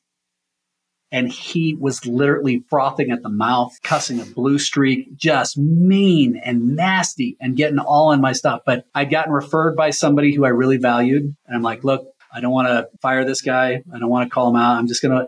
and 1.11 1.31
he 1.31 1.73
was 1.75 2.05
literally 2.05 2.63
frothing 2.69 3.11
at 3.11 3.23
the 3.23 3.29
mouth, 3.29 3.77
cussing 3.81 4.19
a 4.19 4.25
blue 4.25 4.59
streak, 4.59 5.15
just 5.15 5.57
mean 5.57 6.39
and 6.43 6.75
nasty 6.75 7.37
and 7.39 7.55
getting 7.55 7.79
all 7.79 8.11
in 8.11 8.19
my 8.19 8.33
stuff. 8.33 8.61
But 8.65 8.85
I'd 8.93 9.09
gotten 9.09 9.31
referred 9.31 9.75
by 9.75 9.91
somebody 9.91 10.33
who 10.33 10.43
I 10.45 10.49
really 10.49 10.77
valued. 10.77 11.23
And 11.23 11.55
I'm 11.55 11.61
like, 11.61 11.83
look, 11.83 12.07
I 12.33 12.41
don't 12.41 12.51
want 12.51 12.67
to 12.67 12.89
fire 13.01 13.23
this 13.23 13.41
guy. 13.41 13.81
I 13.93 13.99
don't 13.99 14.09
want 14.09 14.29
to 14.29 14.33
call 14.33 14.49
him 14.49 14.57
out. 14.57 14.77
I'm 14.77 14.87
just 14.87 15.01
going 15.01 15.17
to, 15.17 15.27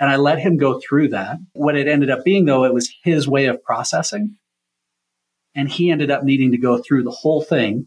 and 0.00 0.08
I 0.08 0.16
let 0.16 0.38
him 0.38 0.56
go 0.56 0.80
through 0.80 1.08
that. 1.08 1.36
What 1.52 1.76
it 1.76 1.88
ended 1.88 2.10
up 2.10 2.24
being, 2.24 2.46
though, 2.46 2.64
it 2.64 2.72
was 2.72 2.90
his 3.02 3.28
way 3.28 3.46
of 3.46 3.62
processing. 3.62 4.36
And 5.54 5.68
he 5.68 5.90
ended 5.90 6.10
up 6.10 6.22
needing 6.22 6.52
to 6.52 6.58
go 6.58 6.78
through 6.78 7.02
the 7.02 7.10
whole 7.10 7.42
thing. 7.42 7.86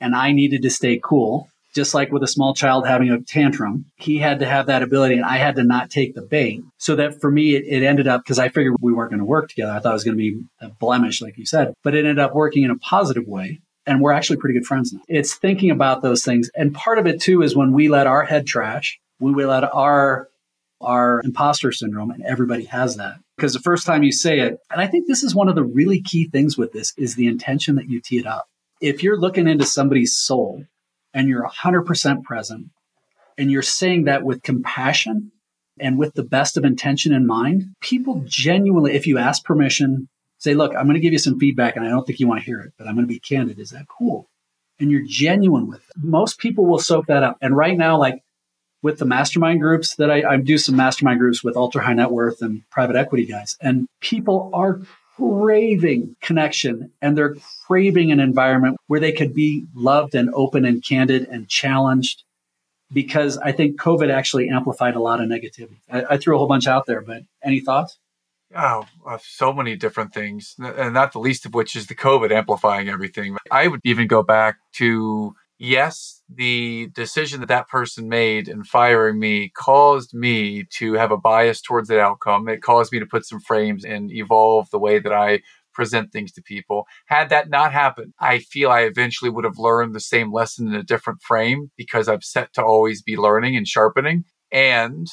And 0.00 0.14
I 0.14 0.32
needed 0.32 0.62
to 0.62 0.70
stay 0.70 1.00
cool 1.02 1.48
just 1.74 1.94
like 1.94 2.12
with 2.12 2.22
a 2.22 2.28
small 2.28 2.54
child 2.54 2.86
having 2.86 3.10
a 3.10 3.20
tantrum, 3.20 3.86
he 3.96 4.18
had 4.18 4.40
to 4.40 4.46
have 4.46 4.66
that 4.66 4.82
ability 4.82 5.14
and 5.14 5.24
I 5.24 5.38
had 5.38 5.56
to 5.56 5.64
not 5.64 5.90
take 5.90 6.14
the 6.14 6.22
bait. 6.22 6.62
So 6.78 6.96
that 6.96 7.20
for 7.20 7.30
me, 7.30 7.54
it, 7.54 7.64
it 7.66 7.84
ended 7.84 8.06
up 8.06 8.22
because 8.22 8.38
I 8.38 8.48
figured 8.48 8.76
we 8.80 8.92
weren't 8.92 9.10
going 9.10 9.20
to 9.20 9.24
work 9.24 9.48
together. 9.48 9.72
I 9.72 9.80
thought 9.80 9.90
it 9.90 9.94
was 9.94 10.04
going 10.04 10.16
to 10.16 10.22
be 10.22 10.40
a 10.60 10.68
blemish, 10.68 11.22
like 11.22 11.38
you 11.38 11.46
said, 11.46 11.74
but 11.82 11.94
it 11.94 12.00
ended 12.00 12.18
up 12.18 12.34
working 12.34 12.62
in 12.62 12.70
a 12.70 12.78
positive 12.78 13.26
way. 13.26 13.60
And 13.84 14.00
we're 14.00 14.12
actually 14.12 14.36
pretty 14.36 14.58
good 14.58 14.66
friends 14.66 14.92
now. 14.92 15.00
It's 15.08 15.34
thinking 15.34 15.70
about 15.70 16.02
those 16.02 16.24
things. 16.24 16.50
And 16.54 16.72
part 16.72 16.98
of 16.98 17.06
it 17.06 17.20
too 17.20 17.42
is 17.42 17.56
when 17.56 17.72
we 17.72 17.88
let 17.88 18.06
our 18.06 18.22
head 18.22 18.46
trash, 18.46 19.00
when 19.18 19.34
we 19.34 19.44
let 19.44 19.64
our 19.64 20.28
our 20.80 21.20
imposter 21.24 21.70
syndrome, 21.70 22.10
and 22.10 22.24
everybody 22.24 22.64
has 22.64 22.96
that. 22.96 23.14
Because 23.36 23.52
the 23.52 23.60
first 23.60 23.86
time 23.86 24.02
you 24.02 24.10
say 24.12 24.40
it, 24.40 24.58
and 24.70 24.80
I 24.80 24.88
think 24.88 25.06
this 25.06 25.22
is 25.22 25.34
one 25.34 25.48
of 25.48 25.54
the 25.54 25.62
really 25.62 26.02
key 26.02 26.28
things 26.28 26.58
with 26.58 26.72
this 26.72 26.92
is 26.98 27.14
the 27.14 27.28
intention 27.28 27.76
that 27.76 27.88
you 27.88 28.00
tee 28.00 28.18
it 28.18 28.26
up. 28.26 28.46
If 28.80 29.02
you're 29.02 29.18
looking 29.18 29.46
into 29.46 29.64
somebody's 29.64 30.18
soul 30.18 30.64
and 31.14 31.28
you're 31.28 31.46
100% 31.46 32.22
present 32.24 32.68
and 33.38 33.50
you're 33.50 33.62
saying 33.62 34.04
that 34.04 34.22
with 34.22 34.42
compassion 34.42 35.32
and 35.80 35.98
with 35.98 36.14
the 36.14 36.22
best 36.22 36.56
of 36.56 36.64
intention 36.64 37.12
in 37.12 37.26
mind, 37.26 37.74
people 37.80 38.22
genuinely, 38.26 38.94
if 38.94 39.06
you 39.06 39.18
ask 39.18 39.44
permission, 39.44 40.08
say, 40.38 40.54
look, 40.54 40.74
I'm 40.74 40.84
going 40.84 40.94
to 40.94 41.00
give 41.00 41.12
you 41.12 41.18
some 41.18 41.38
feedback 41.38 41.76
and 41.76 41.86
I 41.86 41.88
don't 41.88 42.06
think 42.06 42.20
you 42.20 42.28
want 42.28 42.40
to 42.40 42.46
hear 42.46 42.60
it, 42.60 42.72
but 42.76 42.86
I'm 42.86 42.94
going 42.94 43.06
to 43.06 43.12
be 43.12 43.20
candid. 43.20 43.58
Is 43.58 43.70
that 43.70 43.86
cool? 43.88 44.28
And 44.78 44.90
you're 44.90 45.04
genuine 45.06 45.68
with 45.68 45.80
it. 45.80 45.96
Most 45.96 46.38
people 46.38 46.66
will 46.66 46.78
soak 46.78 47.06
that 47.06 47.22
up. 47.22 47.38
And 47.40 47.56
right 47.56 47.76
now, 47.76 47.98
like 47.98 48.22
with 48.82 48.98
the 48.98 49.04
mastermind 49.04 49.60
groups 49.60 49.94
that 49.96 50.10
I, 50.10 50.22
I 50.28 50.36
do 50.36 50.58
some 50.58 50.76
mastermind 50.76 51.20
groups 51.20 51.44
with 51.44 51.56
ultra 51.56 51.82
high 51.82 51.94
net 51.94 52.10
worth 52.10 52.42
and 52.42 52.68
private 52.70 52.96
equity 52.96 53.26
guys, 53.26 53.56
and 53.60 53.86
people 54.00 54.50
are 54.52 54.80
craving 55.16 56.16
connection 56.20 56.90
and 57.00 57.16
they're 57.16 57.34
craving 57.66 58.12
an 58.12 58.20
environment 58.20 58.76
where 58.86 59.00
they 59.00 59.12
could 59.12 59.34
be 59.34 59.66
loved 59.74 60.14
and 60.14 60.30
open 60.34 60.64
and 60.64 60.84
candid 60.84 61.28
and 61.28 61.48
challenged 61.48 62.24
because 62.92 63.38
I 63.38 63.52
think 63.52 63.80
COVID 63.80 64.10
actually 64.10 64.48
amplified 64.48 64.94
a 64.94 65.00
lot 65.00 65.20
of 65.20 65.28
negativity. 65.28 65.78
I, 65.90 66.04
I 66.10 66.16
threw 66.18 66.34
a 66.34 66.38
whole 66.38 66.48
bunch 66.48 66.66
out 66.66 66.86
there, 66.86 67.00
but 67.00 67.22
any 67.42 67.60
thoughts? 67.60 67.98
Oh, 68.54 68.84
uh, 69.06 69.18
so 69.22 69.52
many 69.52 69.76
different 69.76 70.12
things, 70.12 70.54
and 70.58 70.92
not 70.92 71.12
the 71.12 71.18
least 71.18 71.46
of 71.46 71.54
which 71.54 71.74
is 71.74 71.86
the 71.86 71.94
COVID 71.94 72.30
amplifying 72.30 72.90
everything. 72.90 73.36
I 73.50 73.66
would 73.66 73.80
even 73.82 74.06
go 74.06 74.22
back 74.22 74.58
to 74.74 75.34
yes, 75.62 76.22
the 76.28 76.88
decision 76.92 77.38
that 77.40 77.48
that 77.48 77.68
person 77.68 78.08
made 78.08 78.48
in 78.48 78.64
firing 78.64 79.20
me 79.20 79.48
caused 79.56 80.12
me 80.12 80.64
to 80.64 80.94
have 80.94 81.12
a 81.12 81.16
bias 81.16 81.62
towards 81.62 81.88
that 81.88 82.00
outcome. 82.00 82.48
It 82.48 82.62
caused 82.62 82.92
me 82.92 82.98
to 82.98 83.06
put 83.06 83.24
some 83.24 83.38
frames 83.38 83.84
and 83.84 84.10
evolve 84.10 84.68
the 84.70 84.80
way 84.80 84.98
that 84.98 85.12
I 85.12 85.40
present 85.72 86.10
things 86.12 86.32
to 86.32 86.42
people. 86.42 86.86
Had 87.06 87.28
that 87.30 87.48
not 87.48 87.72
happened, 87.72 88.12
I 88.18 88.40
feel 88.40 88.70
I 88.70 88.80
eventually 88.80 89.30
would 89.30 89.44
have 89.44 89.56
learned 89.56 89.94
the 89.94 90.00
same 90.00 90.32
lesson 90.32 90.66
in 90.66 90.74
a 90.74 90.82
different 90.82 91.22
frame 91.22 91.70
because 91.76 92.08
I'm 92.08 92.22
set 92.22 92.52
to 92.54 92.64
always 92.64 93.00
be 93.00 93.16
learning 93.16 93.56
and 93.56 93.66
sharpening. 93.66 94.24
And 94.50 95.06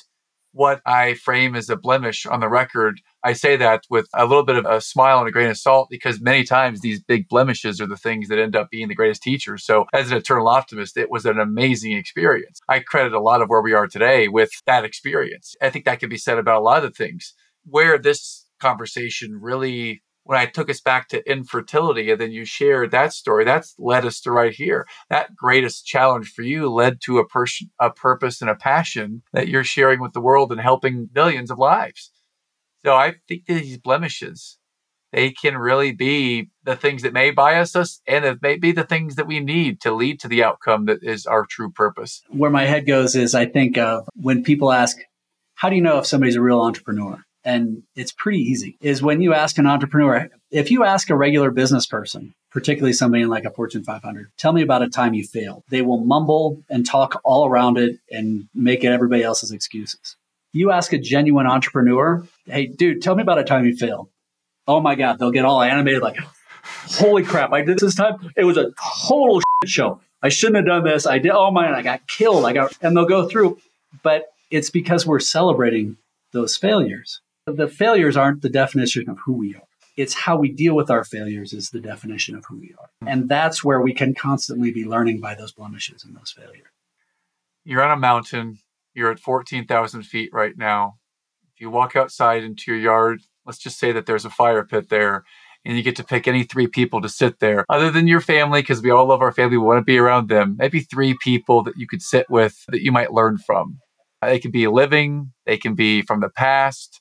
what 0.51 0.81
I 0.85 1.13
frame 1.13 1.55
as 1.55 1.69
a 1.69 1.75
blemish 1.75 2.25
on 2.25 2.39
the 2.39 2.49
record, 2.49 3.01
I 3.23 3.33
say 3.33 3.55
that 3.57 3.83
with 3.89 4.07
a 4.13 4.25
little 4.25 4.45
bit 4.45 4.55
of 4.55 4.65
a 4.65 4.81
smile 4.81 5.19
and 5.19 5.27
a 5.27 5.31
grain 5.31 5.49
of 5.49 5.57
salt 5.57 5.89
because 5.89 6.21
many 6.21 6.43
times 6.43 6.81
these 6.81 7.01
big 7.01 7.27
blemishes 7.27 7.79
are 7.79 7.87
the 7.87 7.97
things 7.97 8.29
that 8.29 8.39
end 8.39 8.55
up 8.55 8.69
being 8.69 8.87
the 8.87 8.95
greatest 8.95 9.21
teachers. 9.21 9.63
So, 9.63 9.85
as 9.93 10.11
an 10.11 10.17
eternal 10.17 10.47
optimist, 10.47 10.97
it 10.97 11.11
was 11.11 11.25
an 11.25 11.39
amazing 11.39 11.93
experience. 11.93 12.59
I 12.67 12.79
credit 12.79 13.13
a 13.13 13.19
lot 13.19 13.41
of 13.41 13.49
where 13.49 13.61
we 13.61 13.73
are 13.73 13.87
today 13.87 14.27
with 14.27 14.51
that 14.65 14.85
experience. 14.85 15.55
I 15.61 15.69
think 15.69 15.85
that 15.85 15.99
can 15.99 16.09
be 16.09 16.17
said 16.17 16.37
about 16.37 16.61
a 16.61 16.65
lot 16.65 16.85
of 16.85 16.95
things. 16.95 17.33
Where 17.65 17.97
this 17.97 18.45
conversation 18.59 19.39
really 19.41 20.01
when 20.29 20.37
I 20.37 20.45
took 20.45 20.69
us 20.69 20.79
back 20.79 21.07
to 21.07 21.27
infertility 21.27 22.11
and 22.11 22.21
then 22.21 22.31
you 22.31 22.45
shared 22.45 22.91
that 22.91 23.13
story, 23.13 23.45
that's 23.45 23.73
led 23.79 24.05
us 24.05 24.21
to 24.21 24.31
right 24.31 24.53
here. 24.53 24.85
That 25.09 25.35
greatest 25.35 25.87
challenge 25.87 26.31
for 26.31 26.43
you 26.43 26.69
led 26.69 27.01
to 27.05 27.17
a 27.17 27.27
person, 27.27 27.71
a 27.79 27.89
purpose 27.89 28.39
and 28.39 28.47
a 28.47 28.53
passion 28.53 29.23
that 29.33 29.47
you're 29.47 29.63
sharing 29.63 29.99
with 29.99 30.13
the 30.13 30.21
world 30.21 30.51
and 30.51 30.61
helping 30.61 31.09
millions 31.15 31.49
of 31.49 31.57
lives. 31.57 32.11
So 32.85 32.93
I 32.93 33.15
think 33.27 33.47
these 33.47 33.79
blemishes, 33.79 34.59
they 35.11 35.31
can 35.31 35.57
really 35.57 35.93
be 35.93 36.51
the 36.63 36.75
things 36.75 37.01
that 37.01 37.11
may 37.11 37.31
bias 37.31 37.75
us 37.75 37.99
and 38.05 38.23
it 38.23 38.39
may 38.39 38.55
be 38.55 38.71
the 38.71 38.83
things 38.83 39.15
that 39.15 39.25
we 39.25 39.39
need 39.39 39.81
to 39.81 39.91
lead 39.91 40.19
to 40.19 40.27
the 40.27 40.43
outcome 40.43 40.85
that 40.85 40.99
is 41.01 41.25
our 41.25 41.43
true 41.43 41.71
purpose. 41.71 42.21
Where 42.29 42.51
my 42.51 42.67
head 42.67 42.85
goes 42.85 43.15
is 43.15 43.33
I 43.33 43.47
think 43.47 43.79
of 43.79 44.07
when 44.13 44.43
people 44.43 44.71
ask, 44.71 44.99
how 45.55 45.69
do 45.69 45.75
you 45.75 45.81
know 45.81 45.97
if 45.97 46.05
somebody's 46.05 46.35
a 46.35 46.41
real 46.41 46.61
entrepreneur? 46.61 47.25
And 47.43 47.83
it's 47.95 48.11
pretty 48.11 48.39
easy, 48.39 48.77
is 48.81 49.01
when 49.01 49.21
you 49.21 49.33
ask 49.33 49.57
an 49.57 49.67
entrepreneur, 49.67 50.29
if 50.51 50.71
you 50.71 50.83
ask 50.83 51.09
a 51.09 51.15
regular 51.15 51.51
business 51.51 51.85
person, 51.85 52.33
particularly 52.51 52.93
somebody 52.93 53.23
in 53.23 53.29
like 53.29 53.45
a 53.45 53.51
Fortune 53.51 53.83
500, 53.83 54.31
tell 54.37 54.53
me 54.53 54.61
about 54.61 54.81
a 54.81 54.89
time 54.89 55.13
you 55.13 55.23
failed. 55.23 55.63
They 55.69 55.81
will 55.81 56.03
mumble 56.03 56.63
and 56.69 56.85
talk 56.85 57.21
all 57.23 57.47
around 57.47 57.77
it 57.77 57.99
and 58.11 58.47
make 58.53 58.83
it 58.83 58.87
everybody 58.87 59.23
else's 59.23 59.51
excuses. 59.51 60.15
You 60.51 60.71
ask 60.71 60.93
a 60.93 60.97
genuine 60.97 61.45
entrepreneur, 61.45 62.25
hey, 62.45 62.65
dude, 62.65 63.01
tell 63.01 63.15
me 63.15 63.21
about 63.21 63.39
a 63.39 63.43
time 63.43 63.65
you 63.65 63.75
failed. 63.75 64.09
Oh 64.67 64.81
my 64.81 64.95
God, 64.95 65.19
they'll 65.19 65.31
get 65.31 65.45
all 65.45 65.61
animated 65.61 66.01
like, 66.01 66.17
holy 66.63 67.23
crap, 67.23 67.53
I 67.53 67.61
did 67.61 67.79
this 67.79 67.95
time. 67.95 68.31
It 68.35 68.43
was 68.43 68.57
a 68.57 68.71
total 69.07 69.41
show. 69.65 70.01
I 70.21 70.29
shouldn't 70.29 70.57
have 70.57 70.65
done 70.65 70.83
this. 70.83 71.05
I 71.05 71.19
did, 71.19 71.31
oh 71.31 71.51
my, 71.51 71.67
god, 71.67 71.75
I 71.75 71.81
got 71.81 72.07
killed. 72.07 72.45
I 72.45 72.53
got, 72.53 72.77
and 72.81 72.97
they'll 72.97 73.05
go 73.05 73.29
through, 73.29 73.59
but 74.03 74.25
it's 74.51 74.69
because 74.69 75.05
we're 75.05 75.19
celebrating 75.19 75.97
those 76.31 76.57
failures. 76.57 77.21
The 77.55 77.67
failures 77.67 78.17
aren't 78.17 78.41
the 78.41 78.49
definition 78.49 79.09
of 79.09 79.19
who 79.25 79.33
we 79.33 79.55
are. 79.55 79.63
It's 79.97 80.13
how 80.13 80.37
we 80.37 80.49
deal 80.51 80.75
with 80.75 80.89
our 80.89 81.03
failures 81.03 81.51
is 81.51 81.69
the 81.69 81.81
definition 81.81 82.35
of 82.35 82.45
who 82.45 82.57
we 82.59 82.73
are. 82.79 82.89
And 83.05 83.27
that's 83.27 83.63
where 83.63 83.81
we 83.81 83.93
can 83.93 84.15
constantly 84.15 84.71
be 84.71 84.85
learning 84.85 85.19
by 85.19 85.35
those 85.35 85.51
blemishes 85.51 86.03
and 86.03 86.15
those 86.15 86.31
failures. 86.31 86.67
You're 87.65 87.83
on 87.83 87.91
a 87.91 87.99
mountain. 87.99 88.59
You're 88.93 89.11
at 89.11 89.19
14,000 89.19 90.03
feet 90.03 90.29
right 90.31 90.57
now. 90.57 90.95
If 91.53 91.59
you 91.61 91.69
walk 91.69 91.95
outside 91.95 92.43
into 92.43 92.71
your 92.71 92.79
yard, 92.79 93.21
let's 93.45 93.59
just 93.59 93.77
say 93.77 93.91
that 93.91 94.05
there's 94.05 94.25
a 94.25 94.29
fire 94.29 94.63
pit 94.63 94.89
there 94.89 95.25
and 95.65 95.75
you 95.75 95.83
get 95.83 95.95
to 95.97 96.03
pick 96.03 96.27
any 96.27 96.43
three 96.43 96.67
people 96.67 97.01
to 97.01 97.09
sit 97.09 97.39
there 97.39 97.65
other 97.69 97.91
than 97.91 98.07
your 98.07 98.21
family 98.21 98.61
because 98.61 98.81
we 98.81 98.91
all 98.91 99.07
love 99.07 99.21
our 99.21 99.31
family 99.31 99.57
we 99.57 99.63
want 99.63 99.79
to 99.79 99.83
be 99.83 99.97
around 99.97 100.29
them 100.29 100.55
maybe 100.57 100.79
three 100.79 101.15
people 101.21 101.63
that 101.63 101.77
you 101.77 101.87
could 101.87 102.01
sit 102.01 102.29
with 102.29 102.63
that 102.69 102.81
you 102.81 102.91
might 102.91 103.11
learn 103.11 103.37
from 103.37 103.79
they 104.21 104.39
can 104.39 104.51
be 104.51 104.67
living 104.67 105.31
they 105.45 105.57
can 105.57 105.75
be 105.75 106.01
from 106.01 106.21
the 106.21 106.29
past 106.29 106.98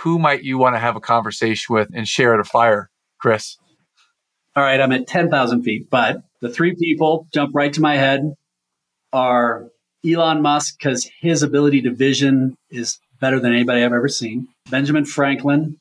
who 0.00 0.18
might 0.18 0.42
you 0.42 0.58
want 0.58 0.74
to 0.74 0.80
have 0.80 0.96
a 0.96 1.00
conversation 1.00 1.74
with 1.74 1.88
and 1.94 2.06
share 2.06 2.34
at 2.34 2.40
a 2.40 2.44
fire 2.44 2.90
Kris 3.18 3.56
all 4.56 4.62
right 4.62 4.80
i'm 4.80 4.92
at 4.92 5.06
10000 5.06 5.62
feet 5.62 5.88
but 5.90 6.22
the 6.40 6.48
three 6.48 6.74
people 6.74 7.26
jump 7.32 7.52
right 7.54 7.72
to 7.72 7.80
my 7.80 7.96
head 7.96 8.34
are 9.12 9.68
elon 10.06 10.42
musk 10.42 10.76
because 10.78 11.08
his 11.20 11.42
ability 11.42 11.82
to 11.82 11.94
vision 11.94 12.56
is 12.70 12.98
better 13.20 13.38
than 13.38 13.52
anybody 13.52 13.84
i've 13.84 13.92
ever 13.92 14.08
seen 14.08 14.48
benjamin 14.70 15.04
franklin 15.04 15.78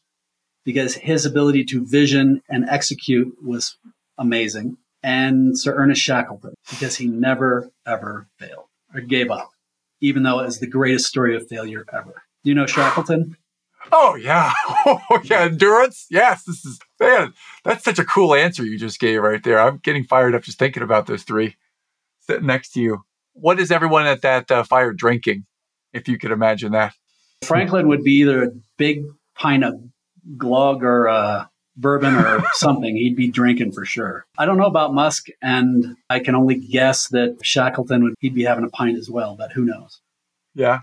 because 0.66 0.94
his 0.94 1.26
ability 1.26 1.64
to 1.64 1.86
vision 1.86 2.42
and 2.50 2.70
execute 2.70 3.36
was 3.44 3.76
amazing. 4.20 4.78
And 5.02 5.58
Sir 5.58 5.74
Ernest 5.76 6.02
Shackleton, 6.02 6.54
because 6.70 6.98
he 6.98 7.08
never, 7.08 7.72
ever 7.88 8.28
failed 8.38 8.66
or 8.94 9.02
gave 9.02 9.32
up, 9.32 9.50
even 10.02 10.24
though 10.24 10.40
it 10.40 10.46
was 10.46 10.60
the 10.60 10.68
greatest 10.68 11.08
story 11.08 11.36
of 11.36 11.48
failure 11.48 11.86
ever. 11.92 12.22
Do 12.44 12.50
you 12.50 12.54
know 12.54 12.68
Shackleton? 12.68 13.36
Oh, 13.92 14.16
yeah. 14.16 14.52
Oh, 14.86 15.20
yeah. 15.24 15.42
Endurance. 15.42 16.08
Yes. 16.10 16.44
This 16.44 16.66
is, 16.66 16.80
man, 17.00 17.34
that's 17.64 17.84
such 17.84 18.00
a 18.00 18.06
cool 18.06 18.34
answer 18.34 18.64
you 18.64 18.78
just 18.80 19.00
gave 19.00 19.22
right 19.22 19.44
there. 19.44 19.60
I'm 19.60 19.78
getting 19.78 20.04
fired 20.04 20.34
up 20.34 20.44
just 20.44 20.58
thinking 20.58 20.84
about 20.84 21.06
those 21.06 21.24
three 21.24 21.56
sitting 22.22 22.48
next 22.48 22.72
to 22.74 22.82
you. 22.82 23.04
What 23.34 23.60
is 23.60 23.72
everyone 23.72 24.06
at 24.06 24.22
that 24.22 24.50
uh, 24.50 24.64
fire 24.64 24.94
drinking, 24.94 25.46
if 25.94 26.08
you 26.08 26.18
could 26.18 26.32
imagine 26.32 26.72
that? 26.72 26.94
Franklin 27.44 27.88
would 27.88 28.04
be 28.04 28.22
either 28.22 28.44
a 28.44 28.52
big 28.78 29.04
pint 29.36 29.64
of 29.64 29.76
glug 30.38 30.84
or 30.84 31.08
uh, 31.08 31.46
bourbon 31.76 32.16
or 32.16 32.44
something. 32.54 32.96
He'd 32.96 33.16
be 33.16 33.30
drinking 33.30 33.72
for 33.72 33.86
sure. 33.86 34.26
I 34.38 34.46
don't 34.46 34.58
know 34.58 34.66
about 34.66 34.94
Musk, 34.94 35.28
and 35.42 35.96
I 36.10 36.20
can 36.20 36.36
only 36.36 36.56
guess 36.56 37.08
that 37.10 37.38
Shackleton 37.42 38.04
would 38.04 38.16
he'd 38.20 38.36
be 38.36 38.44
having 38.44 38.66
a 38.66 38.70
pint 38.70 38.98
as 38.98 39.10
well, 39.10 39.36
but 39.36 39.52
who 39.52 39.66
knows? 39.66 40.02
Yeah. 40.56 40.82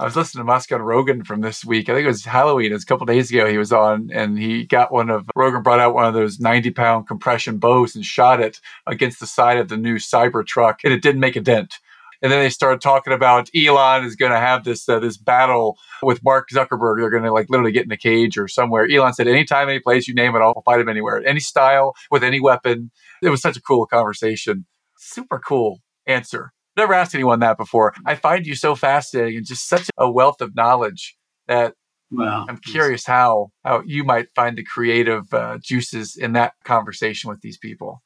I 0.00 0.04
was 0.04 0.16
listening 0.16 0.40
to 0.40 0.46
Musk 0.46 0.70
and 0.70 0.86
Rogan 0.86 1.24
from 1.24 1.42
this 1.42 1.62
week. 1.62 1.90
I 1.90 1.92
think 1.92 2.04
it 2.04 2.08
was 2.08 2.24
Halloween. 2.24 2.70
It 2.70 2.74
was 2.74 2.84
a 2.84 2.86
couple 2.86 3.04
days 3.04 3.30
ago. 3.30 3.46
He 3.46 3.58
was 3.58 3.70
on, 3.70 4.08
and 4.10 4.38
he 4.38 4.64
got 4.64 4.90
one 4.90 5.10
of 5.10 5.28
Rogan 5.36 5.62
brought 5.62 5.78
out 5.78 5.92
one 5.92 6.06
of 6.06 6.14
those 6.14 6.40
ninety-pound 6.40 7.06
compression 7.06 7.58
bows 7.58 7.94
and 7.94 8.02
shot 8.02 8.40
it 8.40 8.60
against 8.86 9.20
the 9.20 9.26
side 9.26 9.58
of 9.58 9.68
the 9.68 9.76
new 9.76 9.96
Cybertruck, 9.96 10.76
and 10.84 10.94
it 10.94 11.02
didn't 11.02 11.20
make 11.20 11.36
a 11.36 11.40
dent. 11.42 11.74
And 12.22 12.32
then 12.32 12.40
they 12.42 12.48
started 12.48 12.80
talking 12.80 13.12
about 13.12 13.50
Elon 13.54 14.06
is 14.06 14.16
going 14.16 14.32
to 14.32 14.38
have 14.38 14.64
this 14.64 14.88
uh, 14.88 15.00
this 15.00 15.18
battle 15.18 15.76
with 16.02 16.24
Mark 16.24 16.48
Zuckerberg. 16.50 17.00
They're 17.00 17.10
going 17.10 17.24
to 17.24 17.32
like 17.32 17.50
literally 17.50 17.72
get 17.72 17.84
in 17.84 17.92
a 17.92 17.98
cage 17.98 18.38
or 18.38 18.48
somewhere. 18.48 18.88
Elon 18.90 19.12
said, 19.12 19.28
anytime, 19.28 19.68
any 19.68 19.80
place, 19.80 20.08
you 20.08 20.14
name 20.14 20.34
it, 20.34 20.38
I'll 20.38 20.62
fight 20.64 20.80
him 20.80 20.88
anywhere, 20.88 21.22
any 21.26 21.40
style, 21.40 21.94
with 22.10 22.24
any 22.24 22.40
weapon. 22.40 22.90
It 23.22 23.28
was 23.28 23.42
such 23.42 23.58
a 23.58 23.62
cool 23.62 23.84
conversation. 23.84 24.64
Super 24.96 25.38
cool 25.38 25.80
answer. 26.06 26.54
Never 26.76 26.94
asked 26.94 27.14
anyone 27.14 27.40
that 27.40 27.58
before. 27.58 27.94
I 28.06 28.14
find 28.14 28.46
you 28.46 28.54
so 28.54 28.74
fascinating 28.74 29.36
and 29.38 29.46
just 29.46 29.68
such 29.68 29.88
a 29.98 30.10
wealth 30.10 30.40
of 30.40 30.54
knowledge 30.54 31.16
that 31.48 31.74
Wow. 32.12 32.46
I'm 32.48 32.58
curious 32.58 33.06
how 33.06 33.52
how 33.64 33.82
you 33.86 34.02
might 34.04 34.34
find 34.34 34.58
the 34.58 34.64
creative 34.64 35.32
uh, 35.32 35.58
juices 35.62 36.16
in 36.16 36.32
that 36.32 36.54
conversation 36.64 37.30
with 37.30 37.40
these 37.40 37.56
people. 37.56 38.02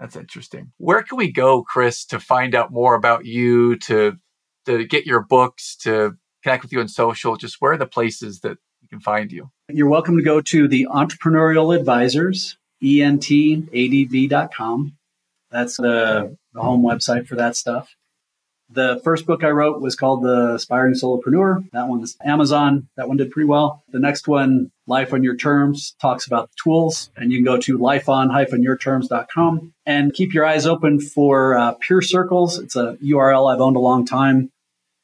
That's 0.00 0.16
interesting. 0.16 0.72
Where 0.78 1.02
can 1.02 1.16
we 1.16 1.30
go, 1.30 1.62
Kris, 1.62 2.04
to 2.06 2.18
find 2.18 2.54
out 2.54 2.72
more 2.72 2.94
about 2.94 3.26
you, 3.26 3.76
to 3.78 4.16
to 4.66 4.84
get 4.84 5.06
your 5.06 5.20
books, 5.20 5.76
to 5.82 6.16
connect 6.42 6.64
with 6.64 6.72
you 6.72 6.80
on 6.80 6.88
social? 6.88 7.36
Just 7.36 7.60
where 7.60 7.72
are 7.72 7.78
the 7.78 7.86
places 7.86 8.40
that 8.40 8.58
we 8.82 8.88
can 8.88 8.98
find 9.00 9.30
you? 9.30 9.50
You're 9.68 9.88
welcome 9.88 10.16
to 10.16 10.24
go 10.24 10.40
to 10.40 10.66
the 10.66 10.88
Entrepreneurial 10.90 11.76
Advisors, 11.76 12.58
entadv.com. 12.82 13.66
That's 15.50 15.76
the, 15.76 16.36
the 16.52 16.60
home 16.60 16.82
website 16.82 17.28
for 17.28 17.36
that 17.36 17.54
stuff. 17.54 17.94
The 18.74 19.00
first 19.04 19.24
book 19.24 19.44
I 19.44 19.50
wrote 19.50 19.80
was 19.80 19.94
called 19.94 20.24
The 20.24 20.54
Aspiring 20.54 20.94
Solopreneur. 20.94 21.70
That 21.70 21.86
one's 21.86 22.16
Amazon. 22.24 22.88
That 22.96 23.06
one 23.06 23.16
did 23.16 23.30
pretty 23.30 23.46
well. 23.46 23.84
The 23.90 24.00
next 24.00 24.26
one, 24.26 24.72
Life 24.88 25.12
on 25.12 25.22
Your 25.22 25.36
Terms, 25.36 25.94
talks 26.00 26.26
about 26.26 26.50
the 26.50 26.56
tools, 26.60 27.10
and 27.16 27.30
you 27.30 27.38
can 27.38 27.44
go 27.44 27.56
to 27.56 27.78
lifeon-yourterms.com 27.78 29.72
and 29.86 30.12
keep 30.12 30.34
your 30.34 30.44
eyes 30.44 30.66
open 30.66 30.98
for 30.98 31.56
uh, 31.56 31.74
Peer 31.74 32.02
Circles. 32.02 32.58
It's 32.58 32.74
a 32.74 32.98
URL 33.00 33.52
I've 33.52 33.60
owned 33.60 33.76
a 33.76 33.80
long 33.80 34.04
time, 34.04 34.50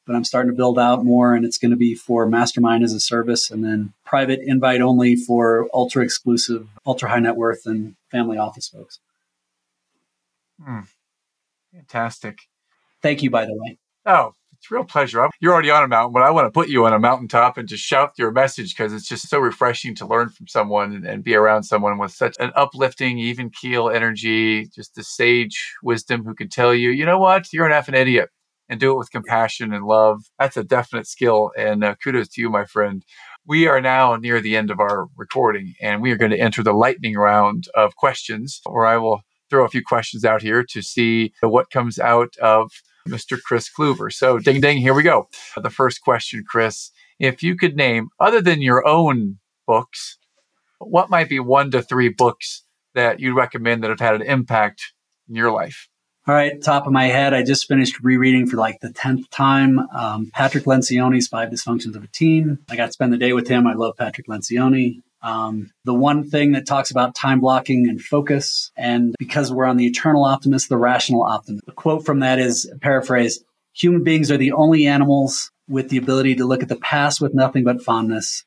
but 0.05 0.17
I'm 0.17 0.25
starting 0.25 0.51
to 0.51 0.57
build 0.57 0.77
out 0.77 1.05
more, 1.05 1.33
and 1.33 1.45
it's 1.45 1.57
going 1.57 1.71
to 1.71 1.77
be 1.77 1.95
for 1.95 2.25
Mastermind 2.25 2.83
as 2.83 2.91
a 2.93 2.99
service, 2.99 3.49
and 3.49 3.63
then 3.63 3.93
private 4.05 4.41
invite 4.41 4.81
only 4.81 5.15
for 5.15 5.69
ultra 5.73 6.03
exclusive, 6.03 6.67
ultra 6.85 7.07
high 7.07 7.19
net 7.19 7.37
worth, 7.37 7.65
and 7.65 7.95
family 8.11 8.37
office 8.37 8.67
folks. 8.67 8.99
Hmm. 10.61 10.81
Fantastic. 11.73 12.49
Thank 13.01 13.23
you, 13.23 13.29
by 13.29 13.45
the 13.45 13.53
way. 13.53 13.77
Oh, 14.05 14.33
it's 14.61 14.69
real 14.69 14.83
pleasure. 14.83 15.27
You're 15.39 15.53
already 15.53 15.71
on 15.71 15.83
a 15.83 15.87
mountain, 15.87 16.13
but 16.13 16.21
I 16.21 16.29
want 16.29 16.45
to 16.45 16.51
put 16.51 16.69
you 16.69 16.85
on 16.85 16.93
a 16.93 16.99
mountaintop 16.99 17.57
and 17.57 17.67
just 17.67 17.83
shout 17.83 18.11
your 18.17 18.31
message 18.31 18.75
because 18.75 18.93
it's 18.93 19.07
just 19.07 19.27
so 19.27 19.39
refreshing 19.39 19.95
to 19.95 20.05
learn 20.05 20.29
from 20.29 20.47
someone 20.47 20.93
and, 20.93 21.05
and, 21.05 21.23
be 21.23 21.33
around 21.33 21.63
someone 21.63 21.97
with 21.97 22.11
such 22.11 22.35
an 22.39 22.51
uplifting, 22.55 23.17
even 23.17 23.49
keel 23.49 23.89
energy, 23.89 24.67
just 24.67 24.93
the 24.93 25.03
sage 25.03 25.73
wisdom 25.81 26.23
who 26.23 26.35
can 26.35 26.47
tell 26.47 26.75
you, 26.75 26.91
you 26.91 27.07
know 27.07 27.17
what, 27.17 27.51
you're 27.51 27.65
an 27.65 27.71
effing 27.71 27.95
idiot 27.95 28.29
and 28.69 28.79
do 28.79 28.91
it 28.91 28.97
with 28.99 29.09
compassion 29.09 29.73
and 29.73 29.85
love. 29.85 30.21
That's 30.37 30.57
a 30.57 30.63
definite 30.63 31.07
skill. 31.07 31.51
And 31.57 31.83
uh, 31.83 31.95
kudos 31.95 32.29
to 32.29 32.41
you, 32.41 32.49
my 32.51 32.65
friend. 32.65 33.03
We 33.47 33.67
are 33.67 33.81
now 33.81 34.15
near 34.15 34.41
the 34.41 34.55
end 34.55 34.69
of 34.69 34.79
our 34.79 35.07
recording 35.17 35.73
and 35.81 36.03
we 36.03 36.11
are 36.11 36.17
going 36.17 36.31
to 36.31 36.39
enter 36.39 36.61
the 36.61 36.73
lightning 36.73 37.15
round 37.15 37.65
of 37.73 37.95
questions 37.95 38.61
where 38.65 38.85
I 38.85 38.97
will 38.97 39.21
throw 39.49 39.65
a 39.65 39.69
few 39.69 39.81
questions 39.83 40.23
out 40.23 40.43
here 40.43 40.63
to 40.69 40.81
see 40.83 41.33
what 41.41 41.71
comes 41.71 41.97
out 41.97 42.35
of 42.39 42.71
Mr. 43.07 43.41
Kris 43.41 43.69
Kluver. 43.69 44.11
So, 44.11 44.39
ding 44.39 44.61
ding, 44.61 44.77
here 44.77 44.93
we 44.93 45.03
go. 45.03 45.27
The 45.55 45.69
first 45.69 46.01
question, 46.01 46.43
Kris. 46.47 46.91
If 47.19 47.43
you 47.43 47.55
could 47.55 47.75
name, 47.75 48.09
other 48.19 48.41
than 48.41 48.61
your 48.61 48.87
own 48.87 49.39
books, 49.67 50.17
what 50.79 51.09
might 51.09 51.29
be 51.29 51.39
one 51.39 51.71
to 51.71 51.81
three 51.81 52.09
books 52.09 52.63
that 52.95 53.19
you'd 53.19 53.35
recommend 53.35 53.83
that 53.83 53.89
have 53.89 53.99
had 53.99 54.15
an 54.15 54.23
impact 54.23 54.93
in 55.29 55.35
your 55.35 55.51
life? 55.51 55.87
All 56.27 56.35
right, 56.35 56.61
top 56.61 56.85
of 56.85 56.93
my 56.93 57.05
head, 57.05 57.33
I 57.33 57.41
just 57.43 57.67
finished 57.67 57.99
rereading 58.01 58.47
for 58.47 58.57
like 58.57 58.79
the 58.79 58.89
10th 58.89 59.27
time 59.31 59.79
um, 59.95 60.29
Patrick 60.31 60.65
Lencioni's 60.65 61.27
Five 61.27 61.49
Dysfunctions 61.49 61.95
of 61.95 62.03
a 62.03 62.07
Team. 62.07 62.59
I 62.69 62.75
got 62.75 62.87
to 62.87 62.91
spend 62.91 63.11
the 63.11 63.17
day 63.17 63.33
with 63.33 63.47
him. 63.47 63.65
I 63.65 63.73
love 63.73 63.97
Patrick 63.97 64.27
Lencioni. 64.27 65.01
Um, 65.23 65.71
the 65.85 65.93
one 65.93 66.29
thing 66.29 66.53
that 66.53 66.65
talks 66.65 66.89
about 66.89 67.15
time 67.15 67.39
blocking 67.39 67.87
and 67.87 68.01
focus, 68.01 68.71
and 68.75 69.15
because 69.19 69.51
we're 69.51 69.65
on 69.65 69.77
the 69.77 69.85
eternal 69.85 70.23
optimist, 70.23 70.69
the 70.69 70.77
rational 70.77 71.23
optimist. 71.23 71.63
A 71.67 71.71
quote 71.71 72.05
from 72.05 72.19
that 72.19 72.39
is 72.39 72.71
paraphrase 72.81 73.43
Human 73.73 74.03
beings 74.03 74.29
are 74.29 74.37
the 74.37 74.51
only 74.51 74.85
animals 74.85 75.51
with 75.67 75.89
the 75.89 75.97
ability 75.97 76.35
to 76.35 76.45
look 76.45 76.61
at 76.61 76.69
the 76.69 76.75
past 76.75 77.21
with 77.21 77.33
nothing 77.33 77.63
but 77.63 77.81
fondness 77.81 78.43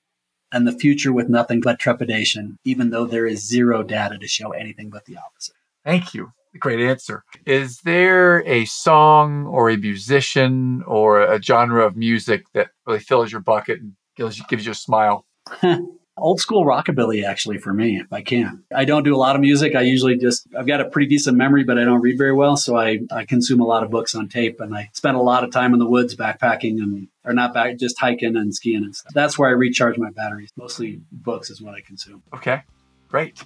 and 0.52 0.66
the 0.66 0.72
future 0.72 1.12
with 1.12 1.28
nothing 1.28 1.60
but 1.60 1.78
trepidation, 1.78 2.58
even 2.64 2.90
though 2.90 3.06
there 3.06 3.26
is 3.26 3.46
zero 3.46 3.82
data 3.82 4.18
to 4.18 4.28
show 4.28 4.50
anything 4.50 4.90
but 4.90 5.06
the 5.06 5.16
opposite. 5.16 5.54
Thank 5.84 6.14
you. 6.14 6.32
Great 6.58 6.80
answer. 6.80 7.24
Is 7.46 7.80
there 7.80 8.46
a 8.46 8.64
song 8.66 9.46
or 9.46 9.70
a 9.70 9.76
musician 9.76 10.84
or 10.86 11.20
a 11.20 11.42
genre 11.42 11.84
of 11.84 11.96
music 11.96 12.44
that 12.52 12.68
really 12.86 13.00
fills 13.00 13.32
your 13.32 13.40
bucket 13.40 13.80
and 13.80 13.94
gives 14.16 14.38
you, 14.38 14.44
gives 14.48 14.64
you 14.64 14.72
a 14.72 14.76
smile? 14.76 15.26
Old 16.16 16.38
school 16.38 16.64
rockabilly, 16.64 17.24
actually, 17.24 17.58
for 17.58 17.74
me, 17.74 17.96
if 17.98 18.12
I 18.12 18.22
can. 18.22 18.62
I 18.72 18.84
don't 18.84 19.02
do 19.02 19.16
a 19.16 19.18
lot 19.18 19.34
of 19.34 19.40
music. 19.40 19.74
I 19.74 19.80
usually 19.80 20.16
just, 20.16 20.46
I've 20.56 20.66
got 20.66 20.80
a 20.80 20.88
pretty 20.88 21.08
decent 21.08 21.36
memory, 21.36 21.64
but 21.64 21.76
I 21.76 21.84
don't 21.84 22.00
read 22.00 22.16
very 22.16 22.32
well. 22.32 22.56
So 22.56 22.76
I, 22.76 23.00
I 23.10 23.24
consume 23.24 23.60
a 23.60 23.64
lot 23.64 23.82
of 23.82 23.90
books 23.90 24.14
on 24.14 24.28
tape 24.28 24.60
and 24.60 24.76
I 24.76 24.90
spend 24.92 25.16
a 25.16 25.20
lot 25.20 25.42
of 25.42 25.50
time 25.50 25.72
in 25.72 25.80
the 25.80 25.88
woods 25.88 26.14
backpacking 26.14 26.78
and, 26.78 27.08
or 27.24 27.32
not 27.32 27.52
back, 27.52 27.78
just 27.78 27.98
hiking 27.98 28.36
and 28.36 28.54
skiing 28.54 28.84
and 28.84 28.94
stuff. 28.94 29.12
That's 29.12 29.36
where 29.36 29.48
I 29.48 29.52
recharge 29.52 29.98
my 29.98 30.10
batteries. 30.10 30.50
Mostly 30.56 31.00
books 31.10 31.50
is 31.50 31.60
what 31.60 31.74
I 31.74 31.80
consume. 31.80 32.22
Okay, 32.32 32.62
great. 33.08 33.42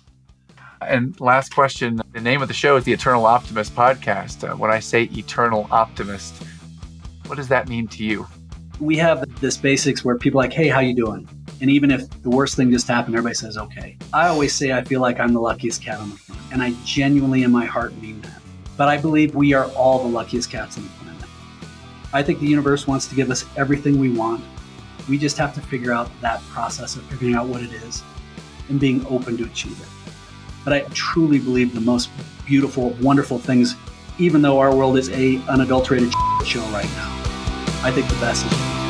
And 0.82 1.18
last 1.20 1.54
question 1.54 2.02
the 2.12 2.20
name 2.20 2.42
of 2.42 2.48
the 2.48 2.54
show 2.54 2.76
is 2.76 2.84
the 2.84 2.92
Eternal 2.92 3.24
Optimist 3.24 3.74
podcast. 3.74 4.46
Uh, 4.46 4.54
when 4.56 4.70
I 4.70 4.80
say 4.80 5.04
Eternal 5.04 5.66
Optimist, 5.70 6.34
what 7.26 7.36
does 7.36 7.48
that 7.48 7.68
mean 7.68 7.88
to 7.88 8.04
you? 8.04 8.26
We 8.78 8.96
have 8.98 9.24
this 9.40 9.56
basics 9.56 10.04
where 10.04 10.16
people 10.16 10.38
are 10.40 10.44
like, 10.44 10.52
hey, 10.52 10.68
how 10.68 10.80
you 10.80 10.94
doing? 10.94 11.28
And 11.60 11.70
even 11.70 11.90
if 11.90 12.08
the 12.22 12.30
worst 12.30 12.56
thing 12.56 12.70
just 12.70 12.86
happened, 12.86 13.16
everybody 13.16 13.34
says, 13.34 13.58
okay. 13.58 13.96
I 14.12 14.28
always 14.28 14.54
say 14.54 14.72
I 14.72 14.84
feel 14.84 15.00
like 15.00 15.18
I'm 15.18 15.32
the 15.32 15.40
luckiest 15.40 15.82
cat 15.82 15.98
on 15.98 16.10
the 16.10 16.16
planet. 16.16 16.44
And 16.52 16.62
I 16.62 16.72
genuinely 16.84 17.42
in 17.42 17.50
my 17.50 17.64
heart 17.64 17.94
mean 18.00 18.20
that. 18.22 18.40
But 18.76 18.88
I 18.88 18.96
believe 18.96 19.34
we 19.34 19.54
are 19.54 19.66
all 19.72 19.98
the 20.02 20.08
luckiest 20.08 20.50
cats 20.50 20.78
on 20.78 20.84
the 20.84 20.90
planet. 20.90 21.24
I 22.12 22.22
think 22.22 22.40
the 22.40 22.46
universe 22.46 22.86
wants 22.86 23.06
to 23.08 23.14
give 23.14 23.30
us 23.30 23.44
everything 23.56 23.98
we 23.98 24.10
want. 24.10 24.42
We 25.08 25.18
just 25.18 25.36
have 25.38 25.54
to 25.54 25.60
figure 25.60 25.92
out 25.92 26.08
that 26.20 26.40
process 26.44 26.96
of 26.96 27.02
figuring 27.04 27.34
out 27.34 27.48
what 27.48 27.62
it 27.62 27.72
is 27.72 28.02
and 28.68 28.78
being 28.78 29.04
open 29.06 29.36
to 29.38 29.44
achieve 29.44 29.78
it. 29.80 30.12
But 30.64 30.72
I 30.72 30.80
truly 30.94 31.38
believe 31.38 31.74
the 31.74 31.80
most 31.80 32.10
beautiful, 32.46 32.90
wonderful 33.00 33.38
things, 33.38 33.74
even 34.18 34.42
though 34.42 34.58
our 34.58 34.74
world 34.74 34.96
is 34.96 35.10
a 35.10 35.38
unadulterated 35.48 36.12
show 36.44 36.62
right 36.70 36.84
now, 36.84 37.14
I 37.82 37.90
think 37.90 38.08
the 38.08 38.16
best 38.16 38.46
is 38.46 38.87